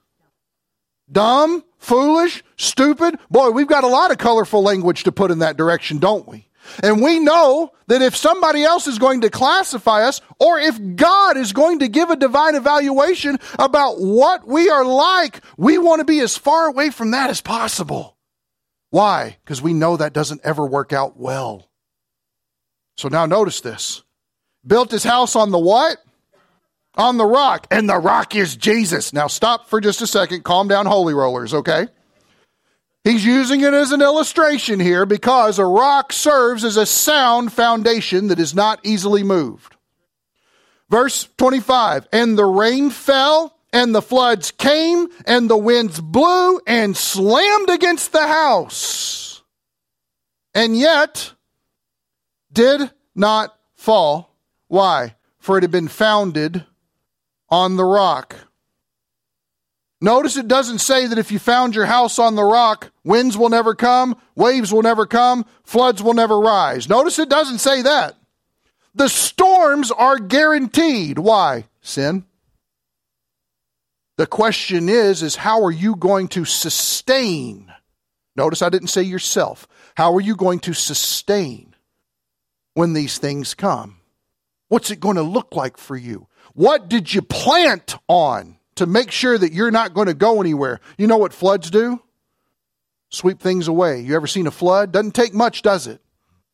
dumb, 1.10 1.64
foolish, 1.78 2.44
stupid. 2.58 3.18
Boy, 3.32 3.52
we've 3.52 3.68
got 3.68 3.86
a 3.86 3.88
lot 3.88 4.12
of 4.12 4.18
colorful 4.18 4.62
language 4.62 5.04
to 5.04 5.12
put 5.12 5.32
in 5.32 5.40
that 5.40 5.58
direction, 5.58 6.00
don't 6.00 6.28
we? 6.28 6.47
And 6.84 7.02
we 7.02 7.20
know 7.20 7.72
that 7.88 8.02
if 8.02 8.16
somebody 8.16 8.64
else 8.64 8.88
is 8.88 9.00
going 9.00 9.22
to 9.22 9.30
classify 9.30 10.04
us, 10.04 10.22
or 10.40 10.60
if 10.60 10.78
God 10.96 11.38
is 11.38 11.54
going 11.54 11.80
to 11.80 11.88
give 11.88 12.10
a 12.10 12.16
divine 12.16 12.56
evaluation 12.56 13.40
about 13.58 14.00
what 14.00 14.48
we 14.48 14.70
are 14.70 14.86
like, 14.86 15.42
we 15.58 15.78
want 15.78 16.00
to 16.00 16.06
be 16.06 16.20
as 16.20 16.38
far 16.38 16.68
away 16.68 16.90
from 16.90 17.12
that 17.12 17.30
as 17.30 17.42
possible. 17.42 18.18
Why? 18.90 19.38
Because 19.44 19.62
we 19.62 19.74
know 19.74 19.98
that 19.98 20.14
doesn't 20.14 20.42
ever 20.44 20.66
work 20.66 20.94
out 20.94 21.18
well. 21.18 21.70
So 22.98 23.10
now 23.10 23.26
notice 23.26 23.62
this. 23.62 24.04
Built 24.66 24.92
his 24.92 25.04
house 25.04 25.36
on 25.36 25.52
the 25.52 25.60
what? 25.60 25.98
On 26.96 27.18
the 27.18 27.26
rock. 27.26 27.68
And 27.70 27.88
the 27.88 27.98
rock 27.98 28.36
is 28.36 28.56
Jesus. 28.56 29.14
Now 29.14 29.28
stop 29.28 29.70
for 29.70 29.80
just 29.80 30.02
a 30.02 30.08
second. 30.08 30.44
Calm 30.44 30.68
down, 30.68 30.86
holy 30.86 31.14
rollers, 31.14 31.54
okay? 31.54 31.88
He's 33.08 33.24
using 33.24 33.62
it 33.62 33.74
as 33.74 33.94
an 33.94 34.02
illustration 34.02 34.82
here 34.82 35.06
because 35.06 35.60
a 35.60 35.66
rock 35.66 36.12
serves 36.12 36.66
as 36.66 36.76
a 36.76 36.86
sound 36.86 37.54
foundation 37.54 38.28
that 38.28 38.38
is 38.38 38.54
not 38.54 38.82
easily 38.84 39.24
moved. 39.24 39.78
Verse 40.90 41.30
25, 41.38 42.06
and 42.12 42.38
the 42.38 42.44
rain 42.44 42.90
fell, 42.90 43.58
and 43.72 43.96
the 43.96 44.02
floods 44.02 44.52
came, 44.52 45.08
and 45.26 45.50
the 45.50 45.58
winds 45.58 46.02
blew 46.02 46.60
and 46.68 46.98
slammed 46.98 47.70
against 47.70 48.12
the 48.12 48.28
house, 48.28 49.42
and 50.54 50.78
yet 50.78 51.32
did 52.52 52.92
not 53.16 53.58
fall. 53.76 54.36
Why? 54.68 55.16
For 55.40 55.58
it 55.58 55.64
had 55.64 55.72
been 55.72 55.88
founded 55.88 56.66
on 57.48 57.78
the 57.78 57.86
rock. 57.86 58.36
Notice 60.00 60.38
it 60.38 60.48
doesn't 60.48 60.80
say 60.80 61.08
that 61.08 61.18
if 61.18 61.32
you 61.32 61.40
found 61.40 61.74
your 61.74 61.88
house 61.88 62.20
on 62.20 62.36
the 62.36 62.44
rock, 62.44 62.92
winds 63.04 63.36
will 63.36 63.50
never 63.50 63.74
come, 63.74 64.16
waves 64.36 64.72
will 64.72 64.84
never 64.84 65.08
come, 65.08 65.46
floods 65.64 66.04
will 66.04 66.14
never 66.14 66.40
rise. 66.40 66.88
Notice 66.88 67.18
it 67.18 67.30
doesn't 67.30 67.60
say 67.60 67.82
that. 67.82 68.16
The 68.94 69.10
storms 69.10 69.92
are 69.92 70.20
guaranteed. 70.20 71.18
Why? 71.18 71.66
Sin. 71.82 72.26
The 74.18 74.28
question 74.28 74.90
is 74.90 75.24
is 75.24 75.36
how 75.36 75.64
are 75.64 75.72
you 75.72 75.96
going 75.96 76.28
to 76.30 76.46
sustain? 76.46 77.72
Notice 78.36 78.62
I 78.62 78.70
didn't 78.70 78.90
say 78.90 79.04
yourself. 79.04 79.68
How 79.96 80.14
are 80.16 80.22
you 80.22 80.36
going 80.36 80.60
to 80.62 80.74
sustain 80.74 81.76
when 82.74 82.94
these 82.94 83.18
things 83.18 83.56
come? 83.56 83.98
What's 84.68 84.92
it 84.92 85.00
going 85.00 85.16
to 85.16 85.24
look 85.24 85.56
like 85.56 85.78
for 85.78 85.96
you? 85.96 86.28
What 86.54 86.90
did 86.90 87.14
you 87.14 87.22
plant 87.22 87.96
on 88.08 88.57
to 88.78 88.86
make 88.86 89.12
sure 89.12 89.38
that 89.38 89.54
you're 89.54 89.72
not 89.72 89.94
going 89.94 90.08
to 90.08 90.14
go 90.14 90.42
anywhere? 90.42 90.80
You 90.98 91.08
know 91.08 91.18
what 91.18 91.34
floods 91.34 91.70
do? 91.70 92.02
Sweep 93.10 93.40
things 93.40 93.68
away. 93.68 94.02
You 94.02 94.16
ever 94.16 94.28
seen 94.28 94.48
a 94.48 94.52
flood? 94.52 94.92
Doesn't 94.92 95.14
take 95.14 95.34
much, 95.34 95.62
does 95.62 95.88
it? 95.88 96.02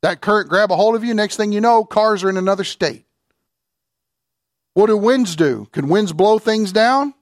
That 0.01 0.21
current 0.21 0.49
grab 0.49 0.71
a 0.71 0.75
hold 0.75 0.95
of 0.95 1.03
you, 1.03 1.13
next 1.13 1.37
thing 1.37 1.51
you 1.51 1.61
know, 1.61 1.85
cars 1.85 2.23
are 2.23 2.29
in 2.29 2.37
another 2.37 2.63
state. 2.63 3.05
What 4.73 4.87
do 4.87 4.97
winds 4.97 5.35
do? 5.35 5.67
Can 5.71 5.87
winds 5.87 6.13
blow 6.13 6.39
things 6.39 6.71
down? 6.71 7.13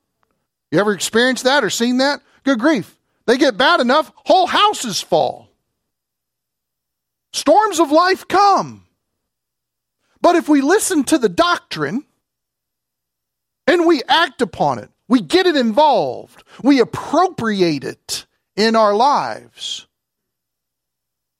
You 0.71 0.79
ever 0.79 0.93
experienced 0.93 1.43
that 1.43 1.63
or 1.63 1.69
seen 1.69 1.97
that? 1.97 2.21
Good 2.43 2.59
grief. 2.59 2.97
They 3.25 3.37
get 3.37 3.57
bad 3.57 3.81
enough, 3.81 4.11
whole 4.25 4.47
houses 4.47 5.01
fall. 5.01 5.49
Storms 7.33 7.79
of 7.79 7.91
life 7.91 8.27
come. 8.27 8.85
But 10.21 10.35
if 10.35 10.49
we 10.49 10.61
listen 10.61 11.03
to 11.05 11.17
the 11.17 11.29
doctrine 11.29 12.05
and 13.71 13.85
we 13.85 14.01
act 14.07 14.41
upon 14.41 14.79
it, 14.79 14.89
we 15.07 15.21
get 15.21 15.47
it 15.47 15.55
involved, 15.55 16.43
we 16.61 16.79
appropriate 16.79 17.83
it 17.83 18.25
in 18.55 18.75
our 18.75 18.93
lives, 18.93 19.87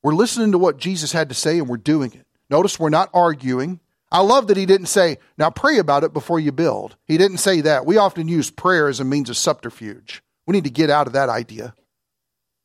we're 0.03 0.15
listening 0.15 0.53
to 0.53 0.57
what 0.57 0.77
Jesus 0.77 1.11
had 1.11 1.29
to 1.29 1.36
say 1.36 1.59
and 1.59 1.67
we're 1.67 1.77
doing 1.77 2.13
it. 2.13 2.25
Notice 2.49 2.79
we're 2.79 2.89
not 2.89 3.09
arguing. 3.13 3.79
I 4.11 4.21
love 4.21 4.47
that 4.47 4.57
he 4.57 4.65
didn't 4.65 4.88
say, 4.88 5.19
now 5.38 5.49
pray 5.49 5.77
about 5.77 6.03
it 6.03 6.11
before 6.11 6.39
you 6.39 6.51
build. 6.51 6.97
He 7.05 7.17
didn't 7.17 7.38
say 7.38 7.61
that. 7.61 7.86
We 7.86 7.97
often 7.97 8.27
use 8.27 8.49
prayer 8.49 8.88
as 8.88 8.99
a 8.99 9.05
means 9.05 9.29
of 9.29 9.38
subterfuge. 9.38 10.23
We 10.47 10.53
need 10.53 10.63
to 10.63 10.69
get 10.69 10.89
out 10.89 11.07
of 11.07 11.13
that 11.13 11.29
idea. 11.29 11.75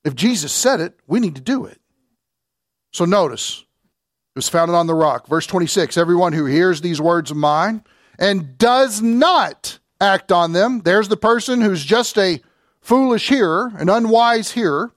If 0.05 0.15
Jesus 0.15 0.53
said 0.53 0.81
it, 0.81 0.99
we 1.07 1.21
need 1.21 1.35
to 1.35 1.41
do 1.41 1.67
it. 1.67 1.81
So 2.93 3.05
notice, 3.05 3.65
it 4.35 4.39
was 4.39 4.49
founded 4.49 4.75
on 4.75 4.87
the 4.87 4.95
rock. 4.95 5.29
Verse 5.29 5.47
26 5.47 5.97
Everyone 5.97 6.33
who 6.33 6.47
hears 6.47 6.81
these 6.81 7.01
words 7.01 7.31
of 7.31 7.37
mine 7.37 7.85
and 8.19 8.59
does 8.59 9.03
not 9.03 9.79
act 10.01 10.33
on 10.33 10.53
them, 10.53 10.81
there's 10.81 11.09
the 11.09 11.17
person 11.17 11.61
who's 11.61 11.85
just 11.85 12.19
a 12.19 12.41
foolish 12.81 13.29
hearer, 13.29 13.73
an 13.79 13.89
unwise 13.89 14.53
hearer. 14.53 14.93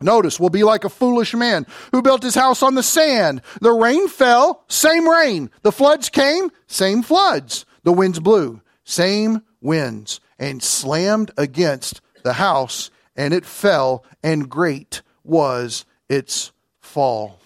Notice, 0.00 0.38
will 0.38 0.50
be 0.50 0.62
like 0.62 0.84
a 0.84 0.88
foolish 0.88 1.34
man 1.34 1.66
who 1.90 2.02
built 2.02 2.22
his 2.22 2.36
house 2.36 2.62
on 2.62 2.76
the 2.76 2.82
sand. 2.84 3.42
The 3.60 3.72
rain 3.72 4.06
fell, 4.06 4.64
same 4.68 5.08
rain. 5.08 5.50
The 5.62 5.72
floods 5.72 6.08
came, 6.08 6.52
same 6.68 7.02
floods. 7.02 7.66
The 7.82 7.92
winds 7.92 8.20
blew, 8.20 8.60
same 8.84 9.42
winds, 9.60 10.20
and 10.38 10.62
slammed 10.62 11.32
against 11.36 12.00
the 12.22 12.34
house, 12.34 12.90
and 13.16 13.34
it 13.34 13.44
fell, 13.44 14.04
and 14.22 14.48
great 14.48 15.02
was 15.24 15.84
its 16.08 16.52
fall. 16.80 17.40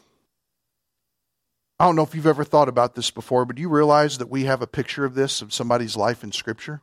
I 1.78 1.86
don't 1.86 1.96
know 1.96 2.02
if 2.02 2.14
you've 2.14 2.26
ever 2.26 2.44
thought 2.44 2.68
about 2.68 2.94
this 2.94 3.10
before, 3.10 3.44
but 3.44 3.56
do 3.56 3.62
you 3.62 3.68
realize 3.68 4.18
that 4.18 4.30
we 4.30 4.44
have 4.44 4.62
a 4.62 4.66
picture 4.66 5.04
of 5.04 5.14
this 5.14 5.42
of 5.42 5.52
somebody's 5.52 5.96
life 5.96 6.22
in 6.22 6.30
Scripture? 6.30 6.82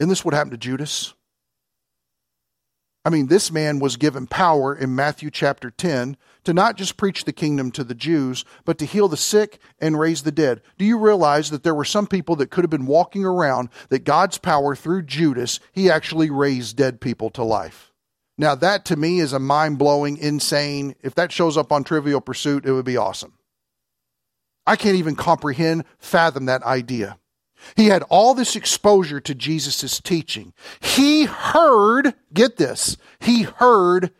Isn't 0.00 0.08
this 0.08 0.24
what 0.24 0.34
happened 0.34 0.52
to 0.52 0.58
Judas? 0.58 1.14
I 3.04 3.10
mean, 3.10 3.26
this 3.26 3.50
man 3.50 3.80
was 3.80 3.96
given 3.96 4.28
power 4.28 4.74
in 4.74 4.94
Matthew 4.94 5.30
chapter 5.30 5.70
10 5.70 6.16
to 6.44 6.54
not 6.54 6.76
just 6.76 6.96
preach 6.96 7.24
the 7.24 7.32
kingdom 7.32 7.72
to 7.72 7.82
the 7.82 7.96
Jews, 7.96 8.44
but 8.64 8.78
to 8.78 8.84
heal 8.84 9.08
the 9.08 9.16
sick 9.16 9.58
and 9.80 9.98
raise 9.98 10.22
the 10.22 10.30
dead. 10.30 10.60
Do 10.78 10.84
you 10.84 10.98
realize 10.98 11.50
that 11.50 11.64
there 11.64 11.74
were 11.74 11.84
some 11.84 12.06
people 12.06 12.36
that 12.36 12.50
could 12.50 12.62
have 12.62 12.70
been 12.70 12.86
walking 12.86 13.24
around 13.24 13.70
that 13.88 14.04
God's 14.04 14.38
power 14.38 14.76
through 14.76 15.02
Judas, 15.02 15.58
he 15.72 15.90
actually 15.90 16.30
raised 16.30 16.76
dead 16.76 17.00
people 17.00 17.30
to 17.30 17.42
life? 17.42 17.91
Now, 18.38 18.54
that 18.56 18.86
to 18.86 18.96
me 18.96 19.20
is 19.20 19.32
a 19.32 19.38
mind 19.38 19.78
blowing, 19.78 20.16
insane. 20.16 20.94
If 21.02 21.14
that 21.16 21.32
shows 21.32 21.56
up 21.56 21.70
on 21.70 21.84
Trivial 21.84 22.20
Pursuit, 22.20 22.66
it 22.66 22.72
would 22.72 22.84
be 22.84 22.96
awesome. 22.96 23.34
I 24.66 24.76
can't 24.76 24.96
even 24.96 25.16
comprehend, 25.16 25.84
fathom 25.98 26.46
that 26.46 26.62
idea. 26.62 27.18
He 27.76 27.86
had 27.86 28.02
all 28.04 28.34
this 28.34 28.56
exposure 28.56 29.20
to 29.20 29.34
Jesus' 29.34 30.00
teaching. 30.00 30.52
He 30.80 31.24
heard, 31.24 32.14
get 32.32 32.56
this, 32.56 32.96
he 33.20 33.42
heard 33.42 34.10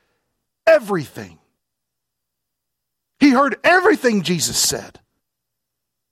everything. 0.67 1.39
He 3.19 3.31
heard 3.31 3.57
everything 3.65 4.23
Jesus 4.23 4.59
said. 4.59 5.01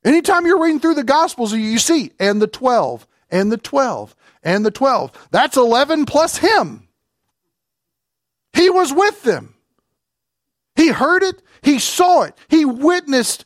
Anytime 0.05 0.47
you're 0.47 0.63
reading 0.63 0.81
through 0.81 0.95
the 0.95 1.05
Gospels, 1.05 1.53
you 1.53 1.79
see, 1.79 2.13
and 2.19 2.41
the 2.41 2.47
12, 2.47 3.07
and 3.31 3.53
the 3.53 3.57
12, 3.57 4.17
and 4.43 4.65
the 4.65 4.71
12. 4.71 5.29
That's 5.31 5.57
11 5.57 6.07
plus 6.07 6.39
him. 6.39 6.89
He 8.53 8.71
was 8.71 8.93
with 8.93 9.23
them. 9.23 9.55
He 10.77 10.89
heard 10.89 11.23
it, 11.23 11.43
he 11.63 11.79
saw 11.79 12.23
it, 12.23 12.35
he 12.49 12.65
witnessed 12.65 13.45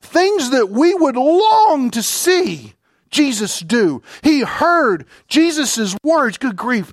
things 0.00 0.50
that 0.50 0.68
we 0.70 0.94
would 0.94 1.16
long 1.16 1.90
to 1.90 2.02
see 2.02 2.74
Jesus 3.10 3.60
do. 3.60 4.02
He 4.22 4.40
heard 4.40 5.06
Jesus' 5.28 5.96
words. 6.02 6.38
Good 6.38 6.56
grief. 6.56 6.92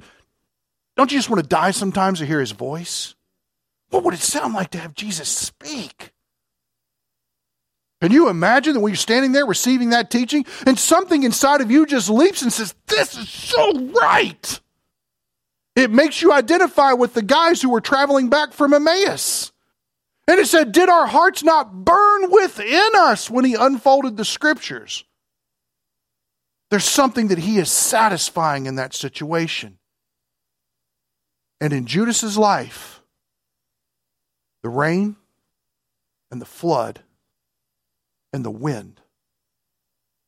Don't 0.96 1.12
you 1.12 1.18
just 1.18 1.30
want 1.30 1.44
to 1.44 1.48
die 1.48 1.72
sometimes 1.72 2.20
to 2.20 2.26
hear 2.26 2.40
his 2.40 2.52
voice? 2.52 3.16
What 3.90 4.04
would 4.04 4.14
it 4.14 4.22
sound 4.22 4.54
like 4.54 4.72
to 4.72 4.78
have 4.78 4.94
Jesus 4.94 5.30
speak? 5.30 6.12
Can 8.02 8.12
you 8.12 8.30
imagine 8.30 8.74
that 8.74 8.80
when 8.80 8.92
you're 8.92 8.98
standing 8.98 9.32
there 9.32 9.46
receiving 9.46 9.92
that 9.92 10.12
teaching 10.12 10.46
and 10.66 10.78
something 10.78 11.24
inside 11.24 11.62
of 11.62 11.72
you 11.72 11.86
just 11.86 12.10
leaps 12.10 12.42
and 12.42 12.52
says, 12.52 12.76
This 12.88 13.18
is 13.18 13.30
so 13.30 13.88
right? 13.90 14.60
It 15.76 15.92
makes 15.92 16.22
you 16.22 16.32
identify 16.32 16.94
with 16.94 17.14
the 17.14 17.22
guys 17.22 17.62
who 17.62 17.70
were 17.70 17.82
traveling 17.82 18.30
back 18.30 18.54
from 18.54 18.74
Emmaus. 18.74 19.52
And 20.28 20.40
it 20.40 20.48
said, 20.48 20.72
Did 20.72 20.90
our 20.90 21.06
hearts 21.06 21.44
not 21.44 21.86
burn 21.86 22.32
within 22.32 22.92
us 22.96 23.30
when 23.30 23.46
he 23.46 23.56
unfolded 23.56 24.18
the 24.18 24.26
scriptures? 24.26 25.04
There's 26.72 26.86
something 26.86 27.28
that 27.28 27.38
he 27.38 27.58
is 27.58 27.72
satisfying 27.72 28.66
in 28.66 28.76
that 28.76 28.94
situation. 28.94 29.78
And 31.62 31.74
in 31.74 31.86
Judas's 31.86 32.38
life, 32.38 33.02
the 34.64 34.70
rain 34.70 35.16
and 36.32 36.42
the 36.42 36.46
flood 36.46 37.02
and 38.34 38.44
the 38.44 38.52
wind 38.52 39.00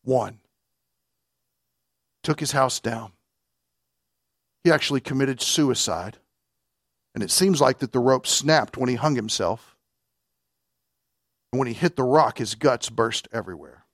won. 0.06 0.40
Took 2.24 2.40
his 2.40 2.52
house 2.52 2.80
down. 2.80 3.12
He 4.68 4.74
actually 4.74 5.00
committed 5.00 5.40
suicide. 5.40 6.18
And 7.16 7.24
it 7.24 7.32
seems 7.32 7.62
like 7.62 7.80
that 7.80 7.94
the 7.94 8.02
rope 8.02 8.28
snapped 8.28 8.76
when 8.76 8.90
he 8.90 8.96
hung 8.96 9.16
himself. 9.16 9.78
And 11.54 11.60
when 11.60 11.70
he 11.70 11.74
hit 11.74 11.96
the 11.96 12.04
rock, 12.04 12.40
his 12.40 12.54
guts 12.54 12.90
burst 12.90 13.30
everywhere. 13.32 13.86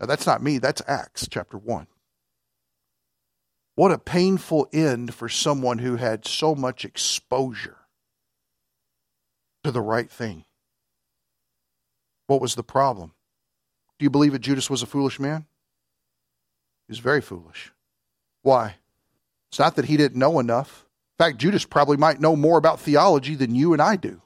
Now, 0.00 0.06
that's 0.06 0.26
not 0.26 0.42
me, 0.42 0.56
that's 0.56 0.80
Acts 0.88 1.28
chapter 1.30 1.58
1. 1.58 1.86
What 3.74 3.92
a 3.92 3.98
painful 3.98 4.70
end 4.72 5.12
for 5.12 5.28
someone 5.28 5.80
who 5.80 5.96
had 5.96 6.26
so 6.26 6.54
much 6.54 6.86
exposure 6.86 7.76
to 9.64 9.70
the 9.70 9.82
right 9.82 10.10
thing. 10.10 10.46
What 12.26 12.40
was 12.40 12.54
the 12.54 12.62
problem? 12.62 13.12
Do 13.98 14.04
you 14.04 14.10
believe 14.10 14.32
that 14.32 14.38
Judas 14.38 14.70
was 14.70 14.82
a 14.82 14.86
foolish 14.86 15.20
man? 15.20 15.44
He 16.86 16.92
was 16.92 17.00
very 17.00 17.20
foolish. 17.20 17.70
Why? 18.40 18.76
It's 19.50 19.58
not 19.58 19.76
that 19.76 19.86
he 19.86 19.96
didn't 19.96 20.18
know 20.18 20.38
enough. 20.38 20.86
In 21.18 21.24
fact, 21.24 21.38
Judas 21.38 21.64
probably 21.64 21.96
might 21.96 22.20
know 22.20 22.36
more 22.36 22.58
about 22.58 22.80
theology 22.80 23.34
than 23.34 23.54
you 23.54 23.72
and 23.72 23.82
I 23.82 23.96
do. 23.96 24.22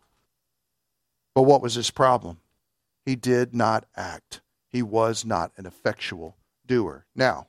But 1.35 1.43
what 1.43 1.62
was 1.62 1.75
his 1.75 1.91
problem? 1.91 2.41
He 3.05 3.16
did 3.16 3.55
not 3.55 3.87
act. 3.97 4.41
He 4.68 4.83
was 4.83 5.25
not 5.25 5.53
an 5.57 5.66
effectual 5.66 6.37
doer. 6.66 7.07
Now, 7.14 7.49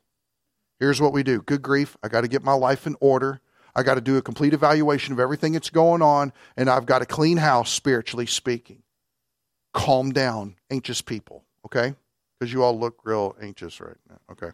here's 0.80 1.02
what 1.02 1.14
we 1.14 1.24
do. 1.24 1.42
Good 1.42 1.62
grief, 1.62 1.98
I 2.04 2.08
got 2.08 2.22
to 2.22 2.28
get 2.28 2.44
my 2.44 2.54
life 2.54 2.88
in 2.88 2.96
order. 3.00 3.42
I 3.76 3.84
got 3.84 3.96
to 3.96 4.02
do 4.02 4.18
a 4.18 4.22
complete 4.22 4.54
evaluation 4.54 5.14
of 5.14 5.20
everything 5.20 5.54
that's 5.54 5.70
going 5.70 6.02
on, 6.02 6.32
and 6.56 6.70
I've 6.70 6.86
got 6.86 7.02
a 7.02 7.08
clean 7.08 7.38
house, 7.38 7.72
spiritually 7.72 8.28
speaking. 8.28 8.84
Calm 9.74 10.12
down, 10.12 10.56
anxious 10.70 11.02
people, 11.02 11.44
okay? 11.66 11.96
Because 12.40 12.54
you 12.54 12.64
all 12.64 12.80
look 12.80 13.00
real 13.04 13.36
anxious 13.42 13.82
right 13.82 13.98
now, 14.08 14.20
okay? 14.32 14.52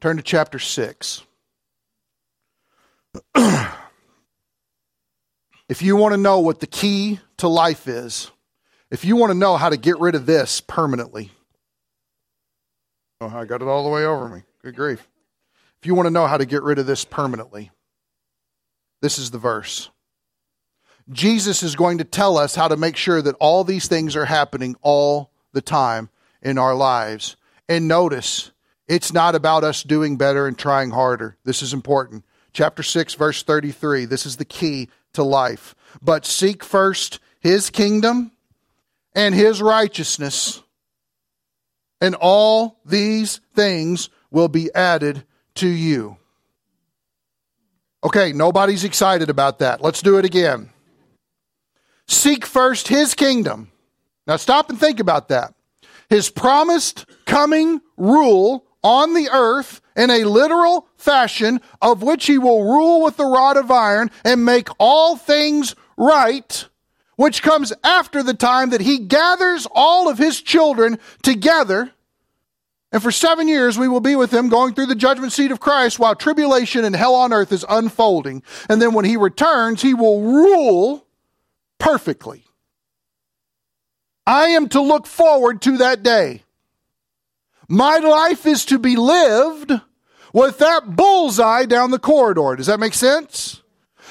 Turn 0.00 0.16
to 0.16 0.22
chapter 0.22 0.58
6. 0.58 1.22
if 5.68 5.82
you 5.82 5.96
want 5.96 6.12
to 6.12 6.18
know 6.18 6.40
what 6.40 6.60
the 6.60 6.66
key 6.66 7.20
to 7.38 7.48
life 7.48 7.88
is, 7.88 8.30
if 8.90 9.04
you 9.04 9.16
want 9.16 9.30
to 9.30 9.38
know 9.38 9.56
how 9.56 9.68
to 9.68 9.76
get 9.76 9.98
rid 9.98 10.14
of 10.14 10.26
this 10.26 10.60
permanently, 10.60 11.30
oh, 13.20 13.28
I 13.28 13.44
got 13.44 13.62
it 13.62 13.68
all 13.68 13.84
the 13.84 13.90
way 13.90 14.04
over 14.04 14.28
me. 14.28 14.42
Good 14.62 14.76
grief. 14.76 15.08
If 15.80 15.86
you 15.86 15.94
want 15.94 16.06
to 16.06 16.12
know 16.12 16.26
how 16.26 16.36
to 16.36 16.46
get 16.46 16.62
rid 16.62 16.78
of 16.78 16.86
this 16.86 17.04
permanently, 17.04 17.70
this 19.02 19.18
is 19.18 19.30
the 19.30 19.38
verse. 19.38 19.90
Jesus 21.10 21.62
is 21.62 21.76
going 21.76 21.98
to 21.98 22.04
tell 22.04 22.36
us 22.36 22.54
how 22.54 22.68
to 22.68 22.76
make 22.76 22.96
sure 22.96 23.22
that 23.22 23.36
all 23.38 23.62
these 23.62 23.86
things 23.86 24.16
are 24.16 24.24
happening 24.24 24.74
all 24.82 25.30
the 25.52 25.60
time 25.60 26.10
in 26.42 26.58
our 26.58 26.74
lives. 26.74 27.36
And 27.68 27.86
notice, 27.86 28.50
it's 28.88 29.12
not 29.12 29.34
about 29.34 29.64
us 29.64 29.82
doing 29.82 30.16
better 30.16 30.46
and 30.46 30.58
trying 30.58 30.90
harder. 30.90 31.36
This 31.44 31.62
is 31.62 31.72
important. 31.72 32.24
Chapter 32.56 32.82
6, 32.82 33.16
verse 33.16 33.42
33. 33.42 34.06
This 34.06 34.24
is 34.24 34.38
the 34.38 34.46
key 34.46 34.88
to 35.12 35.22
life. 35.22 35.74
But 36.00 36.24
seek 36.24 36.64
first 36.64 37.20
his 37.38 37.68
kingdom 37.68 38.32
and 39.14 39.34
his 39.34 39.60
righteousness, 39.60 40.62
and 42.00 42.14
all 42.14 42.80
these 42.82 43.42
things 43.54 44.08
will 44.30 44.48
be 44.48 44.74
added 44.74 45.24
to 45.56 45.68
you. 45.68 46.16
Okay, 48.02 48.32
nobody's 48.32 48.84
excited 48.84 49.28
about 49.28 49.58
that. 49.58 49.82
Let's 49.82 50.00
do 50.00 50.16
it 50.16 50.24
again. 50.24 50.70
Seek 52.08 52.46
first 52.46 52.88
his 52.88 53.12
kingdom. 53.12 53.70
Now 54.26 54.36
stop 54.36 54.70
and 54.70 54.80
think 54.80 54.98
about 54.98 55.28
that. 55.28 55.52
His 56.08 56.30
promised 56.30 57.04
coming 57.26 57.82
rule 57.98 58.64
on 58.82 59.12
the 59.12 59.28
earth 59.30 59.82
in 59.96 60.10
a 60.10 60.24
literal 60.24 60.86
fashion, 60.96 61.60
of 61.80 62.02
which 62.02 62.26
he 62.26 62.38
will 62.38 62.64
rule 62.64 63.02
with 63.02 63.16
the 63.16 63.24
rod 63.24 63.56
of 63.56 63.70
iron 63.70 64.10
and 64.24 64.44
make 64.44 64.68
all 64.78 65.16
things 65.16 65.74
right, 65.96 66.66
which 67.16 67.42
comes 67.42 67.72
after 67.82 68.22
the 68.22 68.34
time 68.34 68.70
that 68.70 68.82
he 68.82 68.98
gathers 68.98 69.66
all 69.72 70.08
of 70.08 70.18
his 70.18 70.40
children 70.40 70.98
together 71.22 71.92
and 72.96 73.02
for 73.02 73.10
seven 73.10 73.46
years, 73.46 73.78
we 73.78 73.88
will 73.88 74.00
be 74.00 74.16
with 74.16 74.32
him 74.32 74.48
going 74.48 74.72
through 74.72 74.86
the 74.86 74.94
judgment 74.94 75.30
seat 75.30 75.50
of 75.50 75.60
Christ 75.60 75.98
while 75.98 76.14
tribulation 76.14 76.82
and 76.82 76.96
hell 76.96 77.14
on 77.14 77.30
earth 77.30 77.52
is 77.52 77.62
unfolding. 77.68 78.42
And 78.70 78.80
then 78.80 78.94
when 78.94 79.04
he 79.04 79.18
returns, 79.18 79.82
he 79.82 79.92
will 79.92 80.22
rule 80.22 81.06
perfectly. 81.78 82.44
I 84.26 84.46
am 84.46 84.70
to 84.70 84.80
look 84.80 85.06
forward 85.06 85.60
to 85.62 85.76
that 85.76 86.02
day. 86.02 86.44
My 87.68 87.98
life 87.98 88.46
is 88.46 88.64
to 88.66 88.78
be 88.78 88.96
lived 88.96 89.72
with 90.32 90.58
that 90.58 90.96
bullseye 90.96 91.64
down 91.64 91.90
the 91.90 91.98
corridor. 91.98 92.56
Does 92.56 92.66
that 92.66 92.80
make 92.80 92.94
sense? 92.94 93.62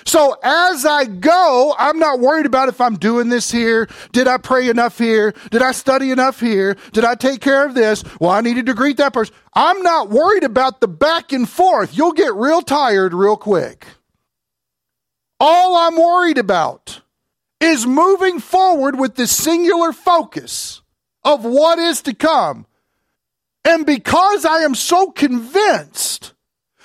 So 0.05 0.37
as 0.43 0.85
I 0.85 1.05
go, 1.05 1.73
I'm 1.77 1.97
not 1.97 2.19
worried 2.19 2.45
about 2.45 2.69
if 2.69 2.79
I'm 2.79 2.97
doing 2.97 3.29
this 3.29 3.49
here. 3.51 3.87
Did 4.11 4.27
I 4.27 4.37
pray 4.37 4.69
enough 4.69 4.97
here? 4.97 5.33
Did 5.49 5.61
I 5.61 5.71
study 5.71 6.11
enough 6.11 6.39
here? 6.39 6.75
Did 6.91 7.05
I 7.05 7.15
take 7.15 7.41
care 7.41 7.65
of 7.65 7.73
this? 7.73 8.03
Well, 8.19 8.31
I 8.31 8.41
needed 8.41 8.67
to 8.67 8.73
greet 8.73 8.97
that 8.97 9.13
person. 9.13 9.33
I'm 9.53 9.81
not 9.81 10.09
worried 10.09 10.43
about 10.43 10.81
the 10.81 10.87
back 10.87 11.31
and 11.31 11.49
forth. 11.49 11.97
You'll 11.97 12.11
get 12.11 12.35
real 12.35 12.61
tired 12.61 13.13
real 13.13 13.37
quick. 13.37 13.87
All 15.39 15.75
I'm 15.75 15.95
worried 15.95 16.37
about 16.37 17.01
is 17.59 17.85
moving 17.85 18.39
forward 18.39 18.99
with 18.99 19.15
this 19.15 19.35
singular 19.35 19.91
focus 19.91 20.81
of 21.23 21.43
what 21.43 21.79
is 21.79 22.01
to 22.03 22.13
come. 22.13 22.67
And 23.65 23.85
because 23.85 24.45
I 24.45 24.59
am 24.59 24.75
so 24.75 25.09
convinced 25.09 26.33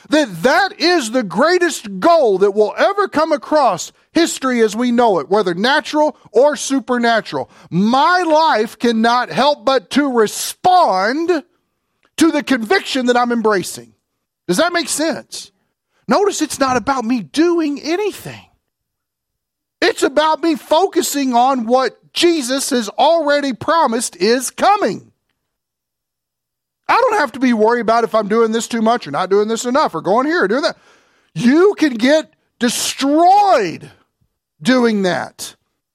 that 0.09 0.43
that 0.43 0.81
is 0.81 1.11
the 1.11 1.23
greatest 1.23 2.01
goal 2.01 2.39
that 2.39 2.51
will 2.53 2.75
ever 2.77 3.07
come 3.07 3.33
across 3.33 3.93
history 4.13 4.61
as 4.61 4.75
we 4.75 4.91
know 4.91 5.21
it, 5.21 5.29
whether 5.29 5.55
natural 5.55 6.17
or 6.33 6.57
supernatural. 6.57 7.51
My 7.71 8.23
life 8.23 8.79
cannot 8.79 9.31
help 9.31 9.65
but 9.65 9.91
to 9.91 10.11
respond 10.11 11.45
to 12.17 12.31
the 12.33 12.43
conviction 12.43 13.07
that 13.07 13.17
I'm 13.17 13.31
embracing. 13.31 13.95
Does 14.49 14.57
that 14.57 14.73
make 14.73 14.89
sense? 14.89 15.53
Notice 16.09 16.43
it's 16.43 16.59
not 16.59 16.77
about 16.77 17.05
me 17.05 17.23
doing 17.23 17.81
anything. 17.81 18.47
It's 19.81 20.03
about 20.03 20.43
me 20.43 20.57
focusing 20.57 21.35
on 21.35 21.67
what 21.67 22.13
Jesus 22.13 22.71
has 22.71 22.89
already 22.89 23.53
promised 23.53 24.17
is 24.17 24.51
coming. 24.51 25.10
I 26.91 26.97
don't 26.97 27.21
have 27.21 27.31
to 27.33 27.39
be 27.39 27.53
worried 27.53 27.83
about 27.83 28.03
if 28.03 28.17
I'm 28.17 28.27
doing 28.27 28.51
this 28.51 28.67
too 28.67 28.83
much 28.83 29.07
or 29.07 29.13
not 29.13 29.31
doing 29.31 29.47
this 29.47 29.65
enough 29.65 29.95
or 29.95 30.01
going 30.01 30.27
here 30.27 30.43
or 30.43 30.49
doing 30.49 30.63
that. 30.63 30.77
You 31.35 31.75
can 31.79 31.95
get 31.95 32.35
destroyed 32.59 33.89
doing 34.61 35.03
that. 35.03 35.55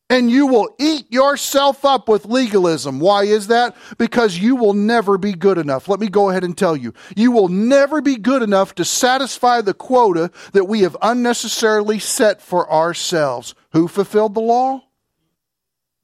And 0.09 0.31
you 0.31 0.47
will 0.47 0.73
eat 0.79 1.11
yourself 1.11 1.83
up 1.83 2.07
with 2.07 2.25
legalism. 2.25 3.01
Why 3.01 3.23
is 3.23 3.47
that? 3.47 3.75
Because 3.97 4.37
you 4.37 4.55
will 4.55 4.73
never 4.73 5.17
be 5.17 5.33
good 5.33 5.57
enough. 5.57 5.89
Let 5.89 5.99
me 5.99 6.07
go 6.07 6.29
ahead 6.29 6.45
and 6.45 6.57
tell 6.57 6.77
you. 6.77 6.93
You 7.17 7.31
will 7.31 7.49
never 7.49 8.01
be 8.01 8.15
good 8.15 8.41
enough 8.41 8.75
to 8.75 8.85
satisfy 8.85 9.59
the 9.59 9.73
quota 9.73 10.31
that 10.53 10.65
we 10.65 10.81
have 10.81 10.95
unnecessarily 11.01 11.99
set 11.99 12.41
for 12.41 12.71
ourselves. 12.71 13.53
Who 13.73 13.89
fulfilled 13.89 14.35
the 14.35 14.41
law? 14.41 14.83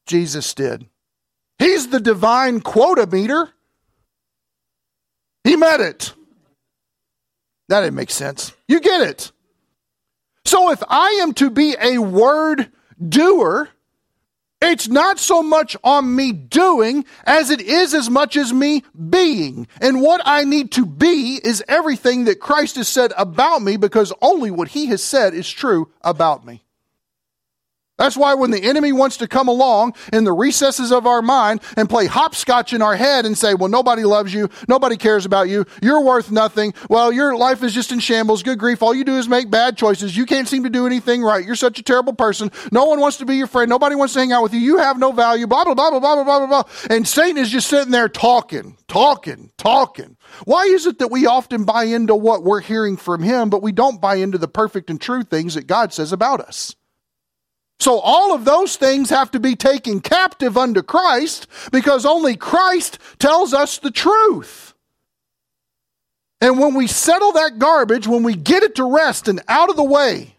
Jesus 0.06 0.54
did. 0.54 0.88
He's 1.60 1.90
the 1.90 2.00
divine 2.02 2.60
quota 2.60 3.08
meter. 3.08 3.52
He 5.44 5.56
met 5.56 5.82
it. 5.82 6.14
That 7.70 7.82
didn't 7.82 7.96
make 7.96 8.12
sense. 8.12 8.54
You 8.68 8.80
get 8.80 9.02
it. 9.02 9.32
So 10.46 10.72
if 10.72 10.84
I 10.88 11.20
am 11.22 11.34
to 11.36 11.50
be 11.50 11.76
a 11.82 12.00
word 12.00 12.72
doer, 13.08 13.70
it's 14.62 14.88
not 14.88 15.18
so 15.18 15.42
much 15.42 15.76
on 15.84 16.16
me 16.16 16.32
doing 16.32 17.06
as 17.24 17.50
it 17.50 17.62
is 17.62 17.94
as 17.94 18.10
much 18.10 18.38
as 18.38 18.54
me 18.54 18.84
being. 19.10 19.68
And 19.80 20.02
what 20.02 20.22
I 20.24 20.44
need 20.44 20.72
to 20.74 20.86
be 20.86 21.40
is 21.44 21.64
everything 21.68 22.26
that 22.26 22.40
Christ 22.40 22.76
has 22.76 22.88
said 22.88 23.12
about 23.18 23.62
me 23.62 23.78
because 23.78 24.14
only 24.22 24.52
what 24.52 24.68
he 24.68 24.88
has 24.88 25.02
said 25.02 25.34
is 25.34 25.50
true 25.50 25.90
about 26.02 26.46
me. 26.46 26.64
That's 27.98 28.18
why 28.18 28.34
when 28.34 28.50
the 28.50 28.64
enemy 28.64 28.92
wants 28.94 29.18
to 29.18 29.28
come 29.28 29.48
along 29.48 29.94
in 30.12 30.24
the 30.24 30.34
recesses 30.34 30.92
of 30.92 31.06
our 31.06 31.22
mind 31.22 31.62
and 31.78 31.88
play 31.88 32.08
hopscotch 32.08 32.74
in 32.74 32.82
our 32.82 32.96
head 32.96 33.28
and 33.28 33.38
say, 33.38 33.54
well, 33.54 33.70
nobody 33.70 34.04
loves 34.04 34.34
you. 34.34 34.50
Nobody 34.68 34.98
cares 34.98 35.24
about 35.24 35.50
you. 35.50 35.66
You're 35.84 36.04
worth 36.04 36.32
nothing. 36.32 36.74
Well, 36.90 37.12
your 37.12 37.36
life 37.36 37.62
is 37.62 37.76
just 37.76 37.92
in 37.92 38.00
shambles. 38.00 38.42
Good 38.42 38.58
grief. 38.58 38.82
All 38.82 38.96
you 38.96 39.04
do 39.04 39.18
is 39.18 39.30
make 39.30 39.52
bad 39.52 39.78
choices. 39.78 40.18
You 40.18 40.26
can't 40.26 40.48
seem 40.48 40.64
to 40.64 40.70
do 40.70 40.88
anything 40.88 41.22
right. 41.22 41.46
You're 41.46 41.56
such 41.56 41.78
a 41.78 41.84
terrible 41.84 42.14
person. 42.14 42.52
No 42.72 42.86
one 42.86 43.00
wants 43.00 43.18
to 43.18 43.26
be 43.26 43.36
your 43.36 43.46
friend. 43.46 43.70
Nobody 43.70 43.94
wants 43.94 44.14
to 44.16 44.20
hang 44.20 44.32
out 44.32 44.42
with 44.42 44.56
you. 44.56 44.62
You 44.62 44.78
have 44.80 44.98
no 44.98 45.12
value. 45.12 45.46
Blah, 45.46 45.66
blah, 45.66 45.76
blah, 45.76 45.92
blah, 45.92 46.00
blah, 46.00 46.24
blah, 46.24 46.40
blah, 46.40 46.48
blah. 46.48 46.64
And 46.90 47.08
Satan 47.08 47.38
is 47.38 47.52
just 47.52 47.68
sitting 47.68 47.92
there 47.92 48.10
talking, 48.10 48.78
talking, 48.88 49.52
talking. 49.58 50.18
Why 50.46 50.64
is 50.64 50.88
it 50.88 50.98
that 50.98 51.12
we 51.12 51.28
often 51.28 51.66
buy 51.66 51.84
into 51.84 52.16
what 52.16 52.44
we're 52.44 52.62
hearing 52.62 52.98
from 52.98 53.22
him, 53.22 53.52
but 53.52 53.62
we 53.62 53.72
don't 53.72 54.02
buy 54.02 54.16
into 54.16 54.40
the 54.40 54.48
perfect 54.48 54.90
and 54.90 55.00
true 55.00 55.24
things 55.24 55.54
that 55.54 55.68
God 55.68 55.94
says 55.94 56.12
about 56.12 56.42
us? 56.42 56.76
So 57.82 58.00
all 58.00 58.36
of 58.36 58.46
those 58.46 58.76
things 58.76 59.10
have 59.10 59.32
to 59.32 59.40
be 59.40 59.56
taken 59.56 60.02
captive 60.02 60.56
unto 60.56 60.84
Christ 60.84 61.48
because 61.72 62.06
only 62.06 62.38
Christ 62.38 63.00
tells 63.18 63.56
us 63.56 63.80
the 63.80 63.90
truth. 63.90 64.76
And 66.40 66.60
when 66.60 66.76
we 66.76 66.86
settle 66.86 67.32
that 67.32 67.58
garbage, 67.58 68.06
when 68.06 68.22
we 68.22 68.36
get 68.36 68.62
it 68.62 68.76
to 68.76 68.84
rest 68.86 69.28
and 69.28 69.42
out 69.48 69.72
of 69.72 69.78
the 69.78 69.84
way, 69.84 70.36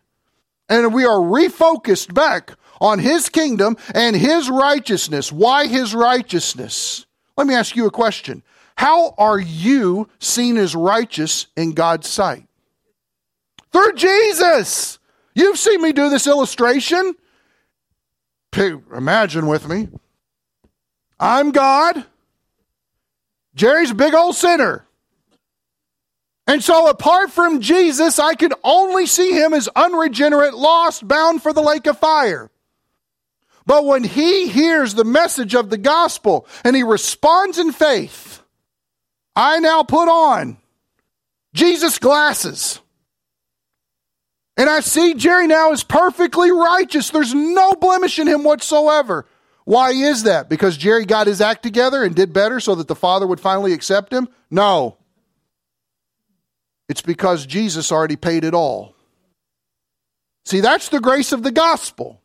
and 0.68 0.94
we 0.94 1.04
are 1.04 1.18
refocused 1.18 2.14
back 2.14 2.52
on 2.80 3.00
His 3.00 3.28
kingdom 3.28 3.76
and 3.92 4.14
His 4.14 4.48
righteousness, 4.48 5.32
why 5.32 5.66
His 5.66 5.96
righteousness? 5.96 7.06
Let 7.36 7.48
me 7.48 7.54
ask 7.54 7.74
you 7.74 7.86
a 7.86 7.90
question. 7.90 8.44
How 8.76 9.16
are 9.18 9.40
you 9.40 10.08
seen 10.20 10.56
as 10.56 10.76
righteous 10.76 11.48
in 11.56 11.72
God's 11.72 12.06
sight? 12.06 12.46
Through 13.72 13.94
Jesus. 13.94 15.00
You've 15.34 15.58
seen 15.58 15.82
me 15.82 15.92
do 15.92 16.08
this 16.08 16.28
illustration 16.28 17.16
imagine 18.56 19.46
with 19.46 19.68
me. 19.68 19.88
I'm 21.18 21.52
God. 21.52 22.04
Jerry's 23.54 23.90
a 23.90 23.94
big 23.94 24.14
old 24.14 24.34
sinner. 24.34 24.86
And 26.46 26.62
so, 26.62 26.88
apart 26.88 27.30
from 27.30 27.60
Jesus, 27.60 28.18
I 28.18 28.34
can 28.34 28.52
only 28.64 29.06
see 29.06 29.32
him 29.32 29.54
as 29.54 29.68
unregenerate, 29.76 30.54
lost, 30.54 31.06
bound 31.06 31.42
for 31.42 31.52
the 31.52 31.62
lake 31.62 31.86
of 31.86 31.98
fire. 31.98 32.50
But 33.64 33.84
when 33.84 34.02
he 34.02 34.48
hears 34.48 34.94
the 34.94 35.04
message 35.04 35.54
of 35.54 35.70
the 35.70 35.78
gospel 35.78 36.46
and 36.64 36.74
he 36.74 36.82
responds 36.82 37.58
in 37.58 37.70
faith, 37.70 38.42
I 39.36 39.60
now 39.60 39.84
put 39.84 40.08
on 40.08 40.58
Jesus' 41.54 41.98
glasses. 41.98 42.80
And 44.56 44.68
I 44.68 44.80
see 44.80 45.14
Jerry 45.14 45.46
now 45.46 45.72
is 45.72 45.82
perfectly 45.82 46.50
righteous. 46.50 47.10
There's 47.10 47.34
no 47.34 47.72
blemish 47.72 48.18
in 48.18 48.26
him 48.26 48.44
whatsoever. 48.44 49.26
Why 49.64 49.90
is 49.90 50.24
that? 50.24 50.48
Because 50.48 50.76
Jerry 50.76 51.06
got 51.06 51.26
his 51.26 51.40
act 51.40 51.62
together 51.62 52.02
and 52.02 52.14
did 52.14 52.32
better 52.32 52.60
so 52.60 52.74
that 52.74 52.88
the 52.88 52.94
Father 52.94 53.26
would 53.26 53.40
finally 53.40 53.72
accept 53.72 54.12
him? 54.12 54.28
No. 54.50 54.98
It's 56.88 57.02
because 57.02 57.46
Jesus 57.46 57.90
already 57.90 58.16
paid 58.16 58.44
it 58.44 58.54
all. 58.54 58.94
See, 60.44 60.60
that's 60.60 60.88
the 60.88 61.00
grace 61.00 61.32
of 61.32 61.42
the 61.42 61.52
gospel. 61.52 62.20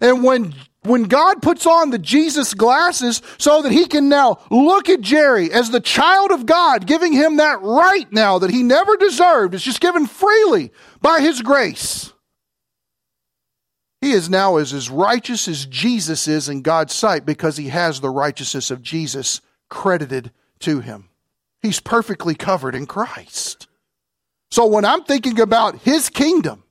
And 0.00 0.22
when 0.22 0.54
when 0.82 1.04
God 1.04 1.42
puts 1.42 1.66
on 1.66 1.90
the 1.90 1.98
Jesus 1.98 2.54
glasses 2.54 3.20
so 3.36 3.62
that 3.62 3.72
he 3.72 3.86
can 3.86 4.08
now 4.08 4.38
look 4.50 4.88
at 4.88 5.00
Jerry 5.00 5.52
as 5.52 5.70
the 5.70 5.80
child 5.80 6.30
of 6.30 6.46
God, 6.46 6.86
giving 6.86 7.12
him 7.12 7.36
that 7.36 7.60
right 7.60 8.10
now 8.12 8.38
that 8.38 8.50
he 8.50 8.62
never 8.62 8.96
deserved, 8.96 9.54
it's 9.54 9.64
just 9.64 9.80
given 9.80 10.06
freely 10.06 10.72
by 11.00 11.20
his 11.20 11.42
grace. 11.42 12.12
He 14.00 14.12
is 14.12 14.30
now 14.30 14.56
as, 14.56 14.72
as 14.72 14.90
righteous 14.90 15.48
as 15.48 15.66
Jesus 15.66 16.28
is 16.28 16.48
in 16.48 16.62
God's 16.62 16.94
sight 16.94 17.26
because 17.26 17.56
he 17.56 17.68
has 17.68 18.00
the 18.00 18.10
righteousness 18.10 18.70
of 18.70 18.82
Jesus 18.82 19.40
credited 19.68 20.30
to 20.60 20.80
him. 20.80 21.08
He's 21.60 21.80
perfectly 21.80 22.34
covered 22.34 22.74
in 22.74 22.86
Christ. 22.86 23.66
So 24.50 24.66
when 24.66 24.84
I'm 24.84 25.02
thinking 25.04 25.40
about 25.40 25.80
his 25.80 26.08
kingdom, 26.08 26.62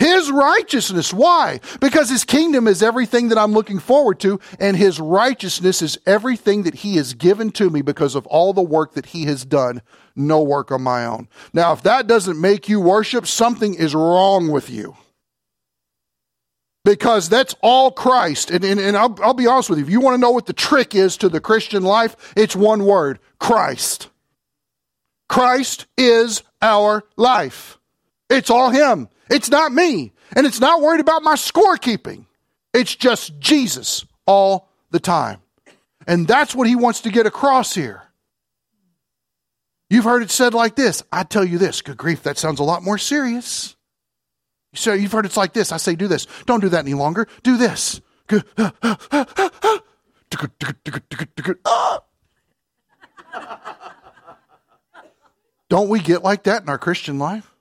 his 0.00 0.30
righteousness. 0.30 1.12
Why? 1.12 1.60
Because 1.78 2.08
his 2.08 2.24
kingdom 2.24 2.66
is 2.66 2.82
everything 2.82 3.28
that 3.28 3.38
I'm 3.38 3.52
looking 3.52 3.78
forward 3.78 4.18
to, 4.20 4.40
and 4.58 4.76
his 4.76 4.98
righteousness 4.98 5.82
is 5.82 5.98
everything 6.06 6.62
that 6.62 6.76
he 6.76 6.96
has 6.96 7.12
given 7.12 7.52
to 7.52 7.68
me 7.68 7.82
because 7.82 8.14
of 8.14 8.26
all 8.26 8.54
the 8.54 8.62
work 8.62 8.94
that 8.94 9.06
he 9.06 9.26
has 9.26 9.44
done. 9.44 9.82
No 10.16 10.42
work 10.42 10.72
on 10.72 10.82
my 10.82 11.04
own. 11.04 11.28
Now, 11.52 11.74
if 11.74 11.82
that 11.82 12.06
doesn't 12.06 12.40
make 12.40 12.68
you 12.68 12.80
worship, 12.80 13.26
something 13.26 13.74
is 13.74 13.94
wrong 13.94 14.48
with 14.48 14.70
you. 14.70 14.96
Because 16.82 17.28
that's 17.28 17.54
all 17.60 17.90
Christ. 17.90 18.50
And, 18.50 18.64
and, 18.64 18.80
and 18.80 18.96
I'll, 18.96 19.14
I'll 19.22 19.34
be 19.34 19.46
honest 19.46 19.68
with 19.68 19.78
you. 19.78 19.84
If 19.84 19.90
you 19.90 20.00
want 20.00 20.14
to 20.14 20.20
know 20.20 20.30
what 20.30 20.46
the 20.46 20.54
trick 20.54 20.94
is 20.94 21.18
to 21.18 21.28
the 21.28 21.40
Christian 21.40 21.82
life, 21.82 22.32
it's 22.34 22.56
one 22.56 22.86
word 22.86 23.18
Christ. 23.38 24.08
Christ 25.28 25.86
is 25.98 26.42
our 26.62 27.04
life. 27.18 27.76
It's 28.30 28.48
all 28.48 28.70
Him. 28.70 29.08
It's 29.28 29.50
not 29.50 29.72
me. 29.72 30.12
And 30.34 30.46
it's 30.46 30.60
not 30.60 30.80
worried 30.80 31.00
about 31.00 31.22
my 31.22 31.34
scorekeeping. 31.34 32.26
It's 32.72 32.94
just 32.94 33.38
Jesus 33.38 34.04
all 34.26 34.68
the 34.90 35.00
time. 35.00 35.40
And 36.06 36.26
that's 36.26 36.54
what 36.54 36.66
he 36.68 36.76
wants 36.76 37.02
to 37.02 37.10
get 37.10 37.26
across 37.26 37.74
here. 37.74 38.02
You've 39.88 40.04
heard 40.04 40.22
it 40.22 40.30
said 40.30 40.54
like 40.54 40.76
this. 40.76 41.02
I 41.10 41.24
tell 41.24 41.44
you 41.44 41.58
this, 41.58 41.82
good 41.82 41.96
grief, 41.96 42.22
that 42.22 42.38
sounds 42.38 42.60
a 42.60 42.64
lot 42.64 42.82
more 42.82 42.96
serious. 42.96 43.76
So 44.72 44.92
you've 44.92 45.10
heard 45.10 45.26
it's 45.26 45.36
like 45.36 45.52
this. 45.52 45.72
I 45.72 45.78
say, 45.78 45.96
do 45.96 46.06
this. 46.06 46.28
Don't 46.46 46.60
do 46.60 46.68
that 46.68 46.78
any 46.78 46.94
longer. 46.94 47.26
Do 47.42 47.56
this. 47.56 48.00
Don't 55.68 55.88
we 55.88 55.98
get 56.00 56.22
like 56.22 56.44
that 56.44 56.62
in 56.62 56.68
our 56.68 56.78
Christian 56.78 57.18
life? 57.18 57.52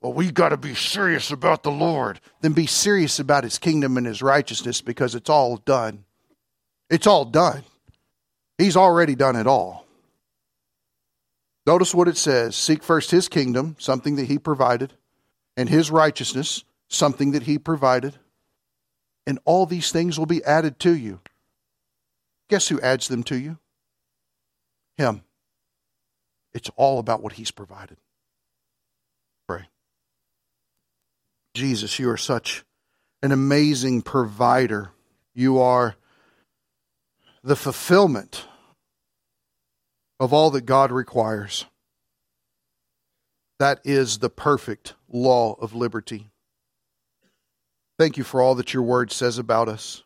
Well, 0.00 0.12
we 0.12 0.30
got 0.30 0.50
to 0.50 0.56
be 0.56 0.74
serious 0.74 1.30
about 1.30 1.62
the 1.62 1.70
Lord. 1.70 2.20
Then 2.40 2.52
be 2.52 2.66
serious 2.66 3.18
about 3.18 3.44
his 3.44 3.58
kingdom 3.58 3.96
and 3.96 4.06
his 4.06 4.22
righteousness 4.22 4.80
because 4.80 5.14
it's 5.14 5.30
all 5.30 5.56
done. 5.56 6.04
It's 6.88 7.06
all 7.06 7.24
done. 7.24 7.64
He's 8.58 8.76
already 8.76 9.14
done 9.14 9.36
it 9.36 9.46
all. 9.46 9.86
Notice 11.66 11.94
what 11.94 12.08
it 12.08 12.16
says 12.16 12.56
Seek 12.56 12.82
first 12.82 13.10
his 13.10 13.28
kingdom, 13.28 13.76
something 13.78 14.16
that 14.16 14.26
he 14.26 14.38
provided, 14.38 14.94
and 15.56 15.68
his 15.68 15.90
righteousness, 15.90 16.64
something 16.88 17.32
that 17.32 17.42
he 17.42 17.58
provided. 17.58 18.14
And 19.26 19.38
all 19.44 19.66
these 19.66 19.92
things 19.92 20.18
will 20.18 20.26
be 20.26 20.42
added 20.44 20.78
to 20.80 20.96
you. 20.96 21.20
Guess 22.48 22.68
who 22.68 22.80
adds 22.80 23.08
them 23.08 23.22
to 23.24 23.38
you? 23.38 23.58
Him. 24.96 25.22
It's 26.54 26.70
all 26.76 26.98
about 26.98 27.22
what 27.22 27.34
he's 27.34 27.50
provided. 27.50 27.98
Jesus, 31.58 31.98
you 31.98 32.08
are 32.08 32.16
such 32.16 32.64
an 33.20 33.32
amazing 33.32 34.02
provider. 34.02 34.92
You 35.34 35.58
are 35.58 35.96
the 37.42 37.56
fulfillment 37.56 38.46
of 40.20 40.32
all 40.32 40.50
that 40.50 40.66
God 40.66 40.92
requires. 40.92 41.66
That 43.58 43.80
is 43.82 44.18
the 44.18 44.30
perfect 44.30 44.94
law 45.08 45.54
of 45.54 45.74
liberty. 45.74 46.30
Thank 47.98 48.16
you 48.16 48.22
for 48.22 48.40
all 48.40 48.54
that 48.54 48.72
your 48.72 48.84
word 48.84 49.10
says 49.10 49.36
about 49.36 49.68
us. 49.68 50.04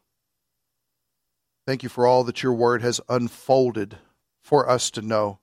Thank 1.66 1.82
you 1.82 1.90
for 1.90 2.06
all 2.06 2.24
that 2.24 2.42
your 2.42 2.54
word 2.54 2.80
has 2.80 2.98
unfolded 3.10 3.98
for 4.40 4.66
us 4.70 4.90
to 4.92 5.02
know. 5.02 5.38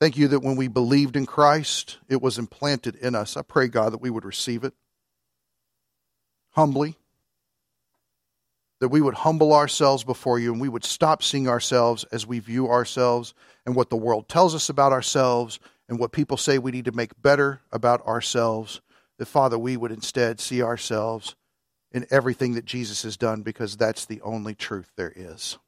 Thank 0.00 0.16
you 0.16 0.26
that 0.26 0.40
when 0.40 0.56
we 0.56 0.66
believed 0.66 1.14
in 1.14 1.24
Christ, 1.24 1.98
it 2.08 2.20
was 2.20 2.36
implanted 2.36 2.96
in 2.96 3.14
us. 3.14 3.36
I 3.36 3.42
pray, 3.42 3.68
God, 3.68 3.92
that 3.92 4.00
we 4.00 4.10
would 4.10 4.24
receive 4.24 4.64
it 4.64 4.74
humbly, 6.58 6.96
that 8.80 8.88
we 8.88 9.00
would 9.00 9.14
humble 9.14 9.54
ourselves 9.54 10.02
before 10.02 10.40
you 10.40 10.50
and 10.50 10.60
we 10.60 10.68
would 10.68 10.82
stop 10.82 11.22
seeing 11.22 11.46
ourselves 11.46 12.02
as 12.10 12.26
we 12.26 12.40
view 12.40 12.66
ourselves 12.66 13.32
and 13.64 13.76
what 13.76 13.90
the 13.90 13.96
world 13.96 14.28
tells 14.28 14.56
us 14.56 14.68
about 14.68 14.90
ourselves 14.90 15.60
and 15.88 16.00
what 16.00 16.10
people 16.10 16.36
say 16.36 16.58
we 16.58 16.72
need 16.72 16.86
to 16.86 16.90
make 16.90 17.22
better 17.22 17.60
about 17.70 18.04
ourselves. 18.08 18.80
That, 19.18 19.26
Father, 19.26 19.56
we 19.56 19.76
would 19.76 19.92
instead 19.92 20.40
see 20.40 20.60
ourselves 20.60 21.36
in 21.92 22.06
everything 22.10 22.54
that 22.54 22.64
Jesus 22.64 23.04
has 23.04 23.16
done 23.16 23.42
because 23.42 23.76
that's 23.76 24.04
the 24.04 24.20
only 24.22 24.56
truth 24.56 24.90
there 24.96 25.12
is. 25.14 25.58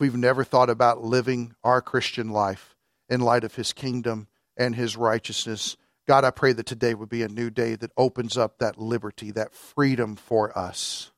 We've 0.00 0.16
never 0.16 0.44
thought 0.44 0.70
about 0.70 1.04
living 1.04 1.54
our 1.62 1.82
Christian 1.82 2.30
life 2.30 2.74
in 3.10 3.20
light 3.20 3.44
of 3.44 3.56
his 3.56 3.74
kingdom 3.74 4.28
and 4.56 4.74
his 4.74 4.96
righteousness 4.96 5.76
God, 6.06 6.24
I 6.24 6.30
pray 6.30 6.52
that 6.52 6.66
today 6.66 6.94
would 6.94 7.08
be 7.08 7.22
a 7.22 7.28
new 7.28 7.48
day 7.50 7.76
that 7.76 7.92
opens 7.96 8.36
up 8.36 8.58
that 8.58 8.78
liberty, 8.78 9.30
that 9.30 9.54
freedom 9.54 10.16
for 10.16 10.56
us. 10.56 11.12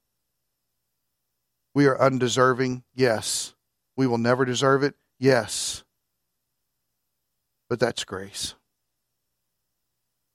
We 1.74 1.86
are 1.86 2.00
undeserving, 2.00 2.84
yes. 2.94 3.54
We 3.96 4.06
will 4.06 4.18
never 4.18 4.44
deserve 4.44 4.82
it, 4.82 4.94
yes. 5.18 5.84
But 7.68 7.80
that's 7.80 8.04
grace. 8.04 8.54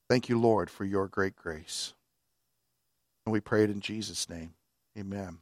Thank 0.09 0.27
you, 0.27 0.39
Lord, 0.39 0.69
for 0.69 0.83
your 0.83 1.07
great 1.07 1.35
grace. 1.35 1.93
And 3.25 3.31
we 3.31 3.39
pray 3.39 3.63
it 3.63 3.69
in 3.69 3.79
Jesus' 3.79 4.27
name. 4.27 4.55
Amen. 4.97 5.37